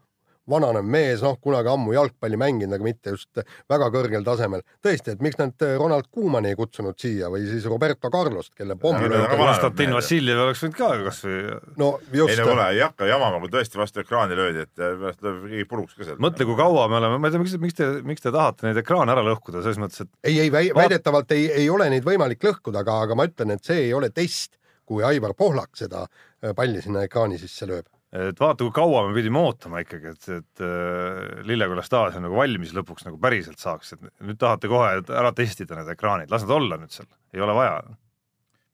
vananev 0.53 0.83
mees, 0.91 1.21
noh, 1.23 1.37
kunagi 1.41 1.71
ammu 1.71 1.93
jalgpalli 1.95 2.37
mänginud, 2.41 2.75
aga 2.75 2.85
mitte 2.85 3.13
just 3.15 3.39
väga 3.71 3.87
kõrgel 3.95 4.25
tasemel. 4.27 4.65
tõesti, 4.83 5.15
et 5.15 5.21
miks 5.23 5.39
nad 5.39 5.65
Ronald 5.79 6.09
Koemani 6.11 6.51
ei 6.51 6.57
kutsunud 6.59 6.99
siia 6.99 7.29
või 7.31 7.45
siis 7.47 7.65
Roberto 7.71 8.11
Carlost, 8.11 8.51
kelle 8.59 8.75
pommi 8.77 9.07
aga 9.07 9.37
Konstantin. 9.39 9.95
Vassiljev 9.95 10.43
oleks 10.43 10.65
võinud 10.65 10.77
ka 10.81 10.89
kasvõi 11.07 11.37
no 11.79 11.93
ei 12.11 12.19
just 12.19 12.43
no 12.43 12.49
kuule, 12.51 12.67
ei 12.75 12.83
hakka 12.83 13.07
jamama, 13.07 13.39
kui 13.45 13.53
tõesti 13.55 13.79
vastu 13.81 14.03
ekraani 14.03 14.39
löödi, 14.39 14.67
et 14.67 14.83
äh, 14.83 14.97
pärast 15.05 15.23
lööb 15.23 15.47
keegi 15.47 15.69
puruks 15.71 15.95
ka 15.95 16.09
seal. 16.11 16.19
mõtle, 16.27 16.49
kui 16.51 16.59
kaua 16.59 16.89
me 16.91 16.99
oleme, 16.99 17.23
ma 17.23 17.31
ei 17.31 17.37
tea, 17.37 17.45
miks, 17.45 17.57
miks 17.63 17.79
te, 17.79 17.89
miks 18.11 18.27
te 18.27 18.35
tahate 18.35 18.67
neid 18.67 18.83
ekraane 18.83 19.15
ära 19.15 19.23
lõhkuda, 19.31 19.63
selles 19.63 19.79
mõttes, 19.81 20.03
et 20.03 20.13
ei, 20.27 20.41
ei 20.49 20.51
väi- 20.53 20.75
väidetavalt 20.75 21.33
ei, 21.39 21.47
ei 21.63 21.71
ole 21.71 21.87
neid 21.95 22.05
võimalik 22.09 22.43
lõhkuda, 22.51 22.83
aga, 22.83 22.99
aga 23.07 23.15
ma 23.19 23.31
ütlen, 23.31 23.55
et 23.55 23.65
see 23.65 23.87
ei 23.87 23.95
ole 23.95 24.11
test, 24.11 24.59
kui 24.85 25.07
Aivar 25.07 25.39
Pohlak 25.39 25.79
seda 25.79 26.03
äh, 26.11 26.51
palli 26.59 26.83
sinna 26.83 27.07
ekraani 27.07 27.39
sisse 27.39 27.71
lööb. 27.71 27.87
Et 28.13 28.41
vaata, 28.41 28.61
kui 28.67 28.75
kaua 28.77 29.07
me 29.07 29.15
pidime 29.17 29.41
ootama 29.41 29.81
ikkagi, 29.83 30.13
et, 30.13 30.29
et 30.37 30.63
äh, 30.65 31.41
Lilleküla 31.49 31.85
staadion 31.87 32.27
nagu 32.27 32.37
valmis 32.37 32.75
lõpuks 32.77 33.07
nagu 33.07 33.17
päriselt 33.23 33.63
saaks, 33.63 33.95
et 33.97 34.05
nüüd 34.21 34.41
tahate 34.41 34.69
kohe 34.69 34.99
ära 35.01 35.33
testida 35.37 35.79
need 35.79 35.89
ekraanid, 35.95 36.33
las 36.33 36.45
nad 36.45 36.53
olla 36.59 36.79
nüüd 36.81 36.93
seal, 36.93 37.09
ei 37.33 37.45
ole 37.45 37.57
vaja. 37.57 37.81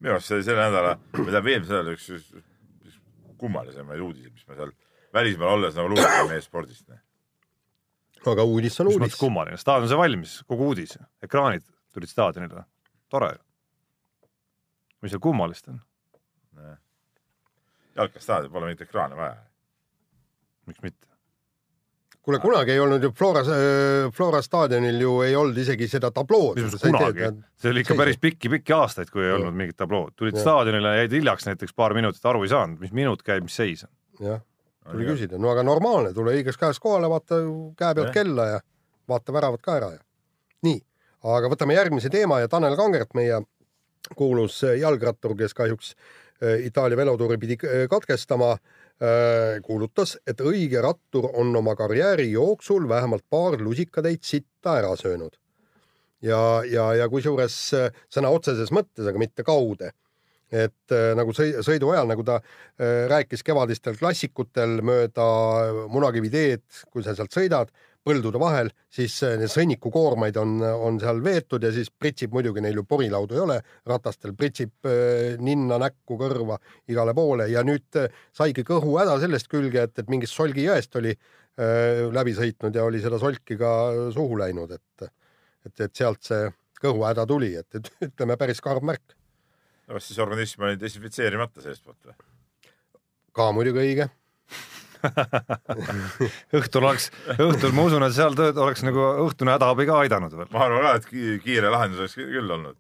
minu 0.03 0.17
arust 0.17 0.31
see 0.31 0.41
oli 0.41 0.47
selle 0.49 0.67
nädala, 0.67 0.97
või 1.15 1.29
tähendab 1.29 1.51
eelmise 1.53 1.77
nädala 1.77 1.95
üks, 1.95 2.09
üks, 2.19 2.95
kummalisemaid 3.39 4.03
uudiseid, 4.03 4.35
mis 4.35 4.49
me 4.49 4.59
seal 4.59 4.75
välismaal 5.15 5.55
olles 5.55 5.79
nagu 5.79 5.93
lugesime 5.93 6.33
meie 6.33 6.43
spordist. 6.43 6.91
aga 8.27 8.45
uudis 8.45 8.81
on 8.83 8.91
mis 8.91 8.99
uudis. 8.99 9.19
kummaline, 9.21 9.59
staadion 9.61 9.91
sai 9.91 10.01
valmis, 10.03 10.41
kogu 10.51 10.73
uudis, 10.73 10.99
ekraanid 11.23 11.63
tulid 11.95 12.11
staadionile, 12.11 12.67
tore. 13.11 13.37
Mis 15.03 15.15
seal 15.15 15.23
kummalist 15.23 15.71
on, 15.71 15.79
jalkastaadion 17.99 18.53
pole 18.53 18.71
mingit 18.71 18.87
ekraani 18.87 19.19
vaja. 19.19 19.37
miks 20.67 20.83
mitte? 20.83 21.09
kuule, 22.29 22.41
kunagi 22.43 22.75
ei 22.75 22.81
olnud 22.81 23.03
ju 23.03 23.11
Flora, 23.17 23.43
Flora 24.13 24.43
staadionil 24.45 25.01
ju 25.01 25.15
ei 25.25 25.37
olnud 25.37 25.57
isegi 25.59 25.89
seda 25.89 26.11
tablood. 26.13 26.61
kunagi, 26.83 27.31
see 27.57 27.73
oli 27.73 27.85
ikka 27.87 27.97
päris 27.97 28.21
pikki-pikki 28.21 28.75
aastaid, 28.77 29.11
kui 29.13 29.25
ei 29.25 29.33
olnud 29.33 29.57
mingit 29.57 29.79
tablood, 29.81 30.13
tulid 30.17 30.37
Jah. 30.37 30.45
staadionile, 30.45 30.97
jäid 31.03 31.17
hiljaks 31.17 31.49
näiteks 31.49 31.73
paar 31.77 31.97
minutit, 31.97 32.25
aru 32.29 32.45
ei 32.45 32.53
saanud, 32.53 32.83
mis 32.85 32.93
minut 32.93 33.25
käib, 33.25 33.47
mis 33.49 33.57
seis 33.57 33.87
on. 33.87 33.93
jah, 34.27 34.43
tuli 34.91 35.09
küsida, 35.09 35.41
no 35.41 35.53
aga 35.55 35.65
normaalne, 35.65 36.13
tule 36.17 36.37
õiges 36.37 36.61
käes 36.61 36.81
kohale, 36.85 37.09
vaata 37.09 37.41
käe 37.79 37.95
pealt 37.95 38.11
Jah. 38.11 38.15
kella 38.21 38.49
ja 38.53 38.61
vaata 39.09 39.33
väravad 39.33 39.65
ka 39.65 39.79
ära 39.81 39.93
ja 39.97 40.03
nii, 40.69 40.83
aga 41.39 41.55
võtame 41.55 41.81
järgmise 41.81 42.13
teema 42.13 42.43
ja 42.43 42.53
Tanel 42.53 42.77
Kangert, 42.77 43.17
meie 43.17 43.41
kuulus 44.17 44.61
jalgrattur, 44.77 45.33
kes 45.37 45.57
kahjuks 45.57 45.95
äh, 45.95 46.28
Itaalia 46.65 46.97
velotuuri 46.97 47.39
pidi 47.39 47.59
äh, 47.65 47.87
katkestama, 47.91 48.57
kuulutas, 49.63 50.17
et 50.27 50.41
õige 50.43 50.81
rattur 50.83 51.29
on 51.39 51.53
oma 51.57 51.77
karjääri 51.79 52.33
jooksul 52.33 52.89
vähemalt 52.91 53.23
paar 53.31 53.55
lusikatäit 53.63 54.27
sitta 54.27 54.73
ära 54.81 54.97
söönud. 54.99 55.37
ja, 56.23 56.65
ja, 56.67 56.95
ja 56.99 57.07
kusjuures 57.09 57.59
äh, 57.79 57.93
sõna 58.11 58.33
otseses 58.35 58.73
mõttes, 58.75 59.07
aga 59.07 59.19
mitte 59.23 59.45
kaude 59.47 59.93
et 60.51 60.95
äh, 60.95 61.13
nagu 61.17 61.33
sõi- 61.37 61.61
sõidu 61.65 61.93
ajal, 61.93 62.09
nagu 62.09 62.25
ta 62.25 62.39
äh, 62.41 63.07
rääkis 63.11 63.45
kevadistel 63.45 63.97
klassikutel 64.01 64.81
mööda 64.83 65.27
Munakivi 65.93 66.31
teed, 66.33 66.65
kui 66.91 67.05
sa 67.05 67.15
sealt 67.15 67.35
sõidad 67.37 67.71
põldude 68.07 68.41
vahel, 68.41 68.71
siis 68.93 69.17
äh, 69.27 69.37
need 69.41 69.53
sõnnikukoormaid 69.53 70.39
on, 70.41 70.59
on 70.63 71.01
seal 71.03 71.23
veetud 71.25 71.65
ja 71.65 71.73
siis 71.75 71.91
pritsib 71.91 72.35
muidugi 72.37 72.63
neil 72.65 72.81
ju 72.81 72.85
porilaudu 72.89 73.37
ei 73.37 73.43
ole, 73.45 73.59
ratastel 73.89 74.35
pritsib 74.39 74.89
äh, 74.89 75.37
ninna, 75.43 75.81
näkku, 75.83 76.19
kõrva 76.21 76.59
igale 76.89 77.15
poole 77.17 77.49
ja 77.53 77.65
nüüd 77.67 78.01
äh, 78.01 78.09
saigi 78.37 78.65
kõhuhäda 78.69 79.19
sellest 79.23 79.51
külge, 79.53 79.89
et, 79.89 79.99
et 79.99 80.13
mingist 80.13 80.37
Solgi 80.37 80.65
jõest 80.69 80.97
oli 81.01 81.13
äh, 81.15 82.07
läbi 82.15 82.37
sõitnud 82.39 82.77
ja 82.77 82.87
oli 82.89 83.03
seda 83.05 83.21
solki 83.21 83.59
ka 83.61 83.73
suhu 84.15 84.41
läinud, 84.41 84.77
et 84.79 85.11
et, 85.67 85.81
et 85.85 85.95
sealt 85.95 86.23
see 86.25 86.47
kõhuhäda 86.83 87.27
tuli, 87.29 87.53
et, 87.59 87.69
et 87.75 87.91
ütleme 88.11 88.39
päris 88.41 88.63
karm 88.65 88.87
märk. 88.89 89.17
kas 89.89 90.11
siis 90.11 90.21
organism 90.23 90.67
oli 90.69 90.81
desinfitseerimata 90.81 91.65
sellest 91.65 91.85
poolt 91.85 92.11
või? 92.11 92.17
ka 93.39 93.51
muidugi 93.55 93.85
õige 93.85 94.09
õhtul 96.59 96.85
oleks, 96.89 97.09
õhtul 97.37 97.75
ma 97.77 97.85
usun, 97.89 98.05
et 98.07 98.15
seal 98.17 98.37
tööd 98.39 98.59
oleks 98.61 98.83
nagu 98.87 99.05
õhtune 99.27 99.55
hädaabi 99.57 99.87
ka 99.89 99.99
aidanud 100.05 100.35
veel. 100.39 100.49
ma 100.55 100.65
arvan 100.67 100.85
ka, 100.87 100.95
et 101.01 101.07
ki- 101.11 101.37
kiire 101.45 101.71
lahendus 101.75 102.03
oleks 102.05 102.17
kü- 102.19 102.29
küll 102.33 102.55
olnud. 102.59 102.79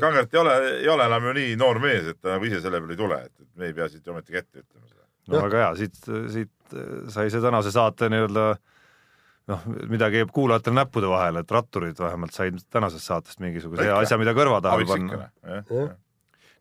Kangert 0.00 0.34
ei 0.34 0.40
ole, 0.42 0.56
ei 0.80 0.88
ole 0.92 1.06
enam 1.10 1.28
ju 1.30 1.36
nii 1.40 1.54
noor 1.60 1.80
mees, 1.82 2.10
et 2.14 2.20
ta 2.20 2.34
nagu 2.36 2.48
ise 2.48 2.60
selle 2.64 2.80
peale 2.80 2.96
ei 2.96 3.00
tule, 3.04 3.20
et, 3.28 3.34
me 3.60 3.70
ei 3.70 3.76
pea 3.76 3.88
siit 3.92 4.06
ju 4.06 4.14
ometigi 4.14 4.40
ette 4.42 4.62
ütlema 4.64 4.86
seda. 4.88 5.06
no 5.30 5.44
väga 5.46 5.62
hea, 5.64 5.70
siit, 5.84 6.02
siit 6.34 6.74
äh, 6.74 6.90
sai 7.14 7.30
see 7.30 7.42
tänase 7.44 7.72
saate 7.74 8.08
nii-öelda 8.12 8.44
noh, 9.50 9.64
midagi 9.90 10.20
jääb 10.22 10.30
kuulajatele 10.34 10.78
näppude 10.82 11.08
vahele, 11.10 11.42
et 11.44 11.50
ratturid 11.54 11.98
vähemalt 11.98 12.34
said 12.36 12.58
tänasest 12.70 13.06
saatest 13.10 13.40
mingisuguse 13.42 13.82
hea 13.88 13.96
asja, 13.98 14.18
mida 14.20 14.34
kõrva 14.36 14.60
taha 14.62 14.78
panna. 14.86 15.16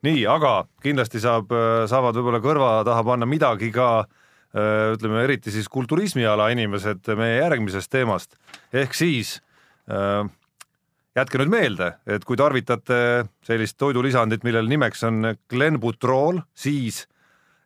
nii, 0.07 0.23
aga 0.31 0.53
kindlasti 0.83 1.19
saab, 1.23 1.51
saavad 1.91 2.15
võib-olla 2.17 2.39
kõrva 2.43 2.69
taha 2.87 3.03
panna 3.03 3.27
midagi 3.29 3.69
ka 3.75 3.89
öö, 4.05 4.18
ütleme 4.49 5.23
eriti 5.27 5.51
siis 5.53 5.67
kulturismiala 5.69 6.47
inimesed 6.55 7.05
meie 7.19 7.35
järgmisest 7.37 7.91
teemast 7.93 8.33
ehk 8.73 8.95
siis 8.97 9.35
öö, 9.85 10.23
jätke 11.17 11.39
nüüd 11.41 11.51
meelde, 11.53 11.93
et 12.09 12.25
kui 12.27 12.37
tarvitate 12.39 12.99
sellist 13.45 13.77
toidulisandit, 13.81 14.45
millel 14.47 14.69
nimeks 14.69 15.03
on 15.07 15.33
Glenbutrol, 15.49 16.41
siis 16.53 17.03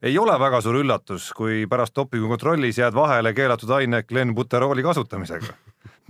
ei 0.04 0.18
ole 0.20 0.36
väga 0.40 0.60
suur 0.64 0.82
üllatus, 0.82 1.30
kui 1.36 1.64
pärast 1.70 1.96
dopingukontrollis 1.96 2.80
jääd 2.82 2.96
vahele 2.96 3.34
keelatud 3.36 3.72
aine 3.78 4.04
Glenbuterooli 4.08 4.84
kasutamisega. 4.84 5.56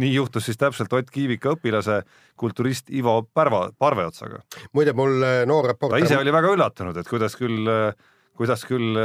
nii 0.02 0.14
juhtus 0.14 0.48
siis 0.48 0.58
täpselt 0.58 0.94
Ott 0.94 1.12
Kiivika 1.14 1.52
õpilase 1.54 2.00
kulturist 2.36 2.90
Ivo 2.90 3.20
Pärva, 3.34 3.68
Parveotsaga 3.78 4.40
muide, 4.74 4.94
mul 4.98 5.22
äh, 5.22 5.44
noor 5.46 5.68
ta 5.68 5.74
reporter 5.76 6.06
ise 6.06 6.18
oli 6.18 6.34
väga 6.34 6.56
üllatunud, 6.56 6.98
et 6.98 7.10
kuidas 7.10 7.38
küll, 7.38 7.70
kuidas 8.34 8.66
küll, 8.66 8.98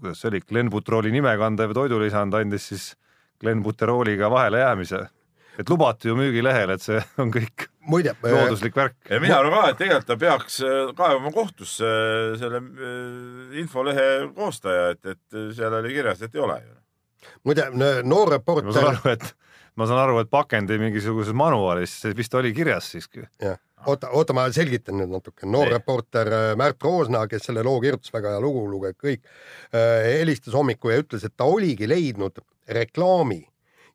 kuidas 0.00 0.20
see 0.22 0.30
oli, 0.32 0.40
Glenbuterooli 0.48 1.12
nime 1.14 1.34
kandev 1.40 1.74
toidulisand 1.76 2.34
andis 2.34 2.68
siis 2.72 2.92
Glenbuterooliga 3.42 4.30
vahele 4.30 4.62
jäämise. 4.62 5.06
et 5.58 5.68
lubati 5.68 6.08
ju 6.08 6.16
müügilehel, 6.16 6.70
et 6.72 6.80
see 6.80 7.00
on 7.20 7.28
kõik 7.32 7.66
muide, 7.88 8.14
looduslik 8.22 8.76
värk. 8.76 8.94
ja 9.10 9.20
mina 9.20 9.38
arvan 9.38 9.52
ka, 9.52 9.72
et 9.72 9.80
tegelikult 9.82 10.08
ta 10.08 10.16
peaks 10.20 10.60
äh, 10.64 10.94
kaevama 10.96 11.32
kohtusse 11.34 11.88
äh, 11.88 12.38
selle 12.40 12.62
äh, 12.62 13.58
infolehe 13.60 14.08
koostaja, 14.36 14.90
et, 14.94 15.16
et 15.16 15.40
seal 15.56 15.76
oli 15.80 15.92
kirjas, 15.94 16.22
et 16.22 16.34
ei 16.34 16.44
ole 16.44 16.58
ju. 16.62 16.74
muide, 17.48 17.68
noor 17.74 18.02
ma 18.02 18.06
saan 18.08 18.32
reporter, 18.32 18.88
aru, 18.94 19.12
et 19.12 19.28
ma 19.76 19.88
saan 19.90 20.02
aru, 20.06 20.22
et 20.22 20.30
pakendi 20.32 20.78
mingisuguses 20.80 21.36
manuaalis 21.36 21.98
see 22.04 22.16
vist 22.16 22.34
oli 22.38 22.54
kirjas 22.56 22.92
siiski. 22.94 23.26
jah, 23.42 23.60
oota, 23.86 24.10
oota, 24.10 24.36
ma 24.36 24.46
selgitan 24.52 24.98
nüüd 25.00 25.12
natuke. 25.12 25.46
noor 25.46 25.68
Nii. 25.68 25.74
reporter 25.74 26.32
äh, 26.32 26.48
Märt 26.56 26.82
Roosna, 26.84 27.26
kes 27.30 27.48
selle 27.48 27.64
loo 27.66 27.80
kirjutas, 27.80 28.12
väga 28.14 28.36
hea 28.36 28.42
lugu, 28.42 28.64
lugege 28.70 28.98
kõik, 28.98 29.22
helistas 29.72 30.54
hommikul 30.54 30.94
ja 30.94 31.02
ütles, 31.02 31.24
et 31.26 31.36
ta 31.36 31.48
oligi 31.48 31.88
leidnud 31.88 32.40
reklaami 32.68 33.42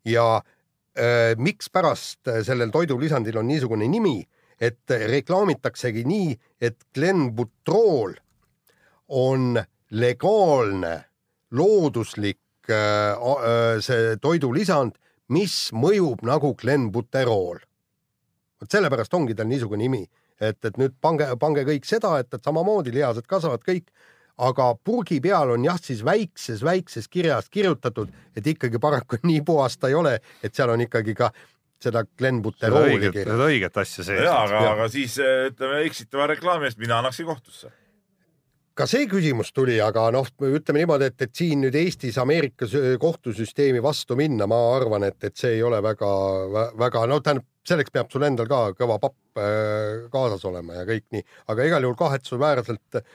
ja 0.08 0.28
äh, 0.38 1.34
mikspärast 1.38 2.32
sellel 2.47 2.71
toidulisandil 2.73 3.38
on 3.38 3.47
niisugune 3.47 3.88
nimi, 3.91 4.21
et 4.60 4.89
reklaamitaksegi 4.89 6.04
nii, 6.08 6.32
et 6.62 6.80
Glenbutrol 6.95 8.15
on 9.08 9.60
legaalne 9.91 10.95
looduslik 11.52 12.69
äh, 12.69 13.13
äh, 13.13 13.80
see 13.84 14.17
toidulisand, 14.21 14.97
mis 15.32 15.69
mõjub 15.76 16.23
nagu 16.28 16.54
Glenbuterol. 16.60 17.60
Vot 18.62 18.78
sellepärast 18.78 19.13
ongi 19.13 19.36
tal 19.38 19.50
niisugune 19.50 19.84
nimi, 19.86 20.04
et, 20.41 20.60
et 20.65 20.78
nüüd 20.78 20.96
pange, 21.02 21.30
pange 21.39 21.65
kõik 21.67 21.86
seda, 21.88 22.17
et, 22.22 22.32
et 22.34 22.43
samamoodi 22.43 22.93
lihased 22.96 23.28
kasvavad 23.30 23.65
kõik, 23.65 23.91
aga 24.38 24.72
purgi 24.86 25.20
peal 25.22 25.56
on 25.56 25.65
jah, 25.65 25.78
siis 25.82 26.04
väikses, 26.06 26.63
väikses 26.65 27.10
kirjas 27.10 27.50
kirjutatud, 27.50 28.13
et 28.38 28.48
ikkagi 28.48 28.82
paraku 28.82 29.22
nii 29.30 29.43
puhas 29.46 29.78
ta 29.78 29.91
ei 29.91 29.98
ole, 29.98 30.17
et 30.43 30.56
seal 30.56 30.74
on 30.74 30.86
ikkagi 30.86 31.17
ka 31.17 31.32
seda 31.34 31.56
seda 31.82 32.04
Glenbuterooli 32.17 33.12
õiget, 33.12 33.76
asja 33.82 34.06
sees. 34.06 34.24
jaa, 34.26 34.39
aga 34.48 34.62
aga 34.74 34.88
siis 34.91 35.17
äh, 35.22 35.48
ütleme 35.52 35.84
eksitava 35.86 36.32
reklaami 36.34 36.70
eest 36.70 36.80
mina 36.82 36.98
annaksin 37.02 37.28
kohtusse. 37.30 37.70
Ka 38.77 38.85
see 38.89 39.07
küsimus 39.09 39.49
tuli, 39.55 39.77
aga 39.81 40.07
noh, 40.13 40.27
ütleme 40.45 40.83
niimoodi, 40.83 41.09
et, 41.09 41.21
et 41.25 41.33
siin 41.35 41.63
nüüd 41.65 41.75
Eestis 41.77 42.17
Ameerika 42.21 42.67
sü- 42.69 42.97
kohtusüsteemi 43.01 43.82
vastu 43.84 44.17
minna, 44.19 44.47
ma 44.49 44.59
arvan, 44.75 45.07
et, 45.07 45.17
et 45.25 45.38
see 45.38 45.55
ei 45.57 45.63
ole 45.65 45.80
väga, 45.84 46.09
väga, 46.78 47.05
no 47.09 47.19
tähendab, 47.23 47.47
selleks 47.67 47.91
peab 47.91 48.11
sul 48.13 48.23
endal 48.28 48.47
ka 48.47 48.59
kõva 48.78 48.99
papp 49.03 49.41
äh, 49.41 50.05
kaasas 50.13 50.45
olema 50.47 50.78
ja 50.78 50.86
kõik 50.88 51.07
nii, 51.15 51.25
aga 51.51 51.65
igal 51.67 51.88
juhul 51.88 51.97
kahetsusväärselt 51.99 52.99
äh, 53.01 53.09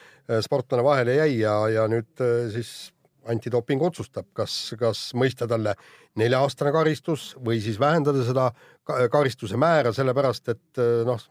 sportlane 0.44 0.84
vahele 0.84 1.16
jäi 1.20 1.38
ja, 1.40 1.54
ja 1.72 1.86
nüüd 1.90 2.24
äh, 2.24 2.50
siis 2.52 2.90
antidoping 3.32 3.80
otsustab, 3.86 4.26
kas, 4.34 4.74
kas 4.80 5.12
mõista 5.14 5.46
talle 5.48 5.76
nelja-aastane 6.18 6.72
karistus 6.74 7.30
või 7.38 7.62
siis 7.62 7.78
vähendada 7.80 8.26
seda 8.26 8.50
ka- 8.82 9.06
karistuse 9.14 9.56
määra, 9.60 9.94
sellepärast 9.94 10.50
et 10.52 10.82
noh, 11.06 11.22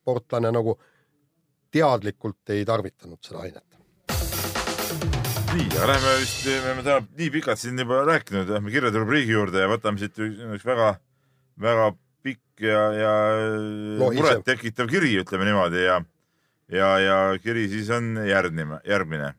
sportlane 0.00 0.48
nagu 0.54 0.78
teadlikult 1.72 2.54
ei 2.54 2.64
tarvitanud 2.64 3.18
seda 3.24 3.42
ainet. 3.44 3.64
nii, 5.56 5.68
aga 5.72 5.86
lähme 5.88 6.16
vist, 6.20 6.42
me 6.46 6.58
oleme 6.62 6.82
täna 6.84 7.04
nii 7.18 7.30
pikalt 7.38 7.60
siin 7.60 7.78
juba 7.80 8.02
rääkinud, 8.06 8.50
lähme 8.56 8.72
kirjade 8.74 9.00
rubriigi 9.00 9.32
juurde 9.32 9.62
ja 9.62 9.70
võtame 9.70 10.00
siit 10.00 10.18
üks 10.20 10.66
väga, 10.66 10.96
väga 11.62 11.92
pikk 12.26 12.66
ja, 12.66 12.82
ja 12.92 13.14
Lohisev. 14.00 14.20
murettekitav 14.20 14.90
kiri, 14.90 15.14
ütleme 15.22 15.48
niimoodi 15.48 15.82
ja, 15.84 16.00
ja, 16.72 16.92
ja 17.00 17.18
kiri 17.42 17.66
siis 17.72 17.90
on 17.94 18.16
järgnima, 18.26 18.80
järgmine. 18.86 19.34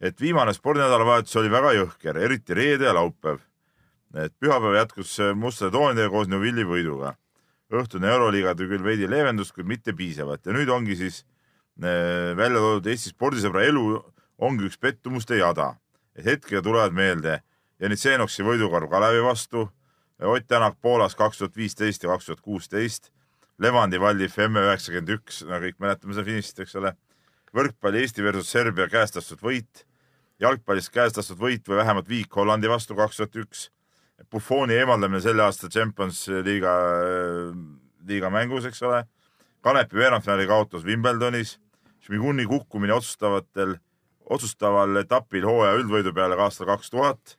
et 0.00 0.20
viimane 0.20 0.54
spordinädalavahetus 0.54 1.36
oli 1.38 1.50
väga 1.50 1.74
jõhker, 1.78 2.18
eriti 2.18 2.54
reede 2.54 2.88
ja 2.88 2.94
laupäev. 2.94 3.38
et 4.14 4.34
pühapäev 4.40 4.76
jätkus 4.76 5.18
mustade 5.34 5.70
toonidega 5.70 6.10
koos 6.10 6.28
Neuvilli 6.28 6.64
võiduga. 6.64 7.14
õhtune 7.72 8.08
Euroliiga 8.08 8.52
tõi 8.54 8.68
küll 8.68 8.84
veidi 8.84 9.08
leevendust, 9.08 9.54
kuid 9.54 9.66
mitte 9.66 9.92
piisavalt 9.92 10.46
ja 10.46 10.52
nüüd 10.52 10.68
ongi 10.68 10.96
siis 10.96 11.24
välja 11.80 12.58
toodud 12.58 12.86
Eesti 12.86 13.12
spordisõbra 13.14 13.64
elu 13.64 13.84
ongi 14.42 14.66
üks 14.68 14.78
pettumuste 14.80 15.38
jada, 15.38 15.76
et 16.16 16.26
hetkega 16.26 16.62
tulevad 16.62 16.92
meelde. 16.92 17.40
Janitsenoksi 17.82 18.44
võidukorv 18.46 18.90
Kalevi 18.90 19.22
vastu, 19.24 19.68
Ott 20.22 20.46
Tänak 20.46 20.76
Poolas 20.80 21.16
kaks 21.18 21.38
tuhat 21.38 21.56
viisteist 21.56 22.02
ja 22.04 22.12
kaks 22.12 22.28
tuhat 22.28 22.40
kuusteist, 22.40 23.10
Levandi 23.58 23.98
Valliv 24.00 24.36
M 24.38 24.60
üheksakümmend 24.60 25.10
üks, 25.16 25.40
no 25.46 25.58
kõik 25.58 25.80
mäletame 25.82 26.14
seda 26.14 26.26
finišit, 26.28 26.60
eks 26.62 26.76
ole, 26.78 26.92
võrkpalli 27.54 28.04
Eesti 28.04 28.22
versus 28.22 28.50
Serbia 28.52 28.86
käest 28.90 29.18
lastud 29.18 29.42
võit, 29.42 29.82
jalgpallis 30.42 30.90
käest 30.94 31.18
lastud 31.18 31.40
võit 31.40 31.66
või 31.66 31.80
vähemalt 31.80 32.08
viik 32.08 32.38
Hollandi 32.38 32.70
vastu 32.70 32.94
kaks 32.98 33.18
tuhat 33.18 33.40
üks, 33.42 33.70
Buffoni 34.30 34.76
eemaldamine 34.78 35.20
selle 35.20 35.42
aasta 35.42 35.68
Champions 35.68 36.28
liiga, 36.46 36.72
liiga 38.06 38.30
mängus, 38.30 38.68
eks 38.70 38.82
ole, 38.86 39.02
Kanepi 39.62 39.98
veerandfinaali 39.98 40.46
kaotus 40.46 40.86
Wimbledonis, 40.86 41.56
Šmiguni 42.02 42.46
kukkumine 42.50 42.94
otsustavatel, 42.96 43.76
otsustaval 44.32 44.98
etapil 45.02 45.46
hooaja 45.46 45.78
üldvõidu 45.78 46.12
peale 46.16 46.38
ka 46.38 46.48
aastal 46.48 46.70
kaks 46.72 46.90
tuhat. 46.90 47.36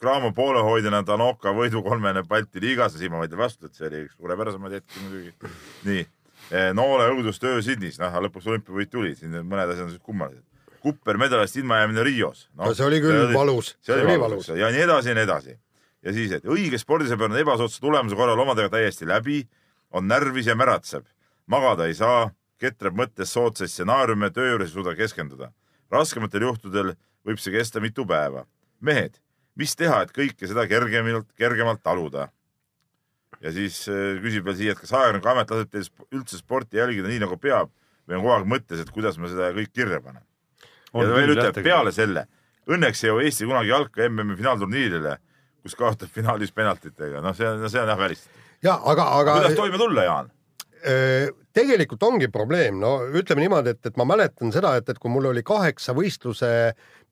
Cramo 0.00 0.30
poolehoidjana 0.32 1.02
Danoka 1.04 1.52
võidu 1.52 1.82
kolmene 1.84 2.22
Balti 2.24 2.62
liigas 2.64 2.94
ja 2.96 3.02
siin 3.02 3.12
ma 3.12 3.20
vaidlen 3.20 3.42
vastu, 3.42 3.68
et 3.68 3.76
see 3.76 3.88
oli 3.90 4.06
üks 4.06 4.16
suurepärasemaid 4.16 4.78
hetki 4.78 5.02
muidugi. 5.04 5.50
nii, 5.84 6.06
noole 6.78 7.10
õudustöö 7.12 7.60
Sydneys, 7.64 7.98
noh 8.00 8.16
lõpuks 8.24 8.48
olümpiavõit 8.48 8.92
tuli, 8.92 9.12
siin 9.18 9.36
mõned 9.42 9.74
asjad 9.74 9.90
on 9.90 9.98
kummalised. 10.00 10.46
Kupper 10.80 11.20
medalist 11.20 11.58
ilmajäämine 11.60 12.06
Rios. 12.06 12.46
No, 12.54 12.70
no 12.70 12.74
see 12.78 12.86
oli 12.86 13.02
küll 13.04 13.34
valus, 13.34 13.74
see 13.84 13.98
oli 13.98 14.16
valus. 14.22 14.48
ja 14.56 14.70
nii 14.72 14.84
edasi 14.86 15.12
ja 15.12 15.18
nii 15.18 15.26
edasi. 15.26 15.58
ja 16.06 16.16
siis, 16.16 16.32
et 16.32 16.48
õige 16.48 16.80
spordisõber 16.80 17.28
on 17.28 17.40
ebasoodsa 17.42 17.84
tulemuse 17.84 18.16
korral 18.16 18.40
omadega 18.40 18.70
täiesti 18.78 19.08
läbi, 19.08 19.42
on 19.92 20.08
närvis 20.08 20.48
ja 20.48 20.56
märatseb, 20.56 21.04
magada 21.50 21.90
ei 21.90 21.98
saa, 21.98 22.30
ketrab 22.60 22.96
mõttes 22.98 23.32
soodsaid 23.32 23.70
stsenaariume, 23.70 24.30
töö 24.34 24.52
juures 24.52 24.70
ei 24.70 24.74
suuda 24.74 24.94
keskenduda. 24.98 25.52
raskematel 25.90 26.42
juhtudel 26.42 26.94
võib 27.26 27.38
see 27.40 27.54
kesta 27.54 27.80
mitu 27.80 28.06
päeva. 28.06 28.46
mehed, 28.80 29.18
mis 29.56 29.74
teha, 29.76 30.02
et 30.02 30.12
kõike 30.14 30.46
seda 30.46 30.66
kergemalt, 30.70 31.26
kergemalt 31.36 31.82
taluda? 31.82 32.28
ja 33.40 33.52
siis 33.52 33.84
äh, 33.88 34.18
küsib 34.22 34.46
veel 34.46 34.56
siia, 34.58 34.72
et 34.74 34.80
kas 34.80 34.92
ajakirjanikuamet 34.92 35.52
laseb 35.52 35.70
teil 35.70 35.88
üldse 36.16 36.40
sporti 36.40 36.80
jälgida 36.80 37.10
nii 37.10 37.22
nagu 37.22 37.36
peab 37.40 37.70
või 38.08 38.18
on 38.18 38.24
kogu 38.24 38.34
aeg 38.34 38.48
mõttes, 38.50 38.82
et 38.82 38.90
kuidas 38.94 39.18
me 39.20 39.30
seda 39.30 39.52
kõik 39.56 39.72
kirja 39.74 40.00
paneme? 40.02 40.26
ja 40.94 41.04
ta 41.04 41.14
veel 41.14 41.34
ütleb 41.34 41.60
peale 41.62 41.92
selle, 41.94 42.24
õnneks 42.68 43.04
ei 43.04 43.10
jõua 43.10 43.26
Eesti 43.26 43.48
kunagi 43.48 43.72
jalka 43.72 44.08
MM-i 44.08 44.38
finaalturniirile, 44.38 45.18
kus 45.62 45.76
kaotab 45.78 46.10
finaalis 46.12 46.54
penaltitega, 46.56 47.22
noh, 47.24 47.36
see 47.36 47.48
on, 47.48 47.66
see 47.68 47.82
on 47.82 47.92
jah 47.92 48.00
välistatud. 48.00 48.46
ja 48.64 48.78
aga, 48.92 49.10
aga 49.20 49.36
kuidas 49.38 49.58
toime 49.60 49.80
tulla, 49.80 50.08
Jaan? 50.08 50.32
Tegelikult 51.58 52.04
ongi 52.06 52.28
probleem, 52.30 52.78
no 52.78 53.00
ütleme 53.18 53.42
niimoodi, 53.42 53.74
et, 53.74 53.90
et 53.90 53.98
ma 53.98 54.06
mäletan 54.06 54.52
seda, 54.54 54.76
et, 54.78 54.88
et 54.88 55.00
kui 55.02 55.10
mul 55.10 55.32
oli 55.32 55.42
kaheksa 55.46 55.94
võistluse 55.96 56.50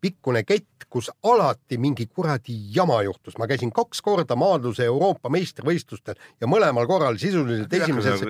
pikkune 0.01 0.43
kett, 0.47 0.87
kus 0.93 1.09
alati 1.27 1.79
mingi 1.81 2.07
kuradi 2.07 2.55
jama 2.75 3.01
juhtus, 3.05 3.37
ma 3.41 3.49
käisin 3.49 3.73
kaks 3.75 4.03
korda 4.05 4.37
maadluse 4.39 4.85
Euroopa 4.87 5.31
meistrivõistlustel 5.33 6.19
ja 6.41 6.49
mõlemal 6.51 6.87
korral 6.89 7.19
sisuliselt 7.21 7.73
esimeses 7.75 8.23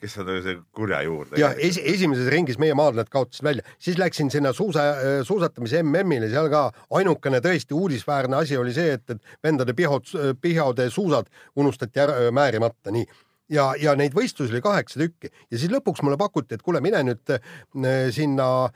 kes 0.00 0.16
see 0.16 0.56
kurja 0.76 1.02
juurde? 1.06 1.38
ja 1.40 1.52
es, 1.54 1.78
esimeses 1.78 2.30
ringis 2.32 2.58
meie 2.60 2.74
maadlejad 2.78 3.12
kaotasid 3.12 3.46
välja, 3.46 3.66
siis 3.78 4.00
läksin 4.00 4.32
sinna 4.32 4.54
suusa, 4.56 4.88
suusatamise 5.28 5.84
MM-ile, 5.84 6.32
seal 6.32 6.50
ka 6.52 6.66
ainukene 6.98 7.42
tõesti 7.44 7.76
uudisväärne 7.76 8.40
asi 8.40 8.58
oli 8.58 8.74
see, 8.76 8.96
et, 8.98 9.06
et 9.14 9.42
vendade 9.44 9.76
pihod, 9.76 10.10
pihode 10.40 10.90
suusad 10.90 11.30
unustati 11.60 12.02
ära 12.02 12.30
määrimata, 12.34 12.94
nii 12.96 13.06
ja, 13.50 13.70
ja 13.80 13.94
neid 13.98 14.14
võistlusi 14.16 14.54
oli 14.54 14.62
kaheksa 14.64 15.00
tükki 15.02 15.30
ja 15.30 15.58
siis 15.58 15.70
lõpuks 15.72 16.02
mulle 16.06 16.18
pakuti, 16.20 16.56
et 16.56 16.64
kuule, 16.66 16.82
mine 16.84 17.02
nüüd 17.06 17.34
äh, 17.36 17.54
sinna 18.14 18.70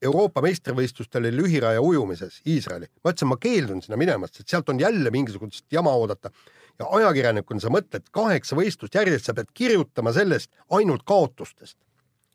Euroopa 0.00 0.40
meistrivõistlustele 0.40 1.28
lühiraja 1.34 1.82
ujumises 1.84 2.40
Iisraeli. 2.48 2.88
ma 3.04 3.12
ütlesin, 3.12 3.28
ma 3.28 3.36
keeldun 3.40 3.82
sinna 3.84 3.98
minemast, 4.00 4.38
sest 4.38 4.48
sealt 4.48 4.68
on 4.72 4.80
jälle 4.80 5.10
mingisugust 5.12 5.66
jama 5.72 5.92
oodata. 5.92 6.30
ja 6.78 6.86
ajakirjanikuna 6.90 7.60
sa 7.60 7.68
mõtled 7.68 8.08
kaheksa 8.10 8.56
võistlust 8.56 8.94
järjest, 8.94 9.26
sa 9.28 9.34
pead 9.34 9.52
kirjutama 9.54 10.12
sellest 10.12 10.50
ainult 10.70 11.04
kaotustest. 11.04 11.76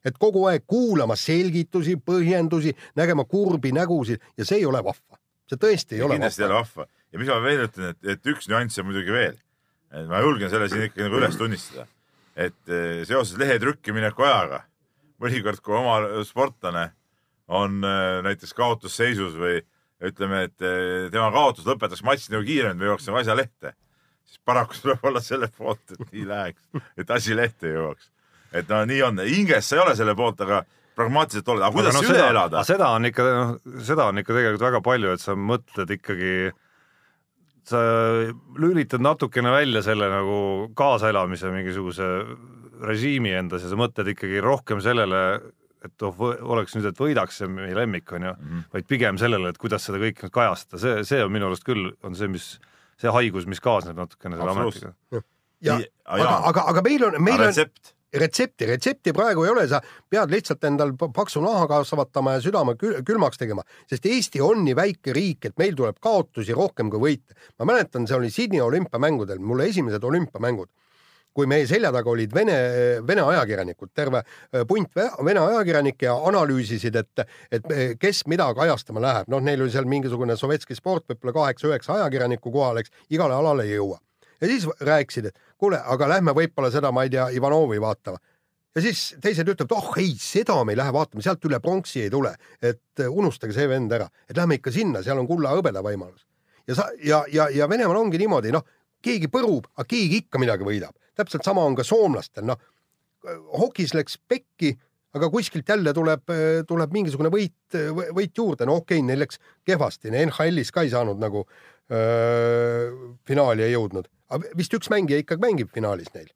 et 0.06 0.18
kogu 0.18 0.46
aeg 0.46 0.64
kuulama 0.68 1.16
selgitusi, 1.16 1.96
põhjendusi, 1.98 2.76
nägema 2.96 3.26
kurbi 3.26 3.72
nägusid 3.72 4.22
ja 4.38 4.46
see 4.46 4.58
ei 4.62 4.66
ole 4.66 4.84
vahva. 4.84 5.18
see 5.50 5.58
tõesti 5.58 5.98
ei 5.98 6.02
ole 6.02 6.20
kindlasti 6.20 6.44
ei 6.44 6.50
vahva 6.50 6.54
ole. 6.54 6.62
vahva 6.62 6.88
ja 7.16 7.20
mis 7.20 7.32
ma 7.32 7.42
veel 7.42 7.66
ütlen, 7.70 7.96
et, 7.96 8.08
et 8.16 8.32
üks 8.34 8.50
nüanss 8.52 8.82
on 8.82 8.90
muidugi 8.90 9.14
veel. 9.16 9.38
Ma 10.10 10.22
julgen 10.24 10.52
selle 10.52 10.70
siin 10.72 10.88
ikkagi 10.88 11.06
nagu 11.08 11.20
üles 11.20 11.38
tunnistada, 11.40 11.86
et 12.36 12.72
eh, 12.72 13.04
seoses 13.08 13.38
lehe 13.40 13.58
trükkimineku 13.62 14.26
ajaga 14.26 14.64
mõnikord, 15.24 15.62
kui 15.64 15.76
oma 15.78 16.24
sportlane 16.28 16.90
on 17.48 17.80
eh, 17.86 18.20
näiteks 18.26 18.54
kaotusseisus 18.58 19.38
või 19.40 19.60
ütleme, 20.06 20.46
et 20.50 20.66
eh, 20.66 21.08
tema 21.14 21.30
kaotus 21.34 21.68
lõpetaks 21.68 22.04
matši 22.06 22.34
nagu 22.34 22.46
kiiremini 22.48 22.84
või 22.84 22.94
jooks 22.94 23.10
nagu 23.10 23.22
asja 23.22 23.38
lehte, 23.38 23.76
siis 24.28 24.42
paraku 24.48 24.78
tuleb 24.82 25.06
olla 25.12 25.22
selle 25.24 25.50
poolt, 25.56 25.96
et 25.96 26.12
nii 26.12 26.26
läheks, 26.30 26.88
et 27.00 27.14
asi 27.16 27.38
lehte 27.38 27.72
jõuaks. 27.72 28.10
et 28.56 28.68
no 28.72 28.82
nii 28.88 29.02
on, 29.06 29.24
hinges 29.28 29.70
sa 29.70 29.80
ei 29.80 29.86
ole 29.86 29.96
selle 29.98 30.16
poolt, 30.18 30.42
aga 30.46 30.64
pragmaatiliselt 30.96 31.50
oled, 31.52 31.64
aga 31.66 31.76
kuidas 31.76 31.96
no, 31.96 32.02
no, 32.02 32.08
üle 32.08 32.20
seda, 32.20 32.30
elada? 32.34 32.64
seda 32.68 32.92
on 32.98 33.10
ikka, 33.10 33.26
noh, 33.26 33.56
seda 33.84 34.10
on 34.12 34.22
ikka 34.22 34.36
tegelikult 34.36 34.68
väga 34.68 34.82
palju, 34.86 35.16
et 35.16 35.24
sa 35.24 35.36
mõtled 35.40 35.96
ikkagi, 35.98 36.36
sa 37.70 37.82
lülitad 38.61 39.03
natukene 39.03 39.51
välja 39.53 39.82
selle 39.86 40.09
nagu 40.11 40.38
kaasaelamise 40.78 41.51
mingisuguse 41.53 42.09
režiimi 42.86 43.34
endas 43.36 43.63
ja 43.66 43.72
sa 43.72 43.80
mõtled 43.80 44.11
ikkagi 44.13 44.41
rohkem 44.43 44.82
sellele, 44.84 45.22
et 45.86 46.05
oh, 46.05 46.22
oleks 46.55 46.76
nüüd, 46.76 46.88
et 46.89 46.99
võidaks 46.99 47.39
see 47.41 47.49
meie 47.51 47.76
lemmik, 47.78 48.11
on 48.11 48.28
ju 48.28 48.34
mm, 48.34 48.47
-hmm. 48.49 48.68
vaid 48.74 48.88
pigem 48.89 49.20
sellele, 49.22 49.49
et 49.49 49.61
kuidas 49.61 49.86
seda 49.88 50.01
kõike 50.01 50.28
nüüd 50.28 50.36
kajastada, 50.36 50.82
see, 50.82 51.03
see 51.07 51.24
on 51.24 51.34
minu 51.34 51.49
arust 51.49 51.66
küll, 51.68 51.91
on 52.03 52.18
see, 52.18 52.30
mis, 52.32 52.55
see 53.01 53.11
haigus, 53.11 53.47
mis 53.49 53.63
kaasneb 53.63 53.97
natukene 53.97 54.38
selle 54.38 54.55
ametiga. 54.55 54.93
aga 56.05 56.32
aga, 56.51 56.66
aga 56.74 56.86
meil 56.86 57.07
on, 57.09 57.20
meil 57.24 57.39
on 57.39 57.47
retsept, 57.47 57.95
retsepti, 58.22 58.68
retsepti 58.70 59.13
praegu 59.16 59.45
ei 59.45 59.51
ole, 59.53 59.68
sa 59.72 59.82
pead 60.09 60.32
lihtsalt 60.34 60.63
endal 60.70 60.93
paksu 60.95 61.43
naha 61.43 61.68
kasvatama 61.72 62.38
ja 62.38 62.43
südame 62.43 62.78
kül- 62.80 63.01
külmaks 63.05 63.41
tegema, 63.41 63.66
sest 63.89 64.05
Eesti 64.09 64.41
on 64.43 64.63
nii 64.66 64.76
väike 64.78 65.13
riik, 65.16 65.49
et 65.49 65.57
meil 65.61 65.76
tuleb 65.78 65.99
kaotusi 66.03 66.55
rohkem 66.55 66.89
kui 66.93 67.01
võite. 67.09 67.36
ma 67.59 67.66
mäletan, 67.74 68.07
see 68.07 68.18
oli 68.18 68.32
Sydney 68.32 68.61
olümpiamängudel, 68.61 69.39
mulle 69.39 69.70
esimesed 69.70 70.03
olümpiamängud, 70.03 70.70
kui 71.36 71.49
meie 71.51 71.68
selja 71.68 71.91
taga 71.91 72.09
olid 72.09 72.32
vene, 72.34 72.55
vene 73.07 73.26
ajakirjanikud, 73.28 73.91
terve 73.93 74.22
äh, 74.24 74.63
punt 74.68 74.95
ve- 74.95 75.11
vene 75.28 75.43
ajakirjanikke 75.43 76.07
ja 76.07 76.16
analüüsisid, 76.30 76.95
et, 76.95 77.26
et 77.51 77.72
eh, 77.76 77.93
kes 77.99 78.24
mida 78.32 78.47
kajastama 78.55 79.03
läheb, 79.03 79.28
noh, 79.34 79.43
neil 79.43 79.66
oli 79.66 79.74
seal 79.74 79.88
mingisugune 79.89 80.38
Sovetski 80.39 80.78
sport, 80.80 81.09
võib-olla 81.11 81.36
kaheksa-üheksa 81.41 81.99
ajakirjanikku 81.99 82.55
kohal, 82.55 82.80
eks, 82.80 82.93
igale 83.11 83.36
alale 83.36 83.68
ei 83.68 83.76
jõua. 83.76 83.99
Ja 84.42 84.48
siis 84.48 84.68
rääkisid, 84.82 85.32
et 85.32 85.40
kuule, 85.58 85.80
aga 85.80 86.10
lähme 86.10 86.36
võib-olla 86.36 86.72
seda, 86.74 86.92
ma 86.92 87.06
ei 87.06 87.14
tea, 87.14 87.28
Ivanovi 87.36 87.82
vaatama. 87.82 88.20
ja 88.76 88.82
siis 88.84 89.16
teised 89.24 89.48
ütlevad, 89.48 89.72
oh 89.78 89.98
ei, 90.02 90.16
seda 90.20 90.58
me 90.64 90.76
ei 90.76 90.80
lähe 90.80 90.94
vaatama, 90.94 91.24
sealt 91.24 91.46
üle 91.48 91.60
pronksi 91.64 92.04
ei 92.04 92.10
tule, 92.12 92.36
et 92.62 93.00
eh, 93.00 93.10
unustage 93.10 93.56
see 93.56 93.68
vend 93.72 93.92
ära, 93.96 94.10
et 94.30 94.38
lähme 94.38 94.60
ikka 94.60 94.74
sinna, 94.76 95.04
seal 95.04 95.20
on 95.22 95.28
kulla-hõbeda 95.28 95.84
võimalus. 95.86 96.26
ja 96.68 96.76
sa 96.76 96.90
ja, 97.04 97.24
ja, 97.32 97.50
ja 97.50 97.70
Venemaal 97.70 98.02
ongi 98.02 98.20
niimoodi, 98.20 98.52
noh, 98.52 98.66
keegi 99.02 99.30
põrub, 99.32 99.70
aga 99.78 99.88
keegi 99.88 100.24
ikka 100.26 100.42
midagi 100.42 100.68
võidab. 100.68 100.96
täpselt 101.16 101.44
sama 101.44 101.64
on 101.64 101.76
ka 101.76 101.84
soomlastel, 101.84 102.44
noh, 102.46 102.60
hokis 103.60 103.94
läks 103.96 104.18
pekki, 104.28 104.76
aga 105.16 105.30
kuskilt 105.32 105.70
jälle 105.70 105.94
tuleb, 105.96 106.34
tuleb 106.68 106.92
mingisugune 106.94 107.32
võit, 107.32 107.78
võit 108.14 108.36
juurde, 108.36 108.68
no 108.68 108.82
okei 108.82 109.00
okay,, 109.00 109.08
neil 109.08 109.24
läks 109.24 109.40
kehvasti, 109.66 110.12
NHL-is 110.12 110.74
ka 110.76 110.84
ei 110.84 110.92
saanud 110.92 111.22
nagu 111.22 111.46
öö, 111.92 113.16
finaali 113.28 113.64
ei 113.64 113.76
jõudnud, 113.76 114.10
aga 114.34 114.56
vist 114.58 114.74
üks 114.78 114.90
mängija 114.94 115.22
ikkagi 115.22 115.44
mängib 115.44 115.72
finaalis 115.76 116.12
neil. 116.16 116.30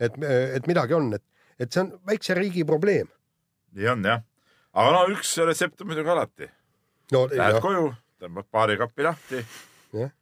et, 0.00 0.16
et 0.20 0.66
midagi 0.70 0.96
on, 0.96 1.12
et, 1.18 1.24
et 1.58 1.70
see 1.72 1.84
on 1.84 1.92
väikse 2.10 2.36
riigi 2.38 2.64
probleem. 2.68 3.10
nii 3.78 3.90
on 3.94 4.08
jah. 4.10 4.24
aga 4.74 4.96
no 4.96 5.04
üks 5.14 5.36
retsept 5.46 5.84
on 5.84 5.92
muidugi 5.92 6.14
alati. 6.14 6.50
no 7.14 7.26
Lähed 7.30 7.58
jah, 7.58 7.62
koju, 7.62 7.86
tõmbad 8.22 8.50
paari 8.50 8.78
kappi 8.80 9.06
lahti, 9.06 9.44
jah, 10.00 10.12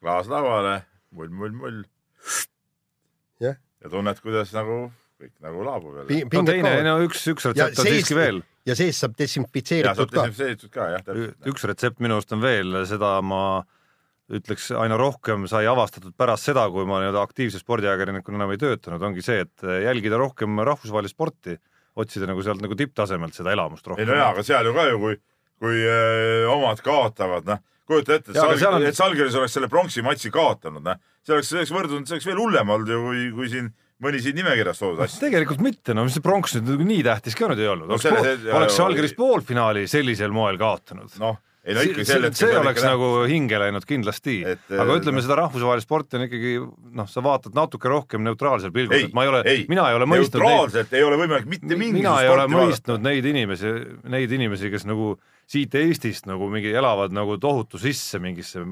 klaas 0.00 0.30
lauale, 0.32 0.80
mull, 1.12 1.30
mull, 1.30 1.54
mull 1.64 1.84
jah, 3.42 3.58
ja 3.82 3.92
tunned, 3.92 4.20
kuidas 4.24 4.54
nagu 4.56 4.84
kõik 5.22 5.34
nagu 5.44 5.62
laabub 5.66 6.00
jälle. 6.00 6.24
No 6.32 6.42
teine, 6.48 6.72
no 6.86 6.96
üks, 7.04 7.20
üks 7.30 7.44
Ja 7.46 7.52
retsept 7.52 7.78
on 7.78 7.86
seest- 7.86 7.94
siiski 8.00 8.16
veel. 8.18 8.42
ja 8.66 8.74
sees 8.78 8.98
saab 8.98 9.12
ja 9.14 9.14
saab 9.14 9.18
desinfitseeritud 9.22 10.10
ka. 10.10 10.24
desinfitseeritud 10.24 10.72
ka 10.74 10.88
jah, 10.96 11.04
täpselt. 11.06 11.46
üks 11.52 11.66
retsept 11.70 12.02
minu 12.02 12.18
arust 12.18 12.34
on 12.34 12.42
veel, 12.42 12.80
seda 12.90 13.14
ma 13.22 13.42
ütleks 14.32 14.70
aina 14.80 14.96
rohkem 14.96 15.44
sai 15.50 15.66
avastatud 15.68 16.14
pärast 16.16 16.48
seda, 16.48 16.64
kui 16.72 16.86
ma 16.88 17.02
nii-öelda 17.02 17.20
aktiivse 17.22 17.60
spordiajakirjanikuna 17.60 18.38
enam 18.40 18.54
ei 18.54 18.60
töötanud, 18.62 19.02
ongi 19.04 19.22
see, 19.24 19.42
et 19.44 19.66
jälgida 19.84 20.16
rohkem 20.20 20.56
rahvusvahelist 20.64 21.14
sporti, 21.16 21.58
otsida 22.00 22.26
nagu 22.30 22.40
sealt 22.44 22.62
nagu 22.64 22.74
tipptasemelt 22.78 23.36
seda 23.36 23.52
elamust 23.52 23.84
ei 23.86 23.92
rohkem. 23.92 24.08
no 24.08 24.16
jaa, 24.16 24.30
aga 24.32 24.42
seal 24.46 24.64
ju 24.70 24.72
ka 24.78 24.86
ju, 24.88 24.98
kui, 25.02 25.18
kui 25.60 25.82
öö, 25.84 26.46
omad 26.54 26.80
kaotavad, 26.86 27.44
noh, 27.50 27.60
kujuta 27.86 28.14
ette, 28.16 28.30
et 28.32 28.36
Jaa, 28.40 28.46
aga 28.48 28.56
seal 28.56 28.72
Salg- 28.72 28.80
on- 28.80 28.88
et 28.88 28.96
Salgeris 28.96 29.36
oleks 29.36 29.52
selle 29.58 29.68
pronksi 29.68 30.02
matši 30.06 30.30
kaotanud, 30.32 30.82
noh, 30.86 30.96
see 31.26 31.36
oleks, 31.36 31.48
see 31.52 31.58
oleks 31.60 31.74
võrdunud, 31.76 32.08
see 32.08 32.16
oleks 32.16 32.28
veel 32.30 32.40
hullem 32.40 32.72
olnud 32.72 32.88
ju, 32.94 33.00
kui, 33.04 33.22
kui 33.36 33.50
siin 33.52 33.68
mõni 34.02 34.18
siin 34.24 34.34
nimekirjas 34.40 34.80
toodud 34.80 35.04
asja. 35.04 35.20
tegelikult 35.28 35.60
mitte, 35.62 35.92
no 35.94 36.02
mis 36.08 36.16
see 36.16 36.24
pronks 36.24 36.56
nüüd 36.56 36.72
nagu 36.72 36.86
nii 36.88 37.02
tähtis 37.06 37.36
ka 37.38 37.46
nüüd 37.52 37.60
ei 37.60 37.68
olnud, 37.70 37.86
No 37.92 37.98
oleks, 37.98 38.08
selle- 38.08 38.22
pool, 38.24 38.40
see- 38.46 38.56
oleks 38.56 38.78
Žalgiris 38.80 39.14
poolfinaali 39.20 39.84
sellisel 39.92 40.32
moel 40.34 40.56
kaotanud. 40.58 41.12
noh, 41.20 41.36
ei 41.62 41.76
no 41.76 41.82
ikka 41.86 42.02
see, 42.02 42.08
sel 42.08 42.24
see, 42.26 42.48
see 42.48 42.58
oleks 42.58 42.82
nagu 42.82 43.08
hinge 43.30 43.58
läinud 43.62 43.84
kindlasti, 43.86 44.40
aga 44.46 44.86
eh, 44.86 44.94
ütleme 44.98 45.20
noh. 45.20 45.24
seda 45.26 45.36
rahvusvahelist 45.38 45.86
sporti 45.86 46.18
on 46.18 46.24
ikkagi 46.26 46.54
noh, 46.98 47.10
sa 47.10 47.22
vaatad 47.22 47.54
natuke 47.54 47.90
rohkem 47.90 48.24
neutraalsel 48.26 48.72
pilgul, 48.74 49.04
et 49.06 49.14
ma 49.14 49.26
ei 49.26 49.30
ole, 49.30 49.42
mina 49.70 49.84
ei 49.90 49.98
ole 49.98 50.08
mõistnud 50.10 50.42
neid, 50.42 50.48
neutraalselt 50.48 50.96
ei 50.98 51.06
ole 51.06 51.20
võimalik 51.20 51.46
mitte 51.52 51.68
mingisugust 51.68 52.00
mina 52.00 52.16
ei 52.18 52.32
ole 52.32 52.46
sporti 52.48 52.56
vaadata. 52.56 52.72
mõistnud 52.72 53.06
neid 53.06 53.28
inimesi, 53.30 53.74
neid 54.16 54.34
inimesi, 54.38 54.72
kes 54.74 54.88
nagu 54.90 55.12
siit 55.52 55.76
Eestist 55.78 56.26
nagu 56.30 56.50
mingi 56.50 56.74
elavad 56.74 57.14
nagu 57.14 57.38
tohutu 57.42 57.78
sisse 57.82 58.18
mingisse 58.22 58.64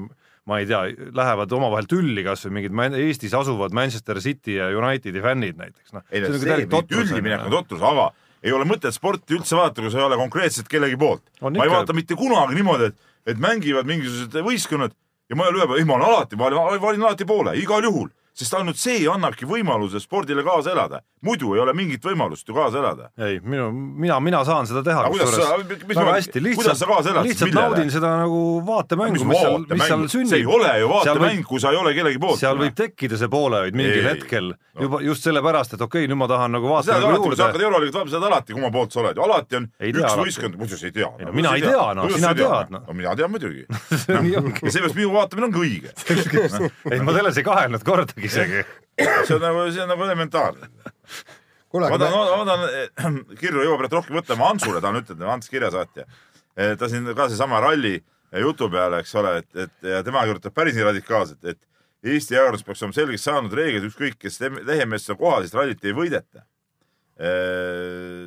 ma 0.49 0.57
ei 0.59 0.67
tea, 0.67 0.81
lähevad 1.15 1.53
omavahel 1.53 1.87
tülli 1.87 2.25
kas 2.25 2.43
või 2.47 2.59
mingid 2.59 2.99
Eestis 2.99 3.35
asuvad 3.37 3.75
Manchester 3.77 4.19
City 4.19 4.57
ja 4.57 4.67
Unitedi 4.75 5.23
fännid 5.23 5.59
näiteks, 5.59 5.93
noh. 5.95 6.03
ei 6.11 6.25
no 6.25 6.33
see 6.35 6.67
tülli 6.67 7.23
minek 7.23 7.47
on 7.47 7.55
totrus, 7.55 7.87
aga 7.87 8.09
ei 8.43 8.53
ole 8.55 8.65
mõtet 8.67 8.95
sporti 8.95 9.37
üldse 9.37 9.57
vaadata, 9.57 9.83
kui 9.83 9.93
sa 9.93 10.01
ei 10.01 10.07
ole 10.07 10.17
konkreetselt 10.19 10.69
kellegi 10.71 10.97
poolt. 10.99 11.23
Ma 11.41 11.51
ei 11.65 11.71
vaata 11.71 11.93
mitte 11.97 12.17
kunagi 12.19 12.57
niimoodi, 12.57 12.89
et, 12.91 12.97
et 13.33 13.41
mängivad 13.41 13.89
mingisugused 13.89 14.41
võistkonnad 14.45 14.95
ja 15.29 15.37
ma 15.37 15.45
ei 15.45 15.53
ole 15.53 15.61
ühe 15.61 15.67
peale, 15.69 15.83
ei 15.83 15.87
ma 15.87 15.97
olen 15.99 16.09
alati, 16.09 16.39
ma 16.39 16.49
valin 16.81 17.05
alati 17.05 17.27
poole, 17.29 17.55
igal 17.59 17.85
juhul, 17.87 18.09
sest 18.37 18.53
ainult 18.55 18.79
see 18.79 19.05
annabki 19.11 19.47
võimaluse 19.49 19.99
spordile 20.01 20.43
kaasa 20.45 20.71
elada. 20.71 21.01
muidu 21.21 21.51
ei 21.53 21.59
ole 21.61 21.73
mingit 21.77 22.01
võimalust 22.01 22.47
ju 22.47 22.55
kaasa 22.55 22.79
elada. 22.79 23.09
ei, 23.19 23.39
minu, 23.43 23.69
mina, 23.71 24.19
mina 24.19 24.43
saan 24.45 24.67
seda 24.67 24.81
teha. 24.85 25.03
Väga 25.11 26.05
ma- 26.05 26.15
hästi, 26.15 26.41
lihtsalt 26.41 27.25
lihtsalt 27.25 27.53
naudin 27.53 27.91
seda 27.93 28.13
nagu 28.23 28.41
vaatemängu, 28.65 29.19
mis 29.19 29.27
mis 29.27 29.41
seal, 29.41 29.65
mis 29.69 29.85
seal, 29.85 30.05
sünnib. 30.15 30.31
see 30.31 30.41
ei 30.41 30.47
ole 30.49 30.71
ju 30.79 30.89
vaatemäng 30.89 31.45
kui 31.47 31.61
sa 31.61 31.73
ei 31.75 31.81
ole 31.81 31.93
kellegi 31.97 32.21
poolt. 32.21 32.39
seal 32.41 32.57
võib 32.61 32.77
tekkida 32.77 33.19
see 33.19 33.31
poolehoid 33.31 33.77
mingil 33.77 34.01
Ei, 34.01 34.07
hetkel 34.15 34.51
no. 34.53 34.85
juba 34.85 35.01
just 35.05 35.27
sellepärast, 35.27 35.75
et 35.77 35.85
okei 35.85 36.05
okay,, 36.05 36.11
nüüd 36.11 36.21
ma 36.23 36.29
tahan 36.31 36.55
nagu 36.57 36.71
vaatama 36.71 37.11
alati, 37.11 37.21
kui 37.27 37.35
sa 37.35 37.49
hakkad 37.49 37.61
juurde. 37.61 37.67
euroliigat 37.67 37.99
vaatama, 37.99 38.13
sa 38.13 38.17
tead 38.17 38.29
alati, 38.31 38.57
kumma 38.57 38.71
poolt 38.73 38.95
sa 38.95 39.03
oled 39.03 39.19
ju, 39.19 39.25
alati 39.27 39.59
on 39.59 39.69
Ei 39.81 39.93
üks 39.93 40.17
võistkond, 40.21 40.57
muidu 40.61 40.79
sa 40.79 40.89
ei 40.89 40.95
tea. 40.95 41.11
No 41.21 41.35
mina 41.35 41.53
ei 41.57 41.65
tea, 41.65 41.85
no, 41.97 42.07
sina 42.15 42.33
tead, 42.37 42.73
noh. 42.73 42.85
no 42.87 42.97
mina 42.97 43.15
tean 43.19 43.33
muidugi. 43.33 43.65
ja. 44.33 44.43
seepärast 44.63 44.97
minu 44.97 45.13
vaatamine 45.15 45.49
ongi 45.49 45.61
õige. 45.65 45.93
ei, 46.93 47.01
ma 47.03 47.15
selles 47.17 47.41
ei 47.41 47.47
kahelnud 47.47 47.85
kordagi 47.87 48.20
isegi. 48.29 48.63
see 49.01 49.35
on 49.35 49.41
nagu, 49.41 49.65
see 49.71 49.83
on 49.83 49.91
nagu 49.93 50.05
elementaarne. 50.07 50.69
ma 51.73 51.97
tahan, 51.97 52.67
kirju 53.41 53.65
jõuab 53.65 53.83
praegu 53.83 53.99
rohkem 53.99 54.19
võtta, 54.19 54.37
ma 54.39 54.51
Ansule 54.53 54.81
tahan 54.83 55.01
ütelda, 55.01 55.29
Ants 55.31 55.51
kirjasaatja. 55.51 56.05
ta 56.77 56.89
siin 56.91 57.07
ka 57.15 57.29
seesama 57.31 57.61
ralli 57.63 57.95
jutu 58.43 58.69
peale, 58.71 59.01
eks 59.03 59.15
ole, 59.19 59.37
et, 59.41 59.49
et 59.65 59.91
ja 59.93 60.01
tema 60.03 60.23
kirjutab 60.27 60.55
päris 60.55 60.75
nii 60.77 60.87
radikaalselt, 60.87 61.43
et 61.45 61.59
Eesti 62.01 62.33
jääkarus 62.33 62.63
peaks 62.65 62.81
olema 62.81 62.95
selgeks 62.97 63.23
saanud 63.27 63.51
reeglid, 63.53 63.83
ükskõik 63.85 64.15
kes 64.17 64.39
tem- 64.41 64.57
lehemeestena 64.65 65.19
kohal, 65.19 65.43
siis 65.45 65.53
rallit 65.53 65.83
ei 65.85 65.93
võideta. 65.93 66.47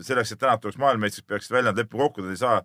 selleks, 0.07 0.31
et 0.33 0.39
täna 0.39 0.55
tuleks 0.63 0.79
maailmameistriks, 0.79 1.27
peaksid 1.27 1.51
välja 1.57 1.73
leppu 1.75 1.99
kokku, 1.99 2.23
nad 2.23 2.31
ei 2.31 2.39
saa 2.39 2.61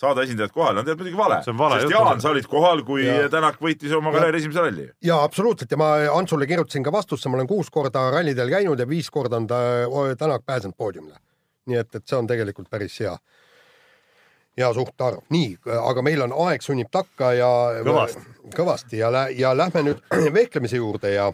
saada 0.00 0.24
esindajad 0.26 0.50
kohale, 0.54 0.82
tead 0.84 0.98
muidugi 0.98 1.18
vale. 1.18 1.38
See 1.44 1.52
on 1.52 1.58
vale 1.58 1.78
sest. 1.80 1.92
Jaan, 1.94 2.20
sa 2.20 2.32
olid 2.34 2.48
kohal, 2.50 2.82
kui 2.86 3.04
Ja. 3.06 3.28
Tänak 3.30 3.60
võitis 3.62 3.92
oma 3.94 4.12
karjääri 4.14 4.40
esimese 4.42 4.64
ralli. 4.64 4.88
ja 5.04 5.22
absoluutselt 5.22 5.70
ja 5.70 5.76
ma 5.76 5.92
Antsule 6.12 6.46
kirjutasin 6.50 6.82
ka 6.82 6.92
vastusse, 6.92 7.28
ma 7.28 7.38
olen 7.38 7.46
kuus 7.50 7.70
korda 7.70 8.10
rallidel 8.10 8.50
käinud 8.50 8.78
ja 8.78 8.88
viis 8.88 9.10
korda 9.10 9.36
on 9.36 9.46
ta 9.46 9.60
Tänak 10.18 10.42
pääsenud 10.46 10.74
poodiumile. 10.76 11.16
nii 11.66 11.78
et, 11.80 11.94
et 11.94 12.02
see 12.06 12.18
on 12.18 12.26
tegelikult 12.26 12.68
päris 12.70 12.98
hea, 13.00 13.14
hea 14.58 14.72
suhtarv. 14.74 15.22
nii, 15.30 15.56
aga 15.80 16.02
meil 16.02 16.22
on 16.26 16.34
aeg 16.48 16.62
sunnib 16.62 16.90
takka 16.92 17.32
ja 17.32 17.48
Kõvasti. 17.86 18.26
kõvasti 18.54 18.98
ja, 19.00 19.28
ja 19.30 19.56
lähme 19.56 19.82
nüüd 19.82 20.02
vehklemise 20.38 20.76
juurde 20.76 21.14
ja 21.14 21.30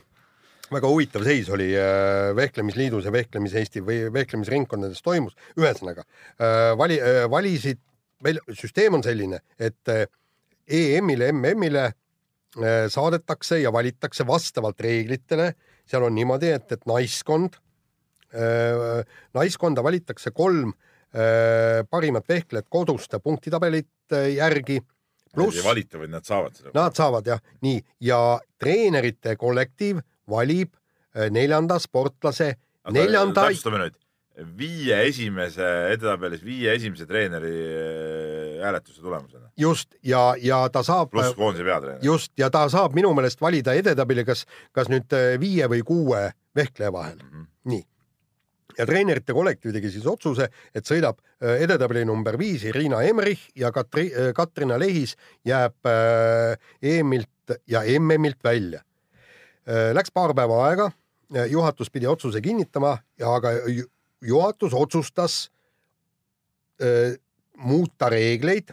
väga 0.70 0.86
huvitav 0.86 1.24
seis 1.26 1.48
oli 1.50 1.72
äh, 1.74 2.30
Vehklemisliidus 2.36 3.04
ja 3.04 3.12
Vehklemis 3.12 3.54
Eesti 3.58 3.80
või 3.82 4.12
vehklemisringkondades 4.12 5.02
toimus. 5.02 5.34
ühesõnaga 5.58 6.04
äh, 6.04 6.76
vali, 6.78 7.00
valisid, 7.30 7.80
meil 8.24 8.40
süsteem 8.56 8.98
on 8.98 9.04
selline, 9.04 9.40
et 9.58 9.88
EM-ile, 10.70 11.32
MM-ile 11.32 11.86
äh, 11.86 12.86
saadetakse 12.92 13.60
ja 13.60 13.72
valitakse 13.72 14.26
vastavalt 14.26 14.80
reeglitele. 14.80 15.54
seal 15.90 16.04
on 16.06 16.14
niimoodi, 16.14 16.52
et, 16.54 16.72
et 16.72 16.86
naiskond, 16.86 17.56
naiskonda 19.34 19.82
valitakse 19.82 20.30
kolm 20.30 20.70
parimat 21.90 22.28
vehklejat 22.30 22.68
koduste 22.70 23.18
punktitabelite 23.18 24.20
järgi. 24.36 24.76
ei 24.76 25.34
pluss 25.34 25.64
valita, 25.64 25.98
vaid 25.98 26.12
nad 26.12 26.22
saavad 26.22 26.54
seda. 26.54 26.70
Nad 26.74 26.94
saavad 26.94 27.26
jah, 27.26 27.42
nii 27.66 27.80
ja 28.06 28.38
treenerite 28.62 29.34
kollektiiv 29.36 29.98
valib 30.30 30.76
neljanda 31.34 31.80
sportlase, 31.82 32.52
neljanda, 32.94 33.48
täpsustame 33.48 33.82
nüüd, 33.82 33.98
viie 34.38 34.96
esimese 35.08 35.66
edetabelis 35.92 36.42
viie 36.44 36.74
esimese 36.76 37.06
treeneri 37.08 37.50
äh, 37.50 38.62
hääletuse 38.64 39.02
tulemusena, 39.02 39.50
just 39.58 39.94
ja, 40.06 40.34
ja 40.40 40.62
ta 40.72 40.82
saab 40.86 41.10
pluss 41.12 41.34
koondise 41.36 41.64
peatreener. 41.66 42.04
just 42.04 42.32
ja 42.38 42.50
ta 42.50 42.66
saab 42.72 42.94
minu 42.96 43.12
meelest 43.16 43.40
valida 43.40 43.74
edetabeli, 43.76 44.24
kas, 44.24 44.46
kas 44.72 44.90
nüüd 44.92 45.12
äh, 45.16 45.34
viie 45.40 45.68
või 45.70 45.82
kuue 45.86 46.28
vehkleja 46.56 46.92
vahel 46.92 47.18
mm. 47.18 47.30
-hmm. 47.30 47.46
nii. 47.72 47.84
ja 48.78 48.86
treenerite 48.86 49.36
kollektiiv 49.36 49.74
tegi 49.76 49.90
siis 49.90 50.06
otsuse, 50.06 50.48
et 50.74 50.86
sõidab 50.86 51.18
äh, 51.18 51.60
edetabeli 51.66 52.04
number 52.08 52.38
viis 52.38 52.64
Irina 52.64 53.02
Emrich 53.02 53.50
ja 53.56 53.72
Katri, 53.72 54.10
Katrina 54.34 54.78
Lehis 54.78 55.16
jääb 55.44 55.90
EM-ilt 56.82 57.58
ja 57.66 57.82
MM-ilt 57.98 58.44
välja. 58.44 58.80
Läks 59.92 60.10
paar 60.10 60.32
päeva 60.34 60.64
aega, 60.66 60.90
juhatus 61.50 61.90
pidi 61.90 62.06
otsuse 62.06 62.40
kinnitama 62.40 62.96
ja 63.18 63.34
aga 63.34 63.52
juhatus 64.20 64.74
otsustas 64.74 65.50
öö, 66.82 67.14
muuta 67.56 68.08
reegleid, 68.08 68.72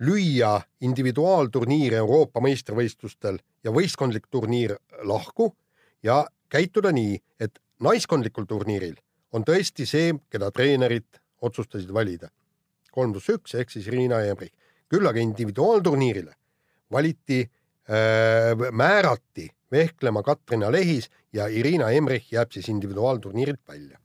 lüüa 0.00 0.60
individuaalturniir 0.80 1.94
Euroopa 1.94 2.42
meistrivõistlustel 2.42 3.38
ja 3.64 3.72
võistkondlik 3.72 4.26
turniir 4.30 4.76
lahku 5.06 5.52
ja 6.02 6.24
käituda 6.50 6.92
nii, 6.92 7.18
et 7.40 7.58
naiskondlikul 7.80 8.46
turniiril 8.50 8.96
on 9.34 9.46
tõesti 9.46 9.86
see, 9.86 10.12
keda 10.30 10.50
treenerid 10.54 11.20
otsustasid 11.42 11.90
valida. 11.92 12.28
kolm 12.94 13.12
pluss 13.12 13.30
üks 13.30 13.54
ehk 13.58 13.70
siis 13.70 13.86
Riina 13.90 14.20
Emrich. 14.22 14.54
küll 14.88 15.06
aga 15.06 15.18
individuaalturniirile 15.20 16.34
valiti 16.90 17.40
äh,, 17.42 18.70
määrati 18.70 19.48
vehklema 19.72 20.22
Katrina 20.22 20.70
Lehis 20.72 21.10
ja 21.32 21.48
Irina 21.48 21.90
Emrich 21.90 22.32
jääb 22.32 22.52
siis 22.52 22.68
individuaalturniirilt 22.68 23.60
välja. 23.68 23.98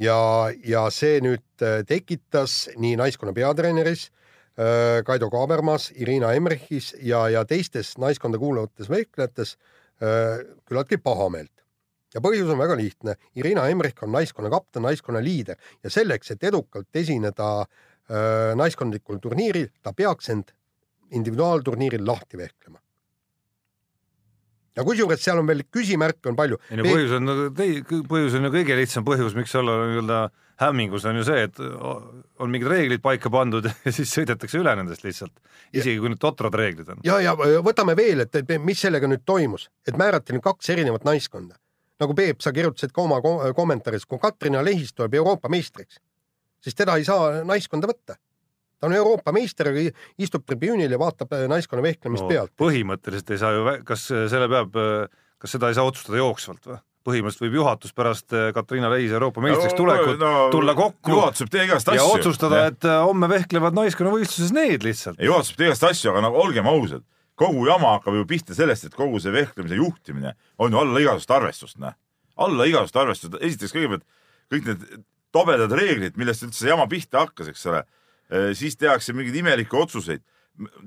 ja, 0.00 0.18
ja 0.64 0.86
see 0.94 1.20
nüüd 1.24 1.64
äh, 1.64 1.82
tekitas 1.88 2.68
nii 2.80 2.96
naiskonna 3.00 3.34
peatreeneris 3.36 4.08
äh, 4.08 5.00
Kaido 5.06 5.30
Kaabermas, 5.32 5.90
Irina 5.96 6.32
Emrichis 6.36 6.94
ja, 7.02 7.26
ja 7.32 7.44
teistes 7.48 7.96
naiskonda 8.00 8.40
kuuluvates 8.40 8.90
vehklejates 8.90 9.56
äh, 10.00 10.40
küllaltki 10.64 11.00
pahameelt. 11.02 11.52
ja 12.14 12.18
põhjus 12.18 12.48
on 12.50 12.58
väga 12.58 12.74
lihtne. 12.74 13.14
Irina 13.38 13.68
Emrich 13.70 14.02
on 14.02 14.10
naiskonna 14.12 14.50
kapten, 14.50 14.82
naiskonna 14.82 15.20
liider 15.22 15.54
ja 15.84 15.90
selleks, 15.90 16.32
et 16.34 16.42
edukalt 16.44 16.96
esineda 16.96 17.64
naiskondlikul 18.58 19.20
turniiril, 19.22 19.68
ta 19.78 19.92
peaks 19.94 20.32
end 20.32 20.48
individuaalturniiril 21.14 22.02
lahti 22.02 22.40
vehklema. 22.40 22.80
Ja 24.76 24.84
kusjuures 24.86 25.22
seal 25.24 25.40
on 25.40 25.48
veel 25.48 25.64
küsimärke 25.72 26.30
on 26.30 26.38
palju. 26.38 26.60
ei 26.70 26.78
no 26.80 26.86
põhjus 26.86 27.16
on, 27.16 27.32
põhjus 28.10 28.36
on 28.38 28.46
ju 28.48 28.52
kõige 28.54 28.78
lihtsam 28.78 29.06
põhjus, 29.06 29.36
miks 29.38 29.54
olla 29.58 29.76
nii-öelda 29.82 30.20
hämmingus 30.60 31.06
on 31.08 31.16
ju 31.16 31.24
see, 31.24 31.46
et 31.48 31.58
on 31.60 32.52
mingid 32.52 32.68
reeglid 32.70 33.02
paika 33.04 33.32
pandud 33.32 33.66
ja 33.86 33.94
siis 33.94 34.12
sõidetakse 34.12 34.60
üle 34.60 34.74
nendest 34.76 35.04
lihtsalt, 35.06 35.34
isegi 35.72 35.98
kui 36.02 36.12
need 36.12 36.20
totrad 36.22 36.54
reeglid 36.60 36.92
on. 36.94 37.02
ja, 37.06 37.18
ja 37.24 37.34
võtame 37.64 37.96
veel, 37.98 38.26
et, 38.26 38.54
mis 38.60 38.84
sellega 38.84 39.10
nüüd 39.10 39.24
toimus, 39.28 39.68
et 39.88 39.98
määrati 40.00 40.36
nüüd 40.36 40.44
kaks 40.44 40.72
erinevat 40.76 41.06
naiskonda. 41.08 41.56
nagu 42.00 42.16
Peep, 42.16 42.40
sa 42.40 42.52
kirjutasid 42.56 42.94
ka 42.96 43.02
oma 43.02 43.20
ko- 43.24 43.52
kommentaaris, 43.56 44.06
kui 44.08 44.20
Katrina 44.20 44.62
Lehis 44.64 44.94
tuleb 44.94 45.18
Euroopa 45.20 45.50
meistriks, 45.52 46.00
siis 46.64 46.76
teda 46.76 46.96
ei 46.96 47.04
saa 47.04 47.42
naiskonda 47.44 47.88
võtta. 47.90 48.16
Ta 48.80 48.88
on 48.88 48.96
Euroopa 48.96 49.32
meister, 49.36 49.70
aga 49.70 49.86
istub 50.18 50.46
tribüünil 50.48 50.90
ja 50.90 51.00
vaatab 51.00 51.32
äh, 51.36 51.46
naiskonna 51.52 51.84
vehklemist 51.84 52.26
no, 52.26 52.30
pealt. 52.32 52.54
põhimõtteliselt 52.60 53.34
ei 53.34 53.42
saa 53.42 53.56
ju, 53.56 53.66
kas 53.88 54.06
selle 54.10 54.48
peab, 54.50 54.78
kas 55.40 55.56
seda 55.56 55.70
ei 55.70 55.76
saa 55.78 55.88
otsustada 55.88 56.20
jooksvalt 56.20 56.72
või? 56.72 56.80
põhimõtteliselt 57.06 57.46
võib 57.46 57.56
juhatus 57.60 57.94
pärast 57.96 58.34
äh, 58.36 58.50
Katriina 58.56 58.90
Leis 58.92 59.12
Euroopa 59.14 59.42
meistriks 59.44 59.76
tulekut 59.78 60.20
no, 60.20 60.32
tulla 60.52 60.74
kokku 60.76 61.14
juhatus 61.14 61.44
võib 61.44 61.52
teha 61.54 61.66
igast 61.68 61.88
ja 61.88 61.96
asju. 61.96 62.16
otsustada, 62.18 62.64
et 62.68 62.88
äh, 62.88 62.98
homme 63.06 63.28
vehklevad 63.30 63.76
naiskonnavõistluses 63.78 64.52
need 64.56 64.84
lihtsalt. 64.84 65.20
juhatus 65.24 65.52
võib 65.52 65.62
teha 65.62 65.70
igast 65.72 65.86
asju, 65.90 66.12
aga 66.12 66.24
no 66.26 66.32
olgem 66.42 66.68
ausad, 66.68 67.04
kogu 67.40 67.64
jama 67.70 67.94
hakkab 67.96 68.18
ju 68.20 68.26
pihta 68.28 68.56
sellest, 68.56 68.90
et 68.90 68.96
kogu 68.96 69.20
see 69.22 69.32
vehklemise 69.32 69.80
juhtimine 69.80 70.34
on 70.60 70.76
ju 70.76 70.82
alla 70.82 71.04
igasugust 71.04 71.32
arvestust, 71.38 71.78
noh. 71.80 71.96
alla 72.36 72.68
igasugust 72.68 73.00
arvestust, 73.00 73.38
esiteks 73.40 73.76
kõigepealt 73.76 74.04
kõik 74.52 74.68
need 74.68 74.84
tobedad 75.32 75.72
reeglid, 75.72 76.20
millest 76.20 76.44
üldse 76.44 76.66
see 76.66 76.72
jama 76.72 76.84
pihta 76.90 77.24
hakkas, 77.24 77.48
eks 77.54 77.64
ole. 77.70 77.84
Siis 78.54 78.76
tehakse 78.78 79.12
mingeid 79.16 79.40
imelikke 79.40 79.76
otsuseid. 79.76 80.22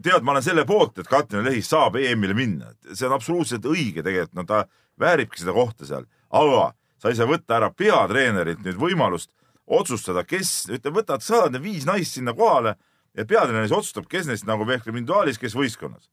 tead, 0.03 0.21
ma 0.21 0.31
olen 0.31 0.43
selle 0.43 0.65
poolt, 0.69 0.99
et 1.01 1.07
Katrin 1.09 1.43
Lehis 1.43 1.69
saab 1.71 1.95
EM-ile 1.97 2.35
minna, 2.37 2.73
see 2.93 3.07
on 3.07 3.15
absoluutselt 3.15 3.65
õige 3.65 4.03
tegelikult, 4.05 4.35
no 4.37 4.43
ta 4.45 4.65
vääribki 4.99 5.41
seda 5.41 5.55
kohta 5.55 5.87
seal, 5.87 6.05
aga 6.29 6.73
sa 7.01 7.09
ei 7.09 7.17
saa 7.17 7.27
võtta 7.27 7.57
ära 7.57 7.71
peatreenerilt 7.73 8.61
nüüd 8.63 8.77
võimalust 8.79 9.31
otsustada, 9.65 10.23
kes, 10.27 10.51
ütleme, 10.69 10.99
võtad, 10.99 11.23
saadad 11.23 11.55
need 11.55 11.65
viis 11.65 11.87
naist 11.87 12.19
sinna 12.19 12.35
kohale 12.37 12.75
ja 13.17 13.25
peatreener 13.25 13.67
siis 13.67 13.77
otsustab, 13.77 14.07
kes 14.11 14.27
neist 14.29 14.47
nagu 14.49 14.67
vehkleb 14.67 14.95
individuaalis, 14.95 15.39
kes 15.41 15.55
võistkonnas. 15.57 16.09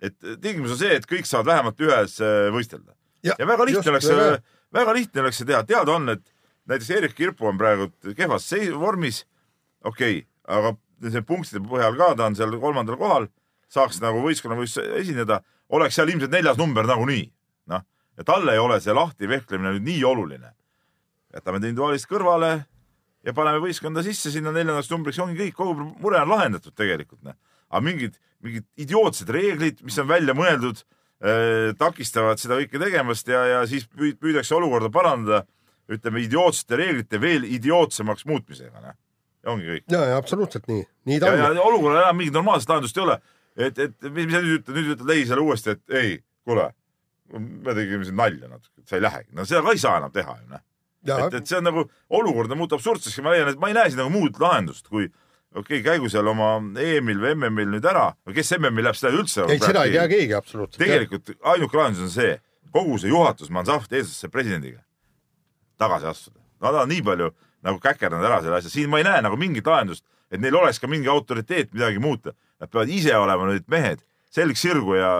et 0.00 0.16
tingimus 0.42 0.74
on 0.74 0.78
see, 0.78 0.96
et 0.96 1.06
kõik 1.08 1.24
saavad 1.24 1.46
vähemalt 1.52 1.80
ühes 1.80 2.18
äh, 2.20 2.48
võistelda. 2.52 2.92
ja 3.24 3.46
väga 3.46 3.64
lihtne 3.64 3.90
oleks, 3.94 4.10
väga 4.72 4.92
lihtne 4.92 5.24
oleks 5.24 5.40
see 5.40 5.48
teha, 5.48 5.62
teada 5.64 5.94
on, 5.94 6.08
et 6.08 6.24
näiteks 6.66 6.90
Erik 6.90 7.14
Kirpu 7.16 7.48
on 7.48 7.58
praegu 7.58 7.90
kehvas 8.16 8.50
vormis, 8.76 9.24
okei 9.84 10.18
okay,, 10.18 10.26
aga 10.46 10.76
see 11.12 11.24
punktide 11.26 11.62
põhjal 11.64 11.96
ka, 11.98 12.12
ta 12.16 12.28
on 12.30 12.36
seal 12.38 12.54
kolmandal 12.60 12.98
kohal, 13.00 13.28
saaks 13.72 14.00
nagu 14.02 14.22
võistkonnavõistlusel 14.24 14.96
esineda, 15.00 15.40
oleks 15.74 15.98
seal 15.98 16.10
ilmselt 16.12 16.32
neljas 16.32 16.58
number 16.60 16.86
nagunii, 16.88 17.26
noh, 17.72 17.82
ja 18.16 18.26
talle 18.26 18.54
ei 18.54 18.62
ole 18.62 18.78
see 18.82 18.94
lahti 18.96 19.28
vehklemine 19.30 19.74
nüüd 19.76 19.88
nii 19.90 20.04
oluline. 20.06 20.54
jätame 21.36 21.60
ta 21.60 21.68
individuaalist 21.68 22.08
kõrvale 22.08 22.50
ja 23.26 23.32
paneme 23.36 23.60
võistkonda 23.60 24.02
sisse 24.06 24.30
sinna 24.32 24.52
neljandaks 24.54 24.88
numbriks, 24.90 25.18
ongi 25.20 25.36
kõik, 25.36 25.56
kogu 25.58 25.90
mure 26.00 26.20
on 26.22 26.30
lahendatud 26.30 26.74
tegelikult, 26.74 27.22
noh. 27.26 27.36
aga 27.68 27.82
mingid, 27.84 28.14
mingid 28.40 28.64
idiootsed 28.76 29.28
reeglid, 29.28 29.82
mis 29.82 29.98
on 29.98 30.08
välja 30.08 30.36
mõeldud 30.38 30.80
eh,, 31.20 31.74
takistavad 31.76 32.40
seda 32.40 32.60
kõike 32.62 32.80
tegemast 32.80 33.28
ja, 33.28 33.42
ja 33.50 33.66
siis 33.68 33.84
püüd, 33.90 34.16
püüdakse 34.22 34.54
olukorda 34.56 34.88
parandada, 34.94 35.44
ütleme 35.90 36.22
idiootsete 36.24 36.78
reeglite 36.78 37.20
veel 37.20 37.44
idiootsemaks 37.44 38.24
muutmisega, 38.26 38.80
noh 38.80 38.96
ongi 39.50 39.68
kõik. 39.70 39.84
ja, 39.92 40.02
ja 40.12 40.20
absoluutselt 40.20 40.68
nii, 40.70 40.84
nii 41.10 41.18
ta 41.22 41.32
ja, 41.34 41.50
on. 41.50 41.60
olukorral 41.70 42.02
enam 42.04 42.18
mingit 42.20 42.36
normaalset 42.36 42.72
lahendust 42.72 42.96
ei 42.98 43.04
ole. 43.04 43.18
et, 43.56 43.78
et 43.78 44.08
mis, 44.08 44.24
mis 44.24 44.34
sa 44.34 44.42
nüüd 44.44 44.60
ütled, 44.60 44.78
nüüd 44.78 44.94
ütled 44.94 45.10
Leisele 45.10 45.44
uuesti, 45.44 45.76
et 45.76 45.98
ei, 46.00 46.16
kuule, 46.46 46.70
me 47.40 47.76
tegime 47.76 48.06
siin 48.06 48.18
nalja 48.18 48.50
natuke, 48.50 48.80
et 48.82 48.88
sa 48.88 48.98
ei 48.98 49.04
lähegi, 49.04 49.30
no 49.36 49.46
seda 49.48 49.62
ka 49.66 49.76
ei 49.76 49.82
saa 49.82 50.00
enam 50.00 50.14
teha 50.14 50.38
ju 50.40 50.48
noh. 50.54 50.64
et, 51.26 51.38
et 51.40 51.52
see 51.52 51.60
on 51.60 51.68
nagu 51.70 51.86
olukord 52.20 52.56
muutub 52.58 52.80
absurdseks 52.80 53.20
ja 53.20 53.26
ma 53.26 53.36
leian, 53.36 53.52
et 53.54 53.62
ma 53.62 53.70
ei 53.70 53.78
näe 53.78 53.92
siin 53.92 54.02
nagu 54.02 54.12
muud 54.14 54.40
lahendust, 54.42 54.90
kui 54.90 55.08
okei 55.56 55.80
okay,, 55.80 55.84
käigu 55.84 56.10
seal 56.12 56.28
oma 56.30 56.56
EM-il 56.60 57.22
või 57.22 57.36
MM-il 57.36 57.70
nüüd 57.76 57.86
ära, 57.88 58.10
kes 58.34 58.56
MM-il 58.58 58.86
läheb, 58.86 58.98
seda 58.98 59.14
üldse. 59.16 59.46
ei, 59.50 59.62
seda 59.62 59.86
ei 59.86 59.96
tea 59.96 60.08
keegi 60.10 60.36
absoluutselt. 60.36 60.82
tegelikult 60.82 61.32
ainuke 61.54 61.80
lahendus 61.80 62.04
on 62.08 62.12
see, 62.12 62.34
kogu 62.74 62.98
see 63.00 63.12
juhatus, 63.12 63.52
Manzaft 63.54 63.94
eestlaste 63.94 64.28
presidendiga 64.32 64.82
tagasi 65.80 66.08
astuda. 66.10 66.40
Nad 66.64 66.76
on 66.80 66.88
nii 66.88 67.02
palju 67.04 67.30
nagu 67.66 67.80
käkerdanud 67.82 68.26
ära 68.26 68.40
selle 68.44 68.60
asja, 68.60 68.72
siin 68.72 68.90
ma 68.92 69.02
ei 69.02 69.06
näe 69.08 69.22
nagu 69.26 69.38
mingit 69.40 69.66
lahendust, 69.66 70.04
et 70.30 70.42
neil 70.42 70.56
oleks 70.56 70.78
ka 70.82 70.90
mingi 70.90 71.10
autoriteet 71.10 71.74
midagi 71.74 72.02
muuta. 72.02 72.34
Nad 72.60 72.72
peavad 72.72 72.90
ise 72.92 73.14
olema 73.18 73.50
nüüd 73.50 73.66
mehed, 73.70 74.02
selg 74.32 74.58
sirgu 74.58 74.96
ja 74.96 75.12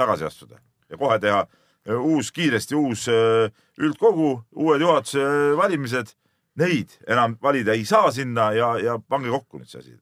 tagasi 0.00 0.26
astuda 0.26 0.58
ja 0.92 0.98
kohe 1.00 1.18
teha 1.22 1.44
äh, 1.44 1.96
uus, 1.96 2.32
kiiresti 2.32 2.76
uus 2.76 3.06
äh, 3.10 3.48
üldkogu, 3.80 4.34
uued 4.52 4.84
juhatuse 4.84 5.22
äh, 5.22 5.52
valimised. 5.58 6.16
Neid 6.60 6.90
enam 7.08 7.38
valida 7.40 7.72
ei 7.72 7.86
saa 7.88 8.10
sinna 8.12 8.50
ja, 8.52 8.74
ja 8.76 8.98
pange 9.00 9.30
kokku 9.32 9.56
nüüd 9.56 9.70
see 9.70 9.80
asi. 9.80 9.94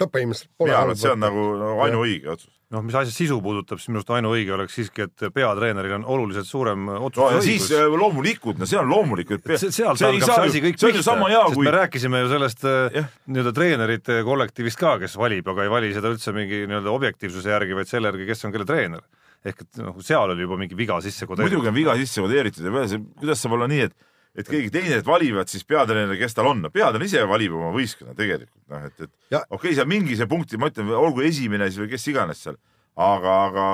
No 0.00 0.10
põhimõtteliselt. 0.12 0.52
mina 0.64 0.78
arvan, 0.82 0.96
et 0.96 1.02
see 1.02 1.14
on 1.14 1.24
nagu, 1.24 1.48
nagu 1.62 1.82
ainuõige 1.86 2.34
otsus 2.36 2.56
noh, 2.74 2.82
mis 2.82 2.96
asja 2.98 3.14
sisu 3.14 3.38
puudutab, 3.42 3.78
siis 3.78 3.90
minu 3.92 4.00
arust 4.00 4.12
ainuõige 4.16 4.54
oleks 4.56 4.74
siiski, 4.74 5.06
et 5.06 5.26
peatreeneril 5.34 5.96
on 6.00 6.06
oluliselt 6.16 6.48
suurem 6.48 6.88
otsustusõigus 6.96 7.36
no,. 7.38 7.44
siis 7.46 7.98
loomulikult, 8.02 8.58
no 8.58 8.66
see 8.68 8.80
on 8.80 8.90
loomulik, 8.90 9.30
et 9.36 9.46
see, 9.52 9.70
sealt 9.74 10.00
see 10.00 10.08
algab 10.08 10.32
see 10.32 10.48
asi 10.50 10.62
kõik 10.64 10.80
pihta, 10.80 11.04
sest 11.04 11.54
kui... 11.54 11.68
me 11.68 11.74
rääkisime 11.76 12.24
ju 12.24 12.32
sellest 12.32 12.66
nii-öelda 12.66 13.54
treenerite 13.56 14.18
kollektiivist 14.26 14.82
ka, 14.82 14.96
kes 15.04 15.14
valib, 15.20 15.46
aga 15.54 15.66
ei 15.66 15.72
vali 15.76 15.92
seda 15.94 16.10
üldse 16.10 16.34
mingi 16.34 16.64
nii-öelda 16.64 16.90
objektiivsuse 16.94 17.54
järgi, 17.54 17.78
vaid 17.78 17.92
selle 17.92 18.10
järgi, 18.10 18.26
kes 18.32 18.44
on 18.48 18.56
kelle 18.56 18.66
treener. 18.68 19.06
ehk 19.46 19.62
et 19.62 19.78
noh, 19.78 19.94
seal 20.02 20.34
oli 20.34 20.42
juba 20.42 20.58
mingi 20.58 20.74
viga 20.74 20.98
sisse 21.04 21.26
kodeeritud. 21.28 21.54
muidugi 21.54 21.70
on 21.70 21.76
viga 21.76 21.94
sisse 22.00 22.24
kodeeritud 22.24 22.66
ja 22.66 22.86
see, 22.90 23.02
kuidas 23.20 23.44
saab 23.44 23.54
olla 23.54 23.70
nii, 23.70 23.86
et 23.86 23.94
et 24.36 24.48
keegi 24.48 24.70
teine 24.72 25.00
valivad 25.06 25.48
siis 25.50 25.64
peatreeneri, 25.64 26.18
kes 26.20 26.36
tal 26.36 26.50
on, 26.50 26.66
peatreener 26.72 27.06
ise 27.08 27.26
valib 27.28 27.56
oma 27.56 27.72
võistkonna 27.74 28.16
tegelikult 28.18 28.62
noh, 28.72 28.86
et, 28.88 28.96
et 29.06 29.10
okei 29.10 29.58
okay,, 29.58 29.76
seal 29.78 29.88
mingi 29.90 30.16
see 30.18 30.28
punkti, 30.30 30.60
ma 30.60 30.70
ütlen, 30.72 30.90
olgu 30.96 31.24
esimene 31.26 31.70
siis 31.70 31.80
või 31.82 31.92
kes 31.94 32.10
iganes 32.12 32.42
seal 32.44 32.58
aga, 32.96 33.36
aga 33.50 33.68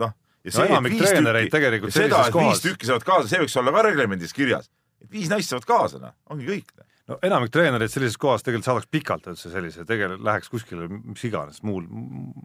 noh. 0.00 0.14
no 0.14 0.64
enamik 0.70 0.96
treenereid 1.00 1.52
tegelikult 1.52 1.94
sellises 1.94 2.32
kohas. 2.34 2.56
viis 2.56 2.64
tükki 2.64 2.90
saavad 2.90 3.06
kaasa, 3.10 3.30
see 3.30 3.44
võiks 3.44 3.60
olla 3.60 3.74
ka 3.74 3.86
reglemendis 3.88 4.34
kirjas, 4.36 4.70
et 5.02 5.10
viis 5.12 5.30
naist 5.32 5.52
saavad 5.52 5.68
kaasa, 5.68 6.02
noh, 6.02 6.14
ongi 6.30 6.46
kõik. 6.48 6.70
no 7.10 7.18
enamik 7.26 7.52
treenereid 7.54 7.92
sellises 7.92 8.18
kohas 8.20 8.46
tegelikult 8.46 8.70
saadaks 8.70 8.90
pikalt 8.94 9.28
üldse 9.32 9.50
sellise, 9.52 9.86
tegelikult 9.88 10.24
läheks 10.28 10.50
kuskile 10.52 10.88
mis 10.90 11.26
iganes 11.26 11.60
muul. 11.66 11.86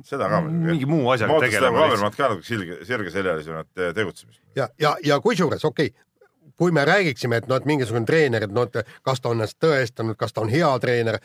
seda 0.07 0.29
ka 0.31 0.41
mingi 0.49 0.89
muu 0.89 1.09
asjaga 1.13 1.39
tegelema. 1.45 1.71
ma 1.77 1.85
ootan 1.85 1.95
seda 1.95 2.03
Kaabermat 2.03 2.19
ka 2.19 2.29
natuke 2.33 2.49
sirge, 2.49 2.83
sirgeseljalisemat 2.89 3.87
tegutsemist. 3.97 4.41
ja, 4.57 4.69
ja, 4.81 4.97
ja 5.05 5.21
kusjuures 5.23 5.65
okei 5.65 5.93
okay 5.93 6.08
kui 6.59 6.71
me 6.75 6.83
räägiksime, 6.85 7.39
et 7.39 7.47
noh, 7.47 7.55
et 7.55 7.67
mingisugune 7.69 8.05
treener, 8.05 8.43
et 8.43 8.51
noh, 8.51 8.67
et 8.67 8.89
kas 9.07 9.21
ta 9.23 9.31
on 9.31 9.39
ennast 9.39 9.55
tõestanud, 9.63 10.17
kas 10.19 10.35
ta 10.35 10.43
on 10.43 10.51
hea 10.51 10.69
treener, 10.83 11.19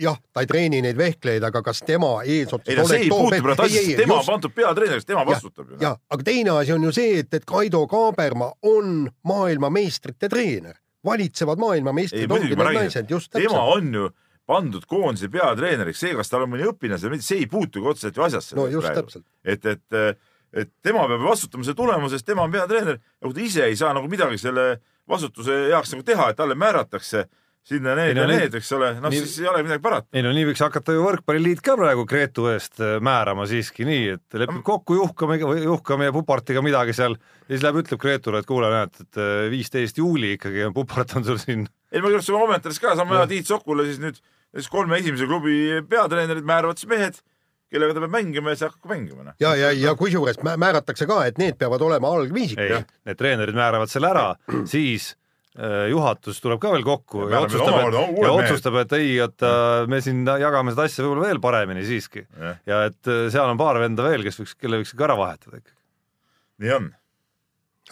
jah, 0.00 0.16
ta 0.32 0.44
ei 0.44 0.48
treeni 0.48 0.80
neid 0.84 0.96
vehkleid, 0.96 1.44
aga 1.44 1.60
kas 1.66 1.82
tema 1.84 2.14
eesotsas 2.22 2.72
ei 2.72 2.78
no 2.80 2.86
see 2.88 3.02
ei 3.04 3.10
puutu 3.12 3.42
praegu 3.44 3.66
asjasse, 3.66 3.98
tema 4.00 4.16
on 4.22 4.26
pandud 4.30 4.56
peatreeneriks, 4.56 5.08
tema 5.10 5.26
vastutab 5.28 5.74
ju. 5.74 5.80
jah, 5.84 6.00
aga 6.16 6.28
teine 6.30 6.56
asi 6.56 6.72
on 6.72 6.88
ju 6.88 6.94
see, 6.96 7.20
et, 7.20 7.36
et 7.36 7.44
Kaido 7.44 7.84
Kaaberma 7.90 8.54
on 8.72 9.08
maailmameistrite 9.28 10.32
treener, 10.32 10.80
valitsevad 11.04 11.60
maailmameistrid 11.60 12.32
ongi 12.32 12.54
need 12.54 12.64
naised, 12.64 13.10
just 13.12 13.34
täpselt. 13.34 13.52
tema 13.52 13.66
on 13.76 13.94
ju 14.00 14.10
pandud 14.48 14.88
koondise 14.88 15.28
peatreeneriks, 15.32 16.06
see, 16.06 16.16
kas 16.16 16.32
tal 16.32 16.48
on 16.48 16.56
mõni 16.56 16.64
õpilane 16.72 17.00
seal, 17.00 17.20
see 17.20 17.44
ei 17.44 17.50
puutu 17.52 17.84
ka 17.84 17.92
otseselt 17.92 18.16
ju 18.16 18.24
asjasse. 18.30 18.56
no 18.56 18.64
just 18.72 18.88
praegu. 18.88 19.04
täpselt. 19.04 19.28
et, 19.44 19.74
et 19.76 20.24
et 20.54 20.70
tema 20.82 21.06
peab 21.10 21.24
vastutama 21.26 21.66
selle 21.66 21.78
tulemuse 21.78 22.18
eest, 22.18 22.26
tema 22.26 22.46
on 22.46 22.52
peatreener 22.54 22.98
ja 22.98 23.24
kui 23.26 23.36
ta 23.36 23.42
ise 23.44 23.64
ei 23.68 23.78
saa 23.78 23.94
nagu 23.96 24.10
midagi 24.10 24.38
selle 24.40 24.68
vastutuse 25.10 25.64
heaks 25.70 25.94
nagu 25.94 26.06
teha, 26.06 26.30
et 26.30 26.38
talle 26.38 26.56
määratakse 26.58 27.26
sinna 27.64 27.94
need 27.96 28.18
ja 28.18 28.26
need, 28.28 28.54
eks 28.58 28.70
ole, 28.76 28.90
noh 29.00 29.12
siis 29.12 29.38
ei 29.40 29.48
ole 29.48 29.62
midagi 29.64 29.80
parata. 29.84 30.08
ei 30.12 30.24
no 30.24 30.34
nii 30.36 30.44
võiks 30.50 30.60
hakata 30.60 30.92
ju 30.92 31.04
võrkpalliliit 31.06 31.62
ka 31.64 31.78
praegu 31.80 32.04
Gretu 32.08 32.50
eest 32.52 32.82
äh, 32.84 32.98
määrama 33.04 33.46
siiski 33.48 33.86
nii, 33.88 34.18
et 34.18 34.38
lepib 34.42 34.60
kokku 34.66 34.98
Juhkame, 34.98 35.38
Juhkame 35.40 36.10
ja 36.10 36.14
Pupartiga 36.14 36.60
midagi 36.64 36.92
seal 36.96 37.16
ja 37.16 37.54
siis 37.54 37.64
läheb, 37.64 37.80
ütleb 37.80 38.02
Gretule, 38.02 38.42
et 38.44 38.48
kuule, 38.48 38.68
näed, 38.72 39.00
et 39.06 39.20
äh, 39.20 39.46
viisteist 39.52 40.00
juuli 40.00 40.34
ikkagi 40.36 40.66
on 40.68 40.76
Pupart 40.76 41.16
on 41.16 41.24
sul 41.24 41.40
siin. 41.40 41.64
ei 41.88 42.04
ma 42.04 42.12
kirjutasin 42.12 42.36
kommentaaris 42.36 42.82
ka, 42.84 42.96
saame 43.00 43.24
Tiit 43.32 43.48
Sokule 43.48 43.88
siis 43.88 44.02
nüüd, 44.02 44.20
siis 44.58 44.68
kolme 44.72 45.00
esimese 45.00 45.28
klubi 45.30 45.80
peatreenerid 45.88 46.44
määravad 46.44 46.80
siis 46.80 46.92
mehed 46.92 47.24
kellega 47.74 47.96
ta 47.96 48.04
peab 48.04 48.14
mängima 48.14 48.52
ja 48.52 48.58
siis 48.58 48.70
hakkab 48.70 48.94
mängima. 48.94 49.26
Noh. 49.26 49.36
ja, 49.42 49.52
ja, 49.58 49.72
ja 49.74 49.96
kusjuures 49.98 50.40
määratakse 50.44 51.08
ka, 51.10 51.20
et 51.28 51.40
need 51.42 51.58
peavad 51.60 51.82
olema 51.84 52.14
algviisikud. 52.18 52.88
Need 53.08 53.20
treenerid 53.20 53.58
määravad 53.58 53.92
selle 53.92 54.10
ära, 54.10 54.24
siis 54.70 55.10
äh, 55.58 55.88
juhatus 55.92 56.40
tuleb 56.44 56.62
ka 56.62 56.72
veel 56.74 56.86
kokku 56.86 57.26
ja, 57.26 57.36
ja 57.36 57.42
otsustab, 57.46 57.78
et, 57.82 57.98
ja 58.24 58.32
otsustab, 58.32 58.80
et 58.84 58.96
ei, 58.98 59.12
et 59.26 59.46
äh, 59.48 59.84
me 59.90 60.00
siin 60.04 60.24
jagame 60.26 60.74
seda 60.74 60.88
asja 60.88 61.06
võib-olla 61.06 61.28
veel 61.28 61.42
paremini 61.44 61.86
siiski. 61.88 62.26
ja 62.68 62.84
et 62.88 63.10
äh, 63.10 63.26
seal 63.34 63.50
on 63.52 63.60
paar 63.60 63.80
venda 63.82 64.06
veel, 64.06 64.26
kes 64.26 64.42
võiks, 64.42 64.58
kelle 64.60 64.82
võiks 64.82 64.94
ka 64.94 65.08
ära 65.08 65.18
vahetada 65.20 65.62
ikkagi. 65.62 65.78
nii 66.64 66.76
on. 66.78 66.90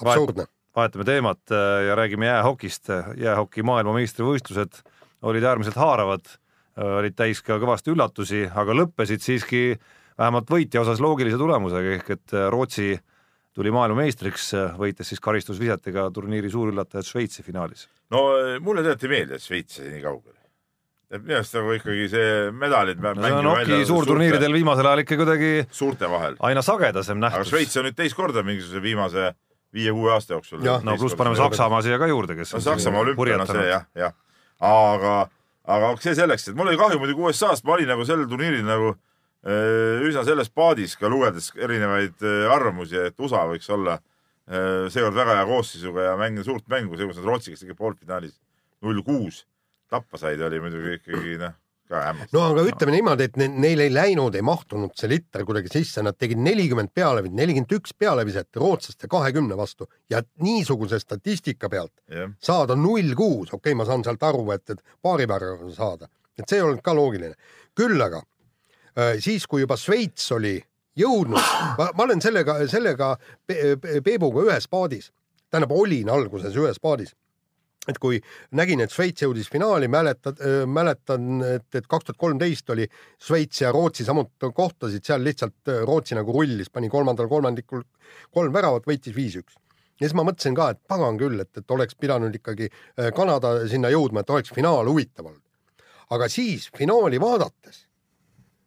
absurdne. 0.05 0.49
vahetame 0.77 1.09
teemat 1.09 1.57
ja 1.89 1.99
räägime 1.99 2.31
jäähokist. 2.31 2.95
jäähoki 3.21 3.67
maailmameistrivõistlused 3.67 4.85
olid 5.23 5.45
äärmiselt 5.47 5.77
haaravad 5.79 6.27
olid 6.81 7.17
täis 7.17 7.43
ka 7.45 7.59
kõvasti 7.61 7.93
üllatusi, 7.93 8.45
aga 8.49 8.77
lõppesid 8.77 9.25
siiski 9.25 9.63
vähemalt 10.19 10.51
võitja 10.51 10.83
osas 10.85 11.01
loogilise 11.03 11.41
tulemusega, 11.41 11.97
ehk 11.99 12.13
et 12.17 12.37
äh, 12.37 12.47
Rootsi 12.53 12.93
tuli 13.53 13.73
maailmameistriks, 13.75 14.53
äh, 14.57 14.77
võites 14.79 15.13
siis 15.13 15.21
karistusvisetega 15.21 16.09
turniiri 16.15 16.51
suurüllatajad 16.53 17.09
Šveitsi 17.09 17.45
finaalis. 17.45 17.89
no 18.13 18.23
mulle 18.61 18.85
tegelikult 18.85 19.09
ei 19.09 19.13
meeldi, 19.17 19.37
et 19.37 19.45
Šveits 19.45 19.83
jäi 19.83 19.91
nii 19.93 20.05
kaugele. 20.05 20.39
et 21.13 21.21
minu 21.21 21.37
arust 21.37 21.55
nagu 21.59 21.77
ikkagi 21.77 22.09
see 22.09 22.51
medalid 22.57 23.01
no, 23.05 23.15
see 23.21 23.37
on 23.37 23.51
hoki 23.51 23.85
suurturniiridel 23.89 24.55
viimasel 24.57 24.89
ajal 24.89 25.05
ikka 25.05 25.19
kuidagi 25.21 25.51
suurte 25.71 26.09
vahel 26.09 26.39
aina 26.41 26.63
sagedasem 26.65 27.21
nähtus. 27.21 27.43
aga 27.43 27.51
Šveits 27.51 27.77
on 27.81 27.89
nüüd 27.89 27.99
teist 27.99 28.17
korda 28.17 28.45
mingisuguse 28.47 28.81
viimase 28.85 29.33
viie-kuue 29.73 30.13
aasta 30.13 30.37
jooksul. 30.37 30.65
no 30.65 30.97
pluss 30.97 31.17
paneme 31.17 31.37
Saksamaa 31.37 31.83
siia 31.85 31.99
ka 32.01 32.09
juurde, 32.09 32.37
kes 32.37 32.57
no, 32.57 32.65
Saksamaa 32.65 33.05
olümpiana 33.07 33.47
see 33.49 33.69
jah, 33.69 33.87
jah. 33.97 34.17
aga 34.61 35.15
aga 35.65 35.93
see 36.03 36.15
selleks, 36.19 36.49
et 36.49 36.59
mul 36.59 36.71
oli 36.71 36.81
kahju 36.81 37.01
muidugi 37.03 37.27
USA-st, 37.29 37.67
ma 37.67 37.77
olin 37.77 37.93
nagu 37.95 38.07
sellel 38.09 38.29
turniiril 38.31 38.65
nagu 38.67 38.95
äh, 38.95 40.03
üsna 40.09 40.25
selles 40.27 40.51
paadis 40.51 40.97
ka 40.99 41.11
lugedes 41.13 41.53
erinevaid 41.57 42.25
äh, 42.27 42.49
arvamusi, 42.53 42.99
et 43.11 43.21
USA 43.21 43.47
võiks 43.51 43.71
olla 43.73 44.01
seekord 44.43 45.15
väga 45.15 45.37
hea 45.39 45.45
koosseisuga 45.47 46.03
ja 46.09 46.15
mängida 46.19 46.43
suurt 46.45 46.65
mängu, 46.69 46.97
seekord 46.99 47.15
nad 47.15 47.29
Rootsiga 47.31 47.57
tegid 47.57 47.77
poolfinaalis 47.79 48.35
null 48.83 48.99
kuus 49.07 49.45
tappa 49.93 50.19
said, 50.21 50.41
oli 50.41 50.61
muidugi 50.63 50.97
ikkagi 50.99 51.37
noh. 51.41 51.55
No 52.33 52.45
aga 52.51 52.65
ütleme 52.69 52.95
niimoodi, 52.95 53.29
et 53.29 53.39
ne, 53.41 53.49
neil 53.65 53.83
ei 53.85 53.93
läinud, 53.93 54.35
ei 54.39 54.45
mahtunud 54.47 54.95
see 54.99 55.11
litter 55.13 55.45
kuidagi 55.49 55.73
sisse, 55.73 56.03
nad 56.05 56.17
tegid 56.19 56.41
nelikümmend 56.43 56.93
pealeviset, 56.95 57.37
nelikümmend 57.39 57.77
üks 57.79 57.95
pealeviset 57.99 58.61
rootslaste 58.61 59.11
kahekümne 59.13 59.57
vastu 59.59 59.89
ja 60.11 60.23
niisuguse 60.43 61.01
statistika 61.03 61.71
pealt 61.73 61.95
jah, 62.09 62.33
saada 62.43 62.77
null 62.79 63.15
kuus, 63.19 63.53
okei 63.53 63.73
okay,, 63.73 63.79
ma 63.79 63.89
saan 63.89 64.05
sealt 64.07 64.23
aru, 64.29 64.45
et, 64.57 64.65
et 64.75 64.83
paari 65.03 65.29
päevaga 65.31 65.73
saada, 65.77 66.11
et 66.39 66.47
see 66.49 66.61
ei 66.61 66.67
olnud 66.67 66.83
ka 66.85 66.95
loogiline. 66.97 67.35
küll 67.79 68.01
aga 68.01 68.23
äh, 68.23 69.17
siis, 69.21 69.47
kui 69.47 69.65
juba 69.65 69.77
Šveits 69.81 70.31
oli 70.37 70.59
jõudnud, 70.99 71.51
ma, 71.79 71.91
olen 72.05 72.21
sellega, 72.21 72.61
sellega 72.69 73.17
Pe- 73.47 73.77
Pe- 73.81 74.01
Peebuga 74.05 74.45
ühes 74.49 74.69
paadis, 74.69 75.11
tähendab, 75.51 75.73
olin 75.77 76.11
alguses 76.13 76.57
ühes 76.57 76.81
paadis 76.81 77.15
et 77.91 77.99
kui 77.99 78.21
nägin, 78.55 78.83
et 78.85 78.93
Šveits 78.95 79.25
jõudis 79.25 79.49
finaali, 79.51 79.89
mäletad, 79.91 80.39
mäletan, 80.71 81.43
et, 81.43 81.67
et 81.75 81.89
kaks 81.91 82.09
tuhat 82.09 82.21
kolmteist 82.21 82.71
oli 82.71 82.87
Šveits 83.23 83.65
ja 83.65 83.73
Rootsi 83.75 84.07
samuti 84.07 84.53
kohtasid, 84.55 85.03
seal 85.07 85.25
lihtsalt 85.27 85.73
Rootsi 85.87 86.19
nagu 86.19 86.35
rullis, 86.37 86.71
pani 86.71 86.91
kolmandal 86.93 87.31
kolmandikul 87.31 87.83
kolm 88.31 88.55
väravat, 88.55 88.87
võitis 88.87 89.17
viis-üks. 89.17 89.59
ja 90.01 90.07
siis 90.07 90.15
ma 90.19 90.27
mõtlesin 90.27 90.55
ka, 90.55 90.71
et 90.71 90.83
pagan 90.89 91.19
küll, 91.19 91.41
et, 91.43 91.51
et 91.59 91.75
oleks 91.75 91.99
pidanud 91.99 92.35
ikkagi 92.35 92.71
Kanada 93.17 93.57
sinna 93.71 93.91
jõudma, 93.91 94.23
et 94.23 94.31
oleks 94.31 94.55
finaal 94.55 94.87
huvitav 94.87 95.27
olnud. 95.27 95.43
aga 96.11 96.29
siis 96.29 96.71
finaali 96.77 97.21
vaadates, 97.21 97.87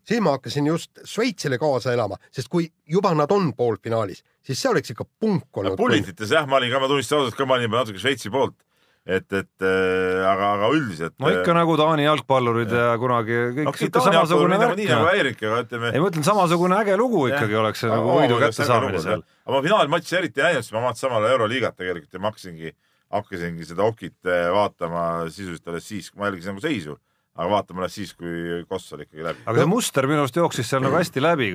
siis 0.08 0.22
ma 0.22 0.36
hakkasin 0.36 0.68
just 0.68 1.04
Šveitsile 1.06 1.58
kaasa 1.62 1.94
elama, 1.94 2.18
sest 2.32 2.50
kui 2.52 2.68
juba 2.86 3.14
nad 3.16 3.32
on 3.32 3.54
poolfinaalis, 3.56 4.24
siis 4.44 4.62
see 4.62 4.72
oleks 4.72 4.94
ikka 4.94 5.08
punk 5.20 5.58
olnud. 5.58 5.78
Pullitites 5.80 6.32
jah, 6.32 6.48
ma 6.48 6.60
olin 6.60 6.74
ka, 6.74 6.84
ma 6.84 6.92
tunnistan 6.92 7.22
ausalt 7.22 7.40
ka, 7.40 7.48
ma 7.50 7.60
olin 7.60 7.72
natuke 7.72 8.02
Šveitsi 8.02 8.34
poolt. 8.34 8.58
et, 9.06 9.26
et 9.38 9.62
äh, 9.66 10.24
aga, 10.26 10.48
aga 10.56 10.70
üldiselt. 10.74 11.14
no 11.22 11.30
ikka 11.30 11.54
nagu 11.54 11.76
Taani 11.78 12.08
jalgpallurid 12.08 12.74
ja, 12.74 12.88
ja 12.90 12.98
kunagi 13.02 13.38
kõik 13.60 13.70
ikka 13.88 14.02
Taani 14.02 14.18
samasugune 14.18 14.60
värk 14.62 14.80
nii 14.80 14.90
nagu. 14.90 15.10
Eerik, 15.14 15.44
aga 15.46 15.62
ütleme. 15.62 15.92
ei, 15.94 16.02
ma 16.02 16.10
ütlen 16.10 16.26
samasugune 16.26 16.80
äge 16.82 16.98
lugu 17.00 17.28
ikkagi 17.30 17.60
oleks 17.62 17.84
see 17.86 17.92
nagu 17.92 18.16
võidu 18.18 18.40
kättesaamine 18.42 19.02
seal. 19.04 19.26
aga 19.46 19.56
ma 19.56 19.64
finaalmatši 19.68 20.20
eriti 20.22 20.42
ei 20.42 20.48
näinud, 20.50 20.66
sest 20.66 20.76
ma 20.76 20.86
vaatasin 20.88 21.06
samal 21.06 21.22
ajal 21.22 21.38
Euroliigat 21.38 21.78
tegelikult 21.78 22.18
ja 22.18 22.24
ma 22.24 22.32
hakkasingi, 22.32 22.74
hakkasingi 23.20 23.68
seda 23.70 23.86
okit 23.86 24.32
eh, 24.32 24.48
vaatama 24.56 25.04
sisuliselt 25.30 25.70
alles 25.74 25.92
siis, 25.92 26.10
kui 26.10 26.24
ma 26.24 26.32
jälgisin 26.32 26.56
nagu 26.56 26.66
seisu, 26.66 26.98
aga 27.38 27.48
vaatama 27.52 27.86
alles 27.86 28.00
siis, 28.00 28.16
kui 28.18 28.64
Koss 28.66 28.98
oli 28.98 29.06
ikkagi 29.06 29.28
läbi. 29.30 29.46
aga 29.46 29.62
see 29.62 29.70
muster 29.70 30.10
minu 30.10 30.26
arust 30.26 30.42
jooksis 30.42 30.74
seal 30.74 30.82
nagu 30.82 30.98
hästi 30.98 31.22
läbi, 31.22 31.52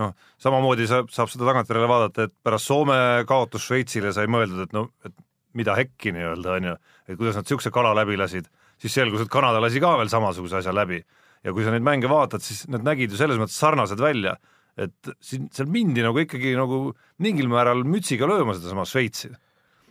noh, 0.00 0.16
samamoodi 0.40 0.88
saab, 0.88 1.12
saab 1.12 1.28
seda 1.28 1.52
tagantjärele 1.52 1.90
vaadata, 1.90 2.30
et 2.30 2.36
pärast 2.40 2.72
Soome 2.72 2.96
kaotust 3.28 3.68
Šveitsile 3.68 4.16
sai 4.16 4.24
mõeldud, 4.32 4.64
et 4.64 4.72
no, 4.72 4.88
et 5.04 5.12
mida 5.58 5.76
hekki 5.78 6.12
nii-öelda 6.14 6.56
onju, 6.58 6.74
et 7.08 7.18
kuidas 7.18 7.38
nad 7.38 7.48
siukse 7.48 7.72
kala 7.74 7.94
läbi 7.96 8.18
lasid, 8.18 8.48
siis 8.80 8.94
selgus, 8.96 9.24
et 9.24 9.32
Kanada 9.32 9.62
lasi 9.62 9.82
ka 9.82 9.94
veel 10.00 10.10
samasuguse 10.12 10.60
asja 10.60 10.74
läbi. 10.74 11.00
Ja 11.44 11.52
kui 11.52 11.64
sa 11.64 11.72
neid 11.74 11.84
mänge 11.84 12.08
vaatad, 12.08 12.42
siis 12.42 12.64
nad 12.72 12.84
nägid 12.86 13.12
ju 13.12 13.20
selles 13.20 13.38
mõttes 13.40 13.58
sarnased 13.60 14.00
välja, 14.00 14.38
et 14.80 15.14
siin 15.22 15.50
seal 15.54 15.68
mindi 15.70 16.02
nagu 16.02 16.18
ikkagi 16.18 16.54
nagu 16.58 16.88
mingil 17.22 17.50
määral 17.52 17.84
mütsiga 17.86 18.26
lööma 18.26 18.56
sedasama 18.56 18.86
Šveitsi 18.88 19.30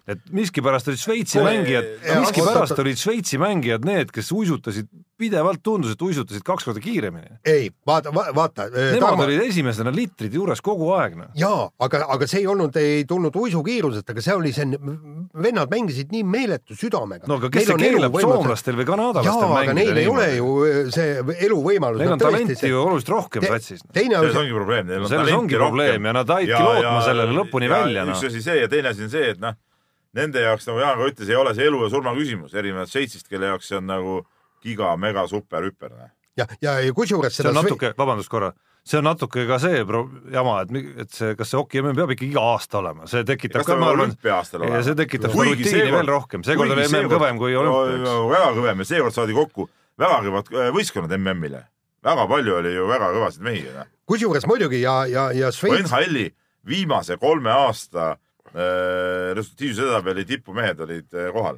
et 0.07 0.19
miskipärast 0.35 0.89
olid 0.91 0.99
Šveitsi 0.99 1.39
mängijad 1.43 1.85
miskipärast 2.19 2.79
olid 2.83 2.99
Šveitsi 2.99 3.39
mängijad 3.39 3.85
need, 3.87 4.11
kes 4.11 4.31
uisutasid 4.35 4.89
pidevalt, 5.23 5.61
tundus, 5.63 5.93
et 5.93 6.01
uisutasid 6.01 6.43
kaks 6.45 6.65
korda 6.67 6.81
kiiremini. 6.83 7.37
ei, 7.45 7.69
vaata, 7.87 8.11
vaata. 8.13 8.67
Nemad 8.73 9.23
olid 9.23 9.43
esimesena 9.45 9.93
liitrid 9.93 10.33
juures 10.33 10.61
kogu 10.65 10.89
aeg, 10.97 11.15
noh. 11.19 11.29
jaa, 11.37 11.67
aga, 11.85 12.03
aga 12.15 12.27
see 12.29 12.41
ei 12.41 12.47
olnud, 12.49 12.75
ei 12.81 13.03
tulnud 13.09 13.35
uisukiirusest, 13.43 14.09
aga 14.09 14.25
see 14.25 14.35
oli 14.35 14.53
see, 14.55 14.67
vennad 15.45 15.71
mängisid 15.71 16.13
nii 16.13 16.23
meeletu 16.27 16.77
südamega. 16.77 17.29
no 17.29 17.39
aga 17.39 17.51
kes 17.53 17.69
see 17.69 17.79
keelab 17.83 18.17
soomlastel 18.25 18.79
või 18.79 18.87
kanadalastel 18.89 19.45
jaa, 19.47 19.59
aga 19.63 19.75
neil 19.77 20.01
ei 20.01 20.09
ole 20.11 20.29
ju 20.35 20.53
see 20.93 21.11
eluvõimalus. 21.47 22.01
Neil 22.03 22.15
on 22.17 22.23
talenti 22.23 22.71
ju 22.73 22.81
oluliselt 22.81 23.13
rohkem 23.15 23.45
satsis. 23.47 23.85
teine 23.93 24.17
selles 24.17 24.33
asi, 24.33 24.41
ongi 24.43 24.57
probleem, 24.57 24.89
neil 24.89 25.05
on 25.05 25.11
selles 25.11 25.29
talenti 25.29 25.39
ongi 25.39 25.61
probleem 25.61 25.93
rohkem. 25.93 26.09
ja 26.09 26.17
nad 26.19 26.33
jäidki 26.37 26.63
lootma 26.63 26.97
sellele 27.07 27.37
lõpuni 27.37 27.69
ja 27.69 27.77
välja, 27.77 28.07
noh. 28.09 28.17
üks 28.17 28.31
asi 28.31 28.43
see 28.43 28.63
ja 28.63 28.71
teine 28.71 28.91
asi 28.91 29.05
on 29.05 29.13
see, 29.13 29.29
et 29.35 29.43
noh, 29.43 29.55
nende 30.17 30.43
jaoks, 30.43 30.67
nagu 30.69 30.83
Jaan 30.83 30.99
ka 30.99 31.07
ütles, 31.11 31.29
ei 31.31 31.39
ole 31.39 31.55
see 31.57 31.69
elu 31.69 31.85
ja 31.85 31.89
surma 31.93 32.13
küsimus, 32.17 32.53
erinevalt 32.57 32.91
Šveitsist, 32.91 33.29
kelle 33.31 33.51
jaoks 33.51 33.71
see 33.71 33.79
on 33.79 33.89
nagu 33.89 34.19
giga, 34.63 34.93
mega, 34.97 35.25
super, 35.27 35.65
hüper. 35.67 35.95
ja, 36.37 36.47
ja, 36.61 36.77
ja 36.79 36.93
kusjuures 36.93 37.33
see 37.33 37.43
seda 37.43 37.53
on 37.53 37.59
natuke, 37.61 37.93
vabandust 37.97 38.31
korra, 38.31 38.53
see 38.85 38.99
on 38.99 39.07
natuke 39.09 39.45
ka 39.49 39.59
see 39.63 39.83
jama, 39.83 40.57
et, 40.63 40.73
et 41.05 41.13
see, 41.13 41.35
kas 41.39 41.53
see 41.53 41.59
hoki 41.59 41.83
MM 41.83 41.97
peab 41.99 42.15
ikka 42.15 42.27
iga 42.27 42.47
aasta 42.53 42.81
olema, 42.81 43.07
see 43.09 43.25
tekitab 43.27 43.63
kas 43.63 43.71
ta 43.71 43.75
ka, 43.75 43.79
ma 43.79 43.89
peab 43.89 43.95
arvan, 43.95 44.09
olümpia-aastal 44.09 44.67
ja 44.69 44.83
see 44.87 44.99
tekitab 45.03 45.35
seda 45.35 45.49
rutiini 45.49 45.95
veel 45.97 46.11
rohkem, 46.13 46.45
seekord 46.47 46.75
oli 46.75 46.87
MM 46.89 47.13
kõvem 47.13 47.41
kui 47.41 47.57
olümpia, 47.59 48.17
väga 48.33 48.51
kõvem 48.59 48.83
ja 48.85 48.91
seekord 48.93 49.17
saadi 49.17 49.37
kokku 49.37 49.69
väga 49.99 50.19
kõvad 50.25 50.51
äh, 50.53 50.71
võistkonnad 50.73 51.15
MM-ile. 51.17 51.65
väga 52.03 52.27
palju 52.27 52.55
oli 52.59 52.73
ju 52.73 52.87
väga 52.87 53.11
kõvasid 53.13 53.45
mehi. 53.45 53.65
kusjuures 54.05 54.47
muidugi 54.49 54.81
ja, 54.81 55.05
ja, 55.05 55.31
ja 55.31 55.51
Šveits, 55.51 55.91
NHL-i 55.91 56.31
viimase 56.65 57.17
kolme 57.17 57.51
aasta 57.51 58.17
resultatiivsuse 58.53 59.85
edetabeli 59.87 60.25
tipumehed 60.29 60.79
olid 60.85 61.15
äh, 61.17 61.31
kohal. 61.33 61.57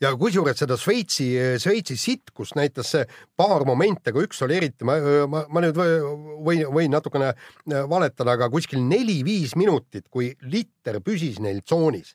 ja 0.00 0.10
kusjuures 0.20 0.58
seda 0.60 0.76
Šveitsi, 0.80 1.30
Šveitsi 1.62 1.96
sitkust 2.00 2.56
näitas 2.58 2.90
see 2.92 3.06
paar 3.36 3.64
momenti, 3.68 4.10
aga 4.12 4.24
üks 4.26 4.42
oli 4.44 4.58
eriti, 4.60 4.84
ma, 4.84 4.98
ma, 5.30 5.44
ma 5.48 5.64
nüüd 5.64 5.78
või- 5.78 6.36
võin, 6.50 6.62
võin 6.76 6.94
natukene 6.96 7.32
äh, 7.32 7.82
valetada, 7.88 8.36
aga 8.36 8.50
kuskil 8.52 8.84
neli-viis 8.84 9.56
minutit, 9.56 10.06
kui 10.12 10.34
litter 10.52 11.00
püsis 11.04 11.40
neil 11.42 11.62
tsoonis. 11.64 12.14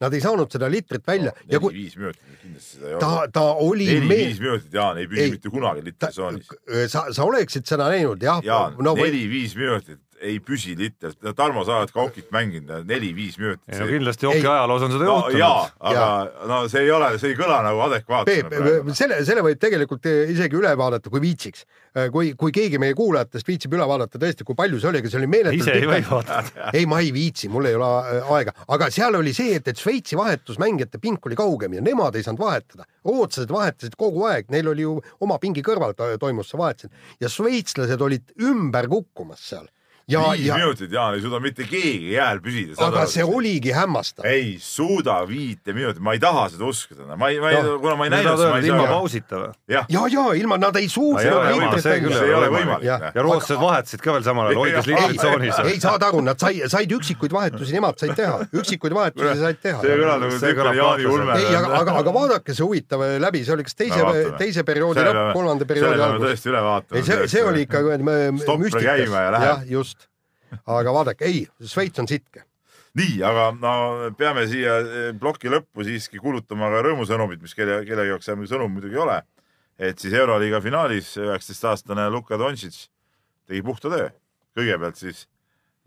Nad 0.00 0.14
ei 0.16 0.22
saanud 0.24 0.48
seda 0.48 0.64
litrit 0.72 1.04
välja 1.04 1.34
ja 1.44 1.58
kui 1.60 1.74
neli-viis 1.74 1.96
minutit 2.00 2.38
kindlasti 2.40 2.78
seda 2.78 2.94
ei 2.94 3.00
ta 3.02 3.08
ole., 3.18 3.32
ta 3.36 3.42
oli 3.60 3.88
neli-viis 3.90 4.38
minutit, 4.40 4.70
Jaan, 4.72 4.96
ei 5.02 5.10
püsi 5.10 5.26
Ei. 5.26 5.34
mitte 5.36 5.52
kunagi 5.52 5.84
litritsoonis. 5.84 6.48
sa, 6.88 7.02
sa 7.12 7.26
oleksid 7.28 7.68
seda 7.68 7.90
näinud 7.92 8.24
jah 8.24 8.40
Jaan, 8.46 8.78
no, 8.80 8.94
või- 8.96 9.10
neli-viis 9.10 9.52
minutit 9.60 10.00
ei 10.20 10.38
püsi 10.44 10.74
liter, 10.78 11.14
Tarmo, 11.36 11.62
sa 11.64 11.80
oled 11.80 11.92
ka 11.94 12.02
okit 12.02 12.30
mänginud, 12.34 12.84
neli-viis 12.88 13.38
minutit. 13.40 13.62
ei 13.72 13.80
no 13.80 13.86
kindlasti 13.88 14.28
hoki 14.28 14.42
Ei. 14.42 14.50
ajaloos 14.52 14.84
on 14.86 14.94
seda 14.94 15.06
no 15.06 15.14
juhtunud 15.16 15.40
jaa, 15.40 15.62
aga 15.90 16.06
no 16.50 16.58
see 16.72 16.82
ei 16.84 16.90
ole, 16.94 17.10
see 17.22 17.32
ei 17.32 17.38
kõla 17.38 17.60
nagu 17.64 17.80
adekvaatsena 17.86 18.52
Peep, 18.52 18.90
selle, 18.98 19.20
selle 19.28 19.44
võib 19.46 19.60
tegelikult 19.62 20.08
isegi 20.10 20.58
üle 20.60 20.72
vaadata, 20.78 21.12
kui 21.12 21.22
viitsiks. 21.24 21.64
kui, 22.12 22.34
kui 22.38 22.52
keegi 22.54 22.78
meie 22.78 22.94
kuulajatest 22.94 23.48
viitsib 23.48 23.74
üle 23.74 23.86
vaadata 23.88 24.20
tõesti, 24.20 24.46
kui 24.46 24.58
palju 24.58 24.80
see 24.82 24.90
oli, 24.92 25.02
aga 25.02 25.12
see 25.12 25.20
oli 25.22 25.30
meeletult 25.30 25.64
ise 25.64 25.78
ei 25.78 25.88
või 25.90 26.04
vaadata. 26.06 26.70
ei, 26.76 26.86
ma 26.90 27.00
ei 27.00 27.10
viitsi, 27.16 27.50
mul 27.52 27.70
ei 27.70 27.78
ole 27.78 27.90
aega, 28.36 28.54
aga 28.76 28.90
seal 28.94 29.18
oli 29.18 29.34
see, 29.36 29.56
et, 29.58 29.72
et 29.72 29.80
Šveitsi 29.80 30.18
vahetusmängijate 30.20 31.00
pink 31.02 31.26
oli 31.26 31.38
kaugem 31.38 31.78
ja 31.78 31.84
nemad 31.84 32.16
ei 32.16 32.26
saanud 32.26 32.44
vahetada. 32.44 32.86
rootslased 33.06 33.50
vahetasid 33.50 33.96
kogu 33.98 34.28
aeg, 34.28 34.50
neil 34.52 34.68
oli 34.68 34.84
ju 34.84 34.98
oma 35.24 35.40
pingi 35.42 35.64
kõrval 35.66 35.96
to 35.96 36.12
toimus 36.20 36.52
see 36.52 36.60
vahetus 36.60 36.90
ja 37.20 37.30
šveitslased 37.32 38.00
olid 38.04 38.34
ümber 38.44 38.88
kukkumas 38.90 39.42
seal. 39.52 39.68
ja, 40.12 40.22
viis 40.32 40.46
ja 40.46 40.58
minutit, 40.58 40.92
Jaan, 40.92 41.14
ei 41.16 41.22
suuda 41.24 41.40
mitte 41.42 41.66
keegi 41.68 42.12
jääl 42.14 42.40
püsida. 42.44 42.76
aga 42.86 43.06
see 43.10 43.24
oligi 43.24 43.72
hämmastav. 43.74 44.26
ei 44.28 44.56
suuda 44.62 45.20
viite 45.28 45.74
minutit, 45.76 46.02
ma 46.02 46.14
ei 46.16 46.22
taha 46.22 46.48
seda 46.54 46.68
uskuda, 46.68 47.16
ma 47.16 47.30
ei, 47.30 47.40
ma 47.40 47.50
ei 47.50 47.60
No,, 47.60 47.78
kuna 47.82 47.96
ma 47.98 48.06
ei 48.08 48.12
näinud, 48.14 48.38
tahavad 48.38 48.40
siis 48.40 48.50
ma 48.50 48.56
öelda 48.56 48.66
ei 48.66 48.72
ilma 48.72 48.86
pausita 48.94 49.40
või? 49.40 49.50
jah, 49.74 49.88
ja, 49.92 50.04
ja 50.14 50.26
ilma 50.40 50.58
nad 50.60 50.80
ei 50.80 50.88
suutnud 50.88 51.80
see 51.84 51.96
küll 52.04 52.18
ei 52.20 52.34
ole 52.34 52.50
võimalik. 52.54 52.86
ja 52.88 53.24
rootslased 53.26 53.60
vahetasid 53.60 54.04
ka 54.04 54.16
veel 54.16 54.26
samal 54.26 54.50
ajal, 54.50 54.62
hoidis 54.62 54.80
Ei, 54.80 54.94
liitrid 54.94 55.20
tsoonis. 55.20 55.60
ei 55.74 55.80
saad 55.82 56.06
aru, 56.08 56.22
nad 56.26 56.40
sai, 56.40 56.62
said 56.72 56.94
üksikuid 56.96 57.34
vahetusi, 57.34 57.76
nemad 57.76 58.00
said 58.00 58.16
teha, 58.18 58.40
üksikuid 58.62 58.96
vahetusi 58.96 59.36
said 59.40 59.60
teha. 59.62 59.82
see 59.84 59.98
kõlab 60.00 60.24
nagu 60.24 60.40
tüüpiline 60.40 60.76
Jaani 60.80 61.08
ulme. 61.10 61.38
ei, 61.38 61.50
aga, 61.60 61.72
aga, 61.80 61.96
aga 62.02 62.14
vaadake 62.16 62.56
see 62.56 62.66
huvitav 62.66 63.04
läbi, 63.22 63.44
see 63.46 63.56
oli 63.56 63.66
kas 63.68 63.78
teise 63.78 64.30
teise 64.40 64.64
perioodi 64.66 65.04
lõpp, 65.06 65.32
kolmanda 65.36 65.68
perioodi 65.68 65.90
selle 65.90 66.02
peame 66.02 66.16
algus. 66.16 66.28
tõesti 66.28 66.52
üle 66.52 66.62
vaatama. 66.66 66.98
ei, 66.98 67.06
see, 67.06 67.28
see 67.34 67.44
oli 67.46 67.66
ikka 67.66 67.82
Stopp 68.40 68.62
müstikas. 68.62 68.86
käima 68.86 69.24
ja 69.26 69.34
läheb. 69.34 69.50
jah, 69.50 69.64
just. 69.76 69.99
Aga 70.66 70.94
vaadake, 70.94 71.26
ei, 71.28 71.44
Šveits 71.66 72.02
on 72.02 72.08
sitke. 72.10 72.44
nii, 72.98 73.20
aga 73.26 73.50
no 73.54 73.74
peame 74.18 74.46
siia 74.50 74.78
eh, 74.80 75.10
ploki 75.18 75.50
lõppu 75.52 75.86
siiski 75.86 76.18
kuulutama 76.22 76.70
ka 76.72 76.84
rõõmusõnumit, 76.88 77.42
mis 77.42 77.54
kelle, 77.54 77.82
kellegi 77.88 78.14
jaoks 78.14 78.30
enam 78.32 78.48
sõnum 78.50 78.72
muidugi 78.74 78.98
ei 78.98 79.04
ole. 79.04 79.20
et 79.78 79.98
siis 79.98 80.12
Euroliiga 80.12 80.60
finaalis 80.60 81.14
üheksateistaastane 81.16 82.10
Luka 82.10 82.38
Doncic 82.38 82.88
tegi 83.46 83.62
puhta 83.62 83.90
töö. 83.90 84.08
kõigepealt 84.58 84.98
siis 84.98 85.26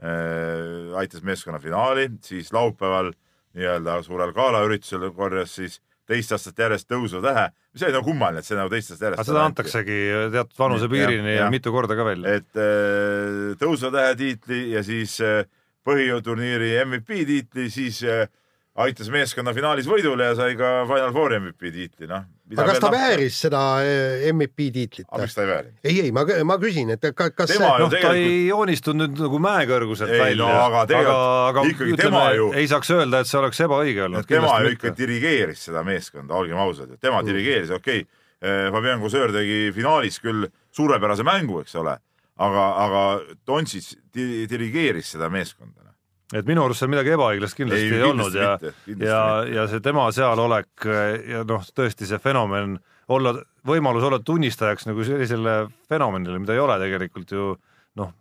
äh, 0.01 0.95
aitas 0.97 1.24
meeskonna 1.24 1.59
finaali, 1.59 2.09
siis 2.22 2.53
laupäeval 2.53 3.11
nii-öelda 3.53 4.01
suurel 4.03 4.34
galaüritusel 4.34 5.11
korjas 5.14 5.55
siis 5.59 5.82
teist 6.10 6.34
aastat 6.36 6.60
järjest 6.60 6.89
tõusva 6.91 7.22
tähe, 7.24 7.47
mis 7.74 7.84
oli 7.86 7.95
nagu 7.95 8.08
kummaline, 8.08 8.43
et 8.43 8.47
see 8.47 8.60
nagu 8.60 8.72
teist 8.72 8.91
aastat 8.91 9.08
järjest. 9.08 9.22
aga 9.22 9.30
seda 9.30 9.45
antaksegi 9.49 9.99
teatud 10.36 10.60
vanusepiirini 10.60 11.36
ja 11.36 11.43
jah. 11.45 11.51
mitu 11.54 11.74
korda 11.76 11.97
ka 11.99 12.08
veel. 12.08 12.26
et 12.32 12.60
äh, 12.60 13.54
tõusva 13.62 13.93
tähe 13.95 14.16
tiitli 14.20 14.62
ja 14.74 14.84
siis 14.86 15.16
äh, 15.24 15.43
põhiturniiri 15.88 16.76
MVP 16.86 17.24
tiitli, 17.30 17.70
siis 17.74 18.01
äh, 18.08 18.28
aitas 18.82 19.10
meeskonna 19.14 19.54
finaalis 19.54 19.88
võidule 19.90 20.26
ja 20.32 20.36
sai 20.38 20.56
ka 20.58 20.70
Final 20.90 21.12
Fouri 21.14 21.38
MVP 21.38 21.70
tiitli, 21.76 22.08
noh. 22.10 22.24
aga 22.56 22.66
kas 22.72 22.80
ta 22.82 22.90
vääris 22.94 23.38
seda 23.46 23.62
eh, 23.86 24.24
MVP 24.32 24.70
tiitlit? 24.74 25.08
aga 25.12 25.28
miks 25.28 25.38
ta 25.38 25.44
ei 25.44 25.50
väärinud? 25.52 25.76
ei, 25.84 26.00
ei, 26.08 26.14
ma, 26.16 26.24
ma 26.50 26.58
küsin, 26.62 26.90
et 26.96 27.06
kas 27.14 27.52
tema 27.52 27.52
see... 27.52 27.84
noh 27.84 27.94
tegelikult..., 27.94 28.08
ta 28.08 28.14
ei 28.18 28.48
joonistunud 28.48 29.14
nüüd 29.14 29.22
nagu 29.28 29.42
mäekõrguselt 29.46 30.16
ei, 30.16 30.24
välja 30.24 30.42
no, 30.42 30.50
aga, 30.64 30.82
aga, 30.88 31.20
aga 31.52 31.68
ikkagi 31.70 31.94
ütleme, 31.94 32.08
tema 32.08 32.24
ju 32.40 32.50
ei 32.64 32.72
saaks 32.72 32.92
öelda, 32.98 33.22
et 33.22 33.30
see 33.30 33.40
oleks 33.44 33.62
ebaõige 33.68 34.08
olnud. 34.08 34.30
tema 34.32 34.58
ju 34.66 34.74
ikka 34.74 34.96
dirigeeris 34.98 35.68
seda 35.70 35.86
meeskonda, 35.86 36.34
olgem 36.42 36.66
ausad, 36.66 36.98
tema 36.98 37.22
mm. 37.22 37.30
dirigeeris, 37.30 37.76
okei 37.78 38.02
okay,, 38.08 38.26
eh, 38.42 38.66
Fabian 38.74 39.06
Courseur 39.06 39.38
tegi 39.38 39.70
finaalis 39.78 40.18
küll 40.24 40.50
suurepärase 40.74 41.26
mängu, 41.30 41.62
eks 41.62 41.78
ole, 41.78 41.94
aga, 42.42 42.68
aga 42.88 43.06
Doncic 43.46 43.94
dirigeeris 44.18 45.14
seda 45.14 45.30
meeskonda 45.30 45.84
et 46.34 46.50
minu 46.50 46.64
arust 46.66 46.84
seal 46.84 46.92
midagi 46.92 47.14
ebaõiglast 47.16 47.58
kindlasti 47.58 47.90
ei, 47.90 48.00
ei 48.00 48.08
olnud 48.08 48.38
ja, 48.38 48.56
ja, 48.98 49.22
ja 49.50 49.68
see 49.72 49.84
tema 49.86 50.08
sealolek 50.16 50.88
ja 51.30 51.44
noh, 51.48 51.66
tõesti 51.76 52.08
see 52.10 52.20
fenomen, 52.24 52.78
olla, 53.14 53.36
võimalus 53.68 54.08
olla 54.08 54.20
tunnistajaks 54.24 54.90
nagu 54.90 55.06
sellisele 55.08 55.58
fenomenile, 55.90 56.40
mida 56.42 56.56
ei 56.56 56.64
ole 56.64 56.80
tegelikult 56.82 57.36
ju 57.36 57.52
noh, 58.00 58.14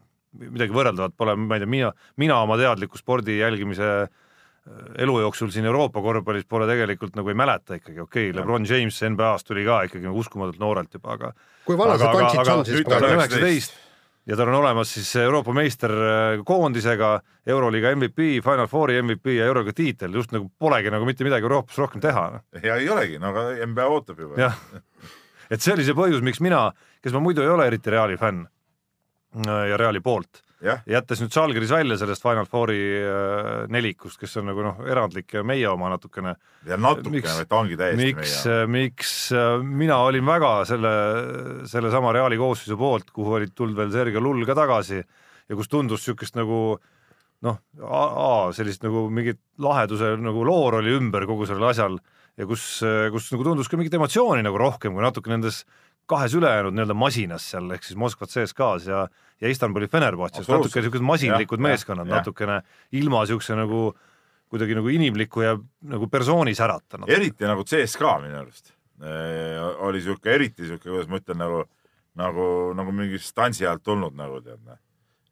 midagi 0.43 0.75
võrreldavat 0.75 1.17
pole, 1.17 1.37
ma 1.37 1.57
ei 1.57 1.65
tea, 1.65 1.71
mina, 1.77 1.93
mina 2.21 2.41
oma 2.45 2.59
teadliku 2.61 3.01
spordi 3.01 3.39
jälgimise 3.39 3.89
äh, 4.03 4.11
elu 5.05 5.19
jooksul 5.25 5.53
siin 5.55 5.69
Euroopa 5.69 6.03
korvpallis 6.05 6.49
pole 6.49 6.69
tegelikult 6.71 7.17
nagu 7.19 7.33
ei 7.33 7.39
mäleta 7.39 7.79
ikkagi, 7.79 8.01
okei 8.01 8.29
okay,, 8.31 8.37
Lebron 8.41 8.67
James 8.69 9.01
NBA-st 9.09 9.49
tuli 9.49 9.65
ka 9.69 9.83
ikkagi 9.89 10.13
uskumatult 10.13 10.61
noorelt 10.63 11.01
juba, 11.01 11.17
aga 11.17 11.33
kui 11.67 11.79
vana 11.79 11.97
see 12.01 12.13
Doncic 12.13 12.53
on 12.53 12.67
siis? 12.69 12.85
üheksateist 12.85 13.81
ja 14.27 14.37
tal 14.37 14.49
on 14.53 14.61
olemas 14.61 14.93
siis 14.95 15.11
Euroopa 15.17 15.55
meister 15.57 15.91
äh, 15.91 16.45
koondisega, 16.47 17.17
Euroliiga 17.47 17.95
MVP, 17.97 18.39
Final 18.45 18.69
Fouri 18.71 19.01
MVP 19.03 19.37
ja 19.39 19.49
Euroliiga 19.51 19.75
tiitel, 19.77 20.15
just 20.15 20.33
nagu 20.35 20.51
polegi 20.59 20.93
nagu 20.95 21.09
mitte 21.09 21.27
midagi 21.27 21.49
Euroopas 21.49 21.79
rohkem 21.79 22.05
teha. 22.05 22.29
Noh. 22.37 22.47
ja 22.63 22.79
ei 22.79 22.89
olegi, 22.91 23.19
no 23.23 23.33
aga 23.33 23.49
NBA 23.67 23.89
ootab 23.91 24.23
juba. 24.23 24.39
jah, 24.41 24.59
et 25.51 25.61
see 25.61 25.75
oli 25.75 25.87
see 25.87 25.99
põhjus, 25.99 26.23
miks 26.25 26.43
mina, 26.45 26.69
kes 27.03 27.15
ma 27.17 27.25
muidu 27.25 27.45
ei 27.45 27.51
ole 27.51 27.67
eriti 27.71 27.91
Reali 27.91 28.19
fänn 28.21 28.47
äh, 28.47 29.69
ja 29.73 29.81
Reali 29.81 30.01
poolt 30.05 30.45
jättes 30.63 31.23
nüüd 31.23 31.35
Žalgiris 31.35 31.73
välja 31.75 31.97
sellest 32.01 32.23
Final 32.23 32.47
Fouri 32.51 32.79
äh, 33.01 33.51
nelikust, 33.73 34.19
kes 34.21 34.37
on 34.41 34.49
nagu 34.51 34.63
noh, 34.65 34.79
erandlik 34.89 35.35
ja 35.35 35.43
meie 35.47 35.67
oma 35.71 35.91
natukene. 35.93 36.37
ja 36.69 36.79
natukene, 36.79 37.35
et 37.43 37.57
ongi 37.57 37.79
täiesti 37.79 38.07
miks, 38.07 38.37
meie. 38.47 38.71
miks 38.77 39.13
äh, 39.37 39.57
mina 39.63 39.99
olin 40.07 40.27
väga 40.27 40.55
selle, 40.69 40.95
sellesama 41.71 42.15
Reali 42.15 42.39
koosseisu 42.41 42.79
poolt, 42.79 43.11
kuhu 43.15 43.39
olid 43.41 43.55
tulnud 43.59 43.79
veel 43.79 43.93
Sergei 43.95 44.23
Lull 44.23 44.47
ka 44.49 44.57
tagasi 44.59 45.03
ja 45.03 45.59
kus 45.59 45.71
tundus 45.71 46.07
niisugust 46.07 46.39
nagu 46.39 46.63
noh, 47.43 47.59
sellist 48.55 48.85
nagu 48.87 49.09
mingit 49.11 49.41
laheduse 49.63 50.15
nagu 50.23 50.45
loor 50.47 50.79
oli 50.79 50.95
ümber 50.95 51.27
kogu 51.27 51.49
sellel 51.51 51.73
asjal 51.73 51.99
ja 52.39 52.47
kus, 52.49 52.65
kus 53.13 53.33
nagu 53.35 53.49
tundus 53.51 53.69
ka 53.69 53.81
mingit 53.81 53.99
emotsiooni 53.99 54.45
nagu 54.47 54.61
rohkem 54.61 54.95
kui 54.95 55.03
natuke 55.05 55.33
nendes 55.33 55.65
kahes 56.11 56.35
ülejäänud 56.35 56.75
nii-öelda 56.77 56.97
masinas 56.99 57.45
seal 57.53 57.71
ehk 57.75 57.85
siis 57.87 57.99
Moskva 57.99 58.27
CSKA-s 58.27 58.89
ja, 58.91 59.03
ja 59.41 59.51
Istanbuli 59.51 59.89
Fenerbahce'is, 59.91 60.49
natuke 60.51 60.81
niisugused 60.81 61.07
masinlikud 61.07 61.61
ja, 61.61 61.67
meeskonnad, 61.69 62.11
natukene 62.11 62.61
ilma 62.99 63.23
niisuguse 63.23 63.57
nagu 63.59 63.91
kuidagi 64.53 64.77
nagu 64.77 64.93
inimliku 64.93 65.45
ja 65.45 65.57
nagu 65.89 66.09
persooni 66.13 66.55
säratanud. 66.55 67.11
eriti 67.11 67.49
nagu 67.49 67.65
CSKA 67.65 68.19
minu 68.25 68.41
arust 68.43 68.75
e, 69.01 69.15
oli 69.87 70.01
niisugune, 70.01 70.35
eriti 70.35 70.67
niisugune, 70.67 70.91
kuidas 70.91 71.11
ma 71.11 71.21
ütlen, 71.23 71.41
nagu, 71.41 71.65
nagu, 72.21 72.47
nagu 72.77 72.95
mingi 72.97 73.21
stantsi 73.23 73.69
alt 73.69 73.85
tulnud 73.87 74.17
nagu 74.19 74.43
tead, 74.45 74.61
noh. 74.67 74.81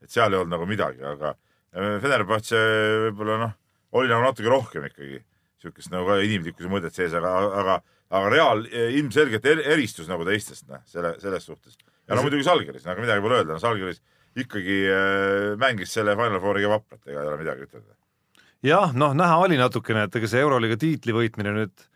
et 0.01 0.11
seal 0.11 0.33
ei 0.33 0.41
olnud 0.41 0.55
nagu 0.55 0.69
midagi, 0.71 1.05
aga 1.05 1.35
eh, 1.35 1.99
Fenerbahce 2.03 2.63
võib-olla 3.09 3.41
noh, 3.45 3.57
oli 4.01 4.13
nagu 4.13 4.25
natuke 4.25 4.53
rohkem 4.53 4.89
ikkagi 4.89 5.19
niisugust 5.21 5.93
nagu 5.93 6.17
inimlikkuse 6.25 6.71
mõõdet 6.73 6.97
sees, 6.97 7.13
aga, 7.17 7.35
aga 7.61 7.81
aga 8.11 8.31
Real 8.33 8.65
eh, 8.67 8.95
ilmselgelt 8.99 9.47
er, 9.47 9.63
eristus 9.75 10.09
nagu 10.11 10.27
teistest, 10.27 10.67
noh, 10.71 10.83
selle, 10.91 11.15
selles 11.23 11.47
suhtes. 11.47 11.79
ja 12.09 12.19
no 12.19 12.25
muidugi 12.27 12.47
Salgeris, 12.47 12.87
aga 12.87 13.03
midagi 13.03 13.25
pole 13.25 13.39
öelda, 13.41 13.55
no 13.55 13.63
Salgeris 13.63 14.03
ikkagi 14.39 14.83
äh, 14.91 15.55
mängis 15.61 15.95
selle 15.95 16.17
Final 16.19 16.43
Fouriga 16.43 16.73
vapralt, 16.75 17.03
ega 17.07 17.23
ei 17.23 17.31
ole 17.31 17.39
midagi 17.41 17.67
ütelda. 17.69 17.95
jah, 18.67 18.93
noh, 18.99 19.15
näha 19.19 19.39
oli 19.45 19.61
natukene, 19.61 20.09
et 20.09 20.21
ega 20.21 20.31
see 20.31 20.43
Euroliiga 20.43 20.79
tiitli 20.81 21.15
võitmine 21.17 21.55
nüüd 21.55 21.87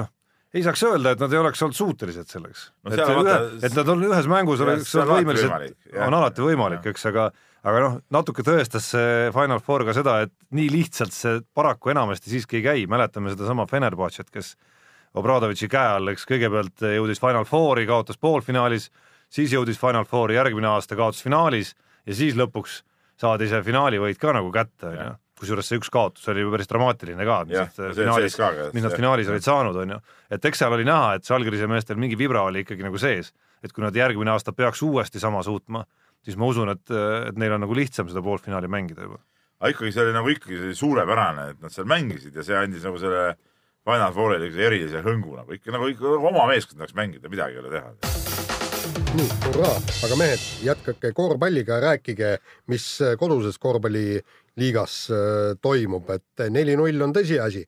noh, 0.00 0.10
ei 0.54 0.66
saaks 0.66 0.84
öelda, 0.90 1.14
et 1.14 1.24
nad 1.24 1.34
ei 1.34 1.42
oleks 1.42 1.62
olnud 1.66 1.78
suutelised 1.78 2.34
selleks 2.34 2.68
no,. 2.82 2.94
et, 2.94 3.00
ühe, 3.00 3.40
et 3.70 3.78
nad 3.78 3.94
on 3.94 4.06
ühes 4.10 4.30
mängus 4.30 4.62
oleks 4.66 4.94
võimelised, 5.14 5.74
on 6.02 6.20
alati 6.20 6.46
võimalik, 6.46 6.92
eks, 6.94 7.10
aga 7.14 7.30
aga 7.64 7.80
noh, 7.80 7.98
natuke 8.12 8.44
tõestas 8.44 8.90
see 8.92 9.32
Final 9.34 9.62
Four 9.64 9.86
ka 9.88 9.94
seda, 9.96 10.18
et 10.26 10.34
nii 10.54 10.68
lihtsalt 10.72 11.14
see 11.14 11.40
paraku 11.56 11.94
enamasti 11.94 12.32
siiski 12.32 12.60
ei 12.60 12.66
käi, 12.66 12.86
mäletame 12.90 13.32
sedasama 13.32 13.66
Fenerbahce't, 13.70 14.28
kes 14.34 14.52
Obradovitši 15.14 15.68
käe 15.70 15.92
all, 15.96 16.10
eks 16.10 16.26
kõigepealt 16.26 16.82
jõudis 16.96 17.20
Final 17.22 17.46
Fouri, 17.46 17.86
kaotas 17.86 18.18
poolfinaalis, 18.18 18.88
siis 19.30 19.52
jõudis 19.54 19.78
Final 19.78 20.08
Fouri 20.10 20.34
järgmine 20.38 20.72
aasta, 20.72 20.96
kaotas 20.98 21.22
finaalis 21.22 21.74
ja 22.06 22.16
siis 22.18 22.34
lõpuks 22.38 22.80
saadi 23.20 23.48
see 23.50 23.62
finaalivõit 23.66 24.18
ka 24.20 24.34
nagu 24.34 24.50
kätte, 24.54 24.90
onju. 24.90 25.12
kusjuures 25.38 25.68
see 25.70 25.78
üks 25.80 25.90
kaotus 25.92 26.26
oli 26.30 26.42
ju 26.44 26.50
päris 26.52 26.70
dramaatiline 26.70 27.26
ka, 27.26 27.40
mis 27.48 27.78
nad 27.78 27.98
finaalis, 27.98 28.38
mis 28.74 28.86
nad 28.86 28.96
finaalis 28.96 29.30
olid 29.30 29.46
saanud, 29.46 29.78
onju. 29.84 30.00
et 30.34 30.50
eks 30.50 30.62
seal 30.62 30.74
oli 30.74 30.86
näha, 30.88 31.14
et 31.18 31.30
Žalgirise 31.30 31.68
meestel 31.70 32.00
mingi 32.00 32.18
vibra 32.18 32.44
oli 32.48 32.64
ikkagi 32.64 32.86
nagu 32.86 32.98
sees, 32.98 33.32
et 33.62 33.72
kui 33.72 33.84
nad 33.84 33.94
järgmine 33.96 34.34
aasta 34.34 34.52
peaks 34.52 34.82
uuesti 34.82 35.22
sama 35.22 35.42
suutma, 35.46 35.84
siis 36.24 36.38
ma 36.40 36.50
usun, 36.50 36.74
et, 36.74 36.84
et 37.30 37.38
neil 37.38 37.54
on 37.56 37.64
nagu 37.66 37.76
lihtsam 37.76 38.10
seda 38.10 38.22
poolfinaali 38.24 38.70
mängida 38.70 39.06
juba. 39.06 39.22
aga 39.60 39.72
ikkagi 39.74 39.94
see 39.94 40.04
oli 40.04 40.14
nagu 40.18 40.30
ikkagi 40.34 40.76
suurepärane, 40.76 41.50
et 41.54 41.62
nad 41.62 41.74
seal 41.74 41.86
mängisid 41.88 42.34
ja 42.34 42.46
see 42.46 42.58
andis 42.58 42.86
nagu 42.86 42.98
selle 42.98 43.34
Final 43.84 44.14
Fouril 44.16 44.40
niisuguse 44.40 44.64
erilise 44.64 45.00
hõngu 45.04 45.34
nagu 45.36 45.52
ikka 45.52 45.72
nagu 45.74 45.88
ikka 45.92 46.12
oma 46.16 46.46
meeskond 46.48 46.78
tahaks 46.80 46.94
mängida, 46.96 47.28
midagi 47.28 47.58
ei 47.58 47.60
ole 47.60 47.72
teha. 47.74 47.90
nii, 49.18 49.26
hurraa, 49.44 49.74
aga 50.06 50.16
mehed, 50.16 50.46
jätkake 50.64 51.10
korvpalliga, 51.16 51.76
rääkige, 51.84 52.30
mis 52.72 52.86
koduses 53.20 53.60
korvpalliliigas 53.60 54.96
äh, 55.12 55.50
toimub, 55.60 56.08
et 56.16 56.46
neli-null 56.56 57.04
on 57.04 57.12
tõsiasi. 57.16 57.66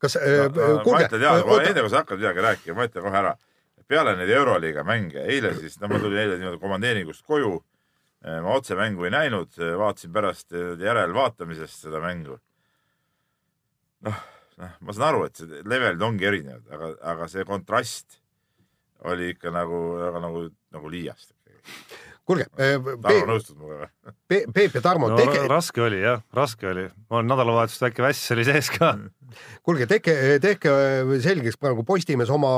kas 0.00 0.16
äh, 0.16 0.46
no,, 0.48 0.80
kuulge. 0.80 0.96
ma 0.96 1.04
ütlen 1.10 1.26
jaa, 1.28 1.36
enne 1.58 1.84
kui 1.84 1.92
sa 1.92 2.02
hakkad 2.06 2.24
midagi 2.24 2.46
rääkima, 2.48 2.78
ma 2.80 2.88
ütlen 2.88 3.08
kohe 3.10 3.22
ära. 3.22 3.36
peale 3.90 4.16
neid 4.16 4.32
Euroliiga 4.32 4.86
mänge, 4.86 5.28
eile 5.28 5.52
siis, 5.60 5.76
no 5.82 5.92
ma 5.92 6.00
tulin 6.00 6.24
eile 6.24 6.40
niimoodi 6.40 6.62
komandeeringust 6.62 7.26
koju. 7.26 7.58
Äh, 8.24 8.40
ma 8.40 8.56
otse 8.56 8.80
mängu 8.80 9.04
ei 9.04 9.12
näinud, 9.12 9.60
vaatasin 9.60 10.12
pärast 10.12 10.56
järelvaatamisest 10.88 11.84
seda 11.84 12.00
mängu. 12.00 12.40
noh 14.08 14.28
noh, 14.60 14.76
ma 14.84 14.96
saan 14.96 15.08
aru, 15.10 15.24
et 15.28 15.40
see 15.40 15.64
levelid 15.68 16.02
ongi 16.04 16.28
erinevad, 16.28 16.66
aga, 16.74 16.92
aga 17.14 17.28
see 17.32 17.46
kontrast 17.48 18.20
oli 19.10 19.32
ikka 19.34 19.52
nagu, 19.54 19.80
väga 20.00 20.22
nagu, 20.22 20.46
nagu 20.76 20.92
liiast. 20.92 21.32
kuulge 22.28 22.46
äh,. 22.60 22.76
Tarmo 22.78 23.32
nõustud 23.32 23.56
minuga 23.58 23.80
või? 23.80 24.44
Peep 24.54 24.76
ja 24.76 24.82
Tarmo 24.84 25.08
no, 25.10 25.16
tege.... 25.18 25.40
raske 25.50 25.82
oli 25.82 26.02
jah, 26.02 26.20
raske 26.36 26.68
oli. 26.68 26.84
ma 27.08 27.18
olen 27.18 27.32
nädalavahetust 27.32 27.86
väike 27.86 28.04
väss 28.04 28.34
oli 28.36 28.44
sees 28.46 28.70
ka. 28.74 28.92
kuulge, 29.66 29.88
tehke, 29.90 30.14
tehke 30.42 30.74
selgeks 31.24 31.58
praegu 31.60 31.84
Postimees 31.88 32.30
oma 32.34 32.52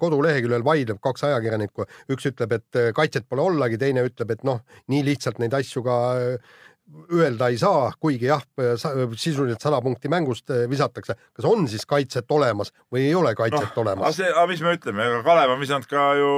koduleheküljel 0.00 0.64
vaidleb 0.66 1.00
kaks 1.04 1.28
ajakirjanikku, 1.28 1.86
üks 2.14 2.32
ütleb, 2.32 2.56
et 2.58 2.82
kaitset 2.96 3.28
pole 3.28 3.44
ollagi, 3.44 3.78
teine 3.78 4.04
ütleb, 4.08 4.34
et 4.34 4.44
noh, 4.48 4.64
nii 4.92 5.04
lihtsalt 5.12 5.42
neid 5.42 5.54
asju 5.60 5.84
ka 5.86 5.96
öelda 7.12 7.48
ei 7.52 7.58
saa, 7.60 7.90
kuigi 8.00 8.28
jah, 8.28 8.42
sisuliselt 9.16 9.62
sada 9.62 9.80
punkti 9.84 10.10
mängust 10.12 10.50
eh, 10.52 10.64
visatakse. 10.70 11.16
kas 11.32 11.46
on 11.48 11.64
siis 11.70 11.84
kaitset 11.88 12.30
olemas 12.30 12.72
või 12.92 13.06
ei 13.08 13.14
ole 13.16 13.34
kaitset 13.38 13.76
no, 13.76 13.84
olemas? 13.84 14.20
aga 14.20 14.44
mis 14.50 14.62
me 14.64 14.74
ütleme, 14.76 15.06
ega 15.08 15.22
Kalev 15.26 15.54
on 15.54 15.62
visanud 15.62 15.88
ka 15.90 16.04
ju 16.18 16.28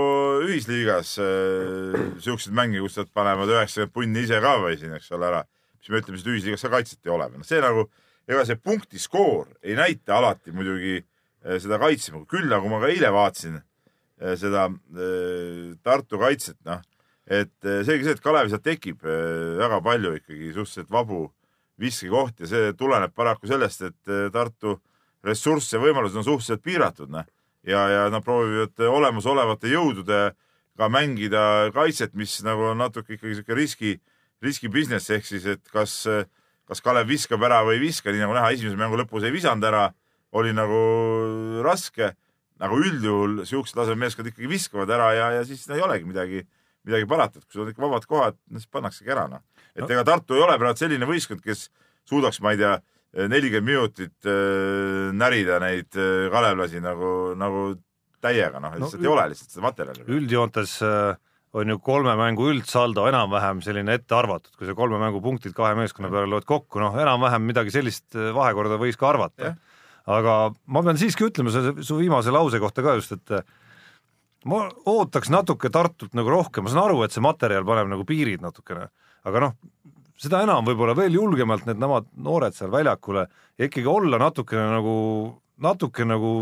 ühisliigas 0.46 1.16
äh, 1.22 1.98
siukseid 2.22 2.54
mänge, 2.56 2.82
kus 2.84 2.98
nad 3.00 3.10
panevad 3.14 3.50
üheksakümmend 3.54 3.94
punni 3.94 4.24
ise 4.26 4.40
ka 4.44 4.56
või 4.62 4.78
siin, 4.80 4.94
eks 4.98 5.10
ole, 5.16 5.30
ära. 5.32 5.44
siis 5.80 5.94
me 5.94 6.02
ütleme, 6.02 6.22
et 6.22 6.32
ühisliigas 6.34 6.66
ka 6.66 6.72
kaitset 6.76 7.10
ei 7.10 7.14
ole. 7.16 7.28
noh, 7.34 7.46
see 7.46 7.60
nagu, 7.64 7.88
ega 8.30 8.46
see 8.48 8.60
punktiskoor 8.60 9.54
ei 9.62 9.78
näita 9.78 10.18
alati 10.20 10.54
muidugi 10.54 10.98
äh, 11.00 11.58
seda 11.58 11.80
kaitsemängu, 11.82 12.28
küll 12.30 12.50
nagu 12.50 12.70
ma 12.70 12.82
ka 12.84 12.92
eile 12.94 13.12
vaatasin 13.14 13.58
äh, 13.58 14.34
seda 14.40 14.68
äh, 14.70 15.74
Tartu 15.82 16.22
kaitset, 16.22 16.60
noh 16.68 16.82
et 17.26 17.64
eh, 17.64 17.80
selge 17.86 18.04
see, 18.04 18.16
et 18.16 18.22
Kalevis 18.24 18.52
sealt 18.52 18.64
tekib 18.66 19.04
eh, 19.08 19.54
väga 19.56 19.80
palju 19.84 20.12
ikkagi 20.18 20.50
suhteliselt 20.52 20.90
vabu 20.92 21.26
viskekohti 21.80 22.44
ja 22.44 22.50
see 22.50 22.72
tuleneb 22.78 23.14
paraku 23.16 23.48
sellest, 23.48 23.84
et 23.88 24.12
eh, 24.12 24.26
Tartu 24.32 24.76
ressurss 25.24 25.72
ja 25.72 25.80
võimalused 25.80 26.20
on 26.20 26.26
suhteliselt 26.26 26.64
piiratud, 26.64 27.12
noh. 27.12 27.24
ja, 27.64 27.86
ja 27.88 28.02
nad 28.12 28.24
proovivad 28.24 28.80
olemasolevate 28.90 29.72
jõududega 29.72 30.88
mängida 30.92 31.44
kaitset, 31.74 32.12
mis 32.12 32.36
nagu 32.44 32.68
on 32.74 32.82
natuke 32.82 33.16
ikkagi 33.16 33.38
sihuke 33.38 33.56
riski, 33.56 33.94
riski 34.44 34.68
business 34.68 35.08
ehk 35.14 35.24
siis, 35.24 35.46
et 35.48 35.64
kas, 35.72 36.02
kas 36.68 36.84
Kalev 36.84 37.08
viskab 37.08 37.42
ära 37.48 37.62
või 37.64 37.78
ei 37.78 37.86
viska, 37.86 38.12
nii 38.12 38.20
nagu 38.20 38.36
näha, 38.36 38.50
esimese 38.52 38.76
mängu 38.76 39.00
lõpus 39.00 39.24
ei 39.24 39.32
visanud 39.32 39.64
ära, 39.64 39.86
oli 40.36 40.52
nagu 40.52 41.62
raske. 41.64 42.12
nagu 42.60 42.76
üldjuhul 42.78 43.40
siuksed 43.48 43.74
tasemel 43.74 43.98
meeskond 44.04 44.28
ikkagi 44.30 44.46
viskavad 44.48 44.90
ära 44.94 45.08
ja, 45.16 45.30
ja 45.38 45.40
siis 45.44 45.64
ei 45.74 45.80
olegi 45.82 46.06
midagi 46.06 46.44
midagi 46.84 47.08
parata, 47.08 47.40
et 47.40 47.46
kui 47.46 47.56
sul 47.58 47.64
on 47.66 47.72
ikka 47.72 47.84
vabad 47.86 48.06
kohad, 48.08 48.38
no 48.50 48.60
siis 48.60 48.70
pannaksegi 48.72 49.12
ära, 49.14 49.26
noh. 49.30 49.42
et 49.74 49.84
no. 49.84 49.90
ega 49.90 50.04
Tartu 50.08 50.36
ei 50.36 50.44
ole 50.44 50.58
praegu 50.60 50.80
selline 50.80 51.08
võistkond, 51.08 51.42
kes 51.44 51.68
suudaks, 52.08 52.40
ma 52.44 52.54
ei 52.54 52.60
tea, 52.60 52.74
nelikümmend 53.30 53.70
minutit 53.70 54.28
äh, 54.28 55.10
närida 55.14 55.60
neid 55.62 55.96
äh, 55.96 56.26
kalevlasi 56.34 56.82
nagu, 56.84 57.10
nagu 57.38 57.68
täiega, 58.24 58.58
noh, 58.62 58.74
No 58.74 58.82
lihtsalt 58.88 59.00
ül- 59.00 59.06
ei 59.06 59.12
ole 59.12 59.28
lihtsalt 59.32 59.54
seda 59.54 59.66
materjali. 59.68 60.06
üldjoontes 60.16 60.74
äh, 60.84 61.20
on 61.54 61.70
ju 61.70 61.78
kolme 61.78 62.16
mängu 62.18 62.48
üldsaldo 62.50 63.06
enam-vähem 63.06 63.60
selline 63.62 63.94
ette 63.94 64.16
arvatud, 64.18 64.50
kui 64.58 64.66
sa 64.66 64.74
kolme 64.74 64.98
mängu 64.98 65.22
punktid 65.22 65.54
kahe 65.54 65.76
meeskonna 65.78 66.10
peale 66.10 66.26
loed 66.32 66.48
kokku, 66.48 66.82
noh, 66.82 66.96
enam-vähem 66.98 67.46
midagi 67.46 67.72
sellist 67.74 68.18
äh, 68.18 68.32
vahekorda 68.34 68.80
võis 68.82 68.98
ka 68.98 69.12
arvata 69.12 69.54
aga 70.10 70.34
ma 70.68 70.82
pean 70.84 70.98
siiski 71.00 71.28
ütlema 71.28 71.52
selle 71.54 71.84
su 71.84 71.96
viimase 71.96 72.32
lause 72.34 72.60
kohta 72.60 72.84
ka 72.84 72.96
just, 72.98 73.14
et 73.16 73.32
äh, 73.38 73.44
ma 74.48 74.64
ootaks 74.90 75.30
natuke 75.32 75.70
Tartult 75.72 76.14
nagu 76.16 76.32
rohkem, 76.32 76.64
ma 76.64 76.72
saan 76.72 76.84
aru, 76.86 77.02
et 77.04 77.14
see 77.14 77.24
materjal 77.24 77.64
paneb 77.68 77.90
nagu 77.92 78.04
piirid 78.08 78.44
natukene, 78.44 78.88
aga 79.24 79.46
noh, 79.46 79.54
seda 80.20 80.42
enam 80.44 80.66
võib-olla 80.66 80.94
veel 80.98 81.16
julgemalt 81.16 81.64
need 81.68 81.80
nemad 81.82 82.06
noored 82.22 82.54
seal 82.56 82.72
väljakule 82.72 83.26
ja 83.58 83.68
ikkagi 83.68 83.88
olla 83.90 84.20
natukene 84.22 84.68
nagu, 84.76 84.94
natuke 85.64 86.06
nagu 86.06 86.34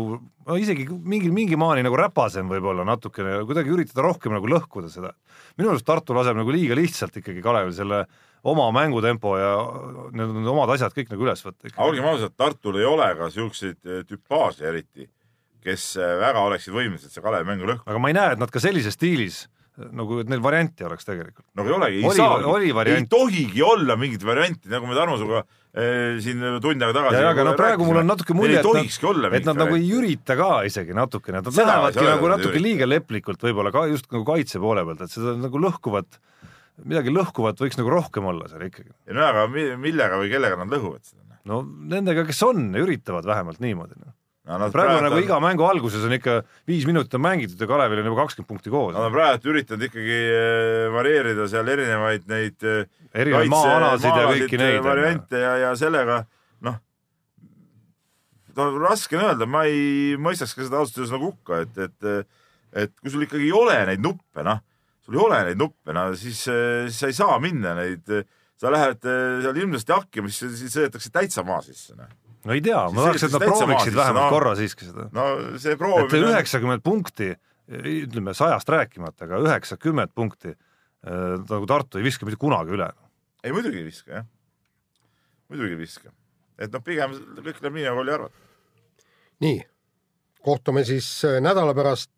no 0.47 0.57
isegi 0.59 0.85
mingil, 0.89 1.33
mingi 1.35 1.57
maani 1.59 1.85
nagu 1.85 1.97
räpasem 1.99 2.49
võib-olla 2.51 2.85
natukene, 2.87 3.39
kuidagi 3.47 3.73
üritada 3.73 4.05
rohkem 4.05 4.35
nagu 4.35 4.49
lõhkuda 4.51 4.91
seda. 4.91 5.13
minu 5.57 5.71
arust 5.71 5.87
Tartu 5.87 6.15
laseb 6.17 6.37
nagu 6.37 6.53
liiga 6.53 6.77
lihtsalt 6.77 7.17
ikkagi 7.21 7.43
Kalevil 7.43 7.73
selle 7.75 8.03
oma 8.43 8.69
mängutempo 8.75 9.35
ja 9.39 9.51
need, 10.11 10.35
omad 10.51 10.73
asjad 10.75 10.95
kõik 10.95 11.13
nagu 11.13 11.27
üles 11.27 11.43
võtta 11.45 11.71
olgem 11.85 12.07
ausad, 12.11 12.35
Tartul 12.37 12.79
ei 12.81 12.87
ole 12.87 13.09
ka 13.19 13.29
siukseid 13.33 13.79
eh, 13.87 14.03
tüpaaže 14.07 14.67
eriti, 14.69 15.07
kes 15.65 15.89
eh, 15.97 16.13
väga 16.21 16.43
oleksid 16.49 16.75
võimelised 16.75 17.13
see 17.13 17.23
Kalevi 17.23 17.49
mängu 17.49 17.69
lõhkuma. 17.69 17.89
aga 17.89 18.03
ma 18.03 18.11
ei 18.11 18.17
näe, 18.19 18.35
et 18.37 18.43
nad 18.43 18.51
ka 18.53 18.61
sellises 18.63 18.97
stiilis 18.97 19.43
nagu, 19.73 20.19
et 20.21 20.29
neil 20.29 20.41
varianti 20.43 20.85
oleks 20.85 21.07
tegelikult. 21.07 21.45
no 21.57 21.65
ei 21.65 21.73
olegi, 21.73 22.01
ei 22.03 22.09
Oli- 22.11 22.73
oli, 22.73 22.91
ei 22.93 23.05
tohigi 23.09 23.63
olla 23.65 23.95
mingit 23.97 24.25
varianti, 24.25 24.69
nagu 24.69 24.85
me 24.89 24.97
Tarmo 24.97 25.17
sinuga 25.17 25.41
eh, 25.73 26.19
siin 26.21 26.43
tund 26.61 26.85
aega 26.85 26.93
tagasi 26.99 27.23
aga 27.31 27.45
no 27.47 27.55
praegu 27.57 27.87
mul 27.87 28.01
on 28.03 28.11
natuke 28.11 28.37
mulje, 28.37 28.59
ei 28.59 28.61
et 28.61 28.69
nad, 28.69 29.33
et 29.39 29.47
nad 29.49 29.61
nagu 29.63 29.79
ei 29.79 29.89
ürita 29.97 30.37
ka 30.37 30.51
isegi 30.69 30.93
natukene, 30.93 31.41
nad 31.41 31.49
ei 31.49 31.65
lähevadki 31.65 32.03
saa 32.03 32.13
nagu 32.13 32.29
natuke 32.35 32.59
ei 32.61 32.65
liiga 32.67 32.89
leplikult 32.89 33.47
võib-olla 33.49 33.73
ka 33.73 33.87
just 33.89 34.11
nagu 34.13 34.27
kaitse 34.29 34.61
poole 34.61 34.85
pealt, 34.85 35.01
et 35.07 35.15
seda 35.17 35.33
nagu 35.41 35.63
lõhkuvat, 35.65 36.21
midagi 36.85 37.13
lõhkuvat 37.15 37.65
võiks 37.65 37.81
nagu 37.81 37.95
rohkem 37.97 38.29
olla 38.29 38.51
seal 38.51 38.67
ikkagi. 38.69 38.93
ja 39.09 39.17
no 39.17 39.25
aga 39.25 39.47
mi- 39.49 39.71
millega 39.89 40.21
või 40.21 40.29
kellega 40.29 40.61
nad 40.61 40.69
lõhuvad 40.69 41.01
seda? 41.01 41.39
no 41.49 41.63
nendega, 41.65 42.27
kes 42.29 42.45
on, 42.45 42.69
üritavad 42.77 43.25
vähemalt 43.25 43.63
niimoodi 43.63 43.97
no.. 43.97 44.13
No, 44.49 44.57
nad 44.59 44.73
praegu 44.75 44.99
nagu 45.05 45.15
on- 45.17 45.23
iga 45.23 45.37
mängu 45.43 45.65
alguses 45.67 46.03
on 46.07 46.15
ikka 46.17 46.41
viis 46.67 46.83
minutit 46.89 47.13
on 47.15 47.23
mängitud 47.23 47.59
ja 47.61 47.67
Kalevil 47.69 48.01
on 48.03 48.09
juba 48.11 48.23
kakskümmend 48.25 48.49
punkti 48.49 48.73
koos 48.73 48.93
Nad 48.95 49.07
on 49.07 49.13
praegu 49.15 49.51
üritanud 49.53 49.87
ikkagi 49.87 50.17
eh, 50.19 50.87
varieerida 50.93 51.47
seal 51.51 51.71
erinevaid 51.75 52.27
neid 52.31 52.67
eh, 52.67 52.83
erinevaid 53.13 53.51
maa-alasid 53.53 54.09
ja 54.11 54.27
kõiki 54.33 54.59
neid. 54.61 54.81
variante 54.83 55.39
ja, 55.45 55.53
ja 55.67 55.71
sellega 55.79 56.23
noh, 56.67 56.77
no 58.57 58.67
raske 58.83 59.17
on 59.17 59.25
öelda, 59.31 59.47
ma 59.49 59.63
ei 59.69 60.15
mõistaks 60.21 60.53
ka 60.57 60.67
seda 60.67 60.81
ausalt 60.81 60.99
öeldes 61.01 61.15
nagu 61.15 61.31
hukka, 61.31 61.63
et, 61.65 61.83
et 61.87 62.29
et 62.83 62.89
kui 62.99 63.11
sul 63.13 63.21
ikkagi 63.27 63.45
ei 63.45 63.53
ole 63.53 63.75
neid 63.85 64.01
nuppe, 64.01 64.41
noh, 64.45 64.57
sul 65.05 65.13
ei 65.19 65.21
ole 65.21 65.39
neid 65.45 65.59
nuppe, 65.61 65.93
no 65.93 66.07
siis, 66.17 66.39
siis 66.47 66.95
sa 67.03 67.09
ei 67.11 67.13
saa 67.13 67.35
minna 67.41 67.75
neid, 67.77 68.07
sa 68.57 68.71
lähed 68.73 69.03
seal 69.05 69.59
ilmselt 69.61 69.91
hakkima, 69.93 70.31
siis 70.33 70.55
siis 70.57 70.73
sõidetakse 70.73 71.11
täitsa 71.13 71.43
maa 71.45 71.59
sisse, 71.61 71.93
noh. 71.99 72.09
No 72.45 72.55
ei 72.55 72.61
tea, 72.63 72.81
ma 72.91 73.07
tahaks, 73.07 73.25
et 73.27 73.35
nad 73.35 73.45
prooviksid 73.45 73.95
vähemalt 73.97 74.27
no. 74.27 74.29
korra 74.33 74.53
siiski 74.59 74.87
seda. 74.89 75.07
no 75.15 75.25
see 75.61 75.77
proovimine, 75.79 76.31
üheksakümmend 76.33 76.83
punkti, 76.85 77.31
ütleme 77.71 78.35
sajast 78.37 78.69
rääkimata, 78.73 79.27
aga 79.27 79.41
üheksakümmend 79.45 80.13
punkti 80.15 80.53
äh, 80.53 81.35
nagu 81.39 81.67
Tartu 81.69 82.01
ei 82.01 82.07
viska 82.07 82.27
mitte 82.27 82.39
kunagi 82.41 82.75
üle. 82.75 82.89
ei 83.43 83.55
muidugi 83.55 83.79
ei 83.79 83.87
viska, 83.87 84.19
jah. 84.19 84.25
muidugi 85.51 85.77
ei 85.77 85.81
viska. 85.83 86.13
et 86.59 86.73
noh, 86.73 86.83
pigem 86.83 87.15
kõik 87.39 87.61
läheb 87.61 87.79
nii, 87.79 87.87
nagu 87.89 88.03
oli 88.03 88.15
arvata. 88.17 88.47
nii, 89.45 89.59
kohtume 90.43 90.85
siis 90.87 91.09
äh, 91.29 91.39
nädala 91.43 91.75
pärast. 91.77 92.15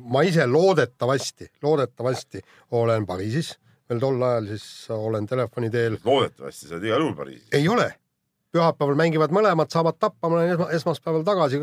ma 0.00 0.24
ise 0.26 0.46
loodetavasti, 0.46 1.52
loodetavasti 1.62 2.44
olen 2.80 3.06
Pariisis, 3.06 3.58
veel 3.90 4.00
tol 4.00 4.22
ajal 4.22 4.52
siis 4.54 4.68
olen 4.96 5.26
telefoni 5.28 5.70
teel. 5.70 6.00
loodetavasti 6.04 6.70
sa 6.70 6.78
oled 6.78 6.88
igal 6.88 7.04
juhul 7.04 7.18
Pariisis. 7.18 7.50
ei 7.52 7.68
ole, 7.68 7.92
pühapäeval 8.54 8.98
mängivad 8.98 9.34
mõlemad, 9.34 9.70
saavad 9.72 9.98
tappa, 10.00 10.28
ma 10.28 10.40
olen 10.40 10.54
esma, 10.56 10.70
esmaspäeval 10.78 11.22
tagasi, 11.26 11.62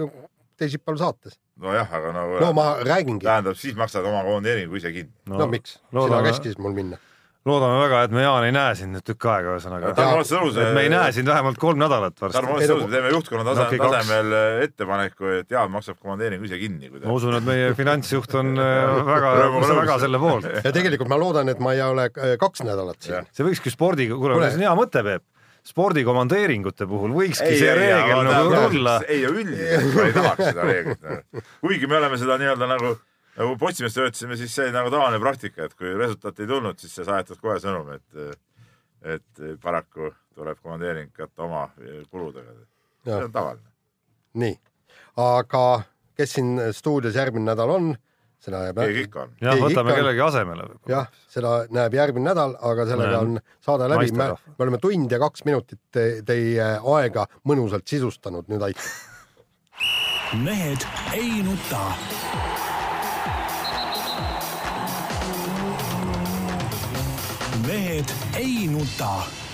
teisipäeval 0.58 1.02
saates. 1.02 1.40
nojah, 1.60 1.92
aga 2.00 2.14
nagu 2.16 2.40
no 2.42 2.54
ma 2.54 2.70
räägingi, 2.86 3.26
tähendab, 3.26 3.58
siis 3.60 3.76
maksad 3.78 4.06
oma 4.06 4.24
koondeeringu 4.28 4.80
ise 4.80 4.94
kinni. 4.94 5.14
no, 5.30 5.44
no 5.44 5.52
miks, 5.52 5.78
sina 5.82 6.00
loodame, 6.02 6.32
käskisid 6.32 6.62
mul 6.64 6.76
minna. 6.78 7.00
loodame 7.48 7.80
väga, 7.82 8.02
et 8.08 8.16
me 8.16 8.24
Jaan 8.24 8.46
ei 8.48 8.54
näe 8.56 8.76
sind 8.80 8.96
nüüd 8.96 9.06
tükk 9.08 9.28
aega, 9.32 9.54
ühesõnaga. 9.56 9.94
Tarmo 9.98 10.24
et 10.24 10.74
me 10.76 10.82
ei 10.86 10.92
näe 10.92 11.12
sind 11.16 11.30
vähemalt 11.32 11.60
kolm 11.62 11.80
nädalat 11.80 12.18
Tarmo 12.20 12.58
varsti. 12.58 12.68
Ots 12.68 12.74
nõus, 12.74 12.90
me 12.90 12.96
teeme 12.96 13.14
juhtkonna 13.14 13.46
tase, 13.48 13.68
No 13.68 13.84
kaks. 13.84 13.96
tasemel 13.98 14.36
äh, 14.40 14.64
ettepaneku, 14.68 15.32
et 15.42 15.56
Jaan 15.56 15.72
maksab 15.72 16.00
komandeeringu 16.02 16.50
ise 16.50 16.60
kinni, 16.62 16.92
kui 16.92 17.06
ma 17.06 17.16
usun, 17.16 17.38
et 17.40 17.48
meie 17.48 17.72
finantsjuht 17.78 18.36
on 18.42 18.54
äh, 18.58 19.00
väga 19.14 19.34
väga 19.84 20.00
selle 20.04 20.22
poolt. 20.24 20.50
ja 20.64 20.76
tegelikult 20.76 21.10
ma 21.12 21.20
loodan, 21.22 21.50
et 21.54 21.64
ma 21.64 21.74
ei 21.78 21.82
ole 21.86 22.10
äh, 22.12 22.36
kaks 22.42 22.66
nädalat 22.68 23.02
siin 23.02 23.28
see 23.32 23.48
võikski 23.48 23.74
spordi, 23.74 24.10
Kuule., 24.12 24.40
see 24.50 24.60
on 24.62 24.68
hea 24.70 24.78
mõte, 24.78 25.04
Peep. 25.08 25.24
Spordi 25.68 26.04
komandeeringute 26.08 26.88
puhul 26.88 27.14
võikski 27.16 27.58
see 27.60 27.74
reegel 27.76 28.24
nagu 28.28 28.56
tulla. 28.72 28.98
ei, 29.08 29.26
üldiselt 29.28 29.94
ma 29.96 30.08
ei 30.08 30.16
tahaks 30.16 30.44
seda 30.52 30.68
reeglit. 30.68 31.44
kuigi 31.64 31.90
me 31.90 32.00
oleme 32.00 32.20
seda 32.22 32.38
nii-öelda 32.42 32.70
nagu, 32.72 32.94
nagu 33.38 33.58
Postimehes 33.60 33.98
töötasime, 33.98 34.38
siis 34.40 34.56
see 34.56 34.68
oli 34.68 34.76
nagu 34.78 34.92
tavaline 34.94 35.20
praktika, 35.24 35.68
et 35.68 35.76
kui 35.78 35.92
resultaat 36.00 36.40
ei 36.44 36.50
tulnud, 36.50 36.80
siis 36.80 36.96
sa 37.00 37.08
saadad 37.10 37.42
kohe 37.44 37.60
sõnumi, 37.64 38.00
et 38.00 38.38
et 39.08 39.44
paraku 39.62 40.10
tuleb 40.36 40.58
komandeering 40.64 41.12
katta 41.16 41.46
oma 41.46 41.68
kuludega. 42.12 42.56
see 43.06 43.20
on 43.28 43.32
tavaline. 43.32 43.70
nii, 44.42 44.58
aga 45.22 45.64
kes 46.18 46.34
siin 46.40 46.58
stuudios 46.74 47.16
järgmine 47.16 47.52
nädal 47.52 47.76
on, 47.76 47.94
seda 48.48 48.62
näeb 48.64 48.80
keegi 48.80 49.04
ikka 49.08 49.26
on. 49.26 49.34
jah, 49.44 49.60
võtame 49.60 49.92
ikka- 49.92 50.00
kellegi 50.00 50.24
asemele. 50.28 50.68
jah, 50.88 51.10
seda 51.32 51.54
näeb 51.74 51.98
järgmine 52.00 52.30
nädal, 52.32 52.56
aga 52.72 52.86
sellega 52.90 53.20
on 53.26 53.40
saade 53.66 53.90
läbi, 53.92 54.12
me, 54.16 54.30
me 54.58 54.66
oleme 54.68 54.80
tund 54.84 55.12
ja 55.12 55.20
kaks 55.20 55.44
minutit 55.50 55.82
te, 55.92 56.08
teie 56.28 56.70
aega 56.96 57.28
mõnusalt 57.48 57.88
sisustanud, 57.88 58.48
nüüd 58.52 58.64
aitäh. 58.70 58.88
mehed 60.44 60.88
ei 61.14 61.44
nuta. 61.44 61.84
mehed 67.68 68.14
ei 68.40 68.68
nuta 68.72 69.47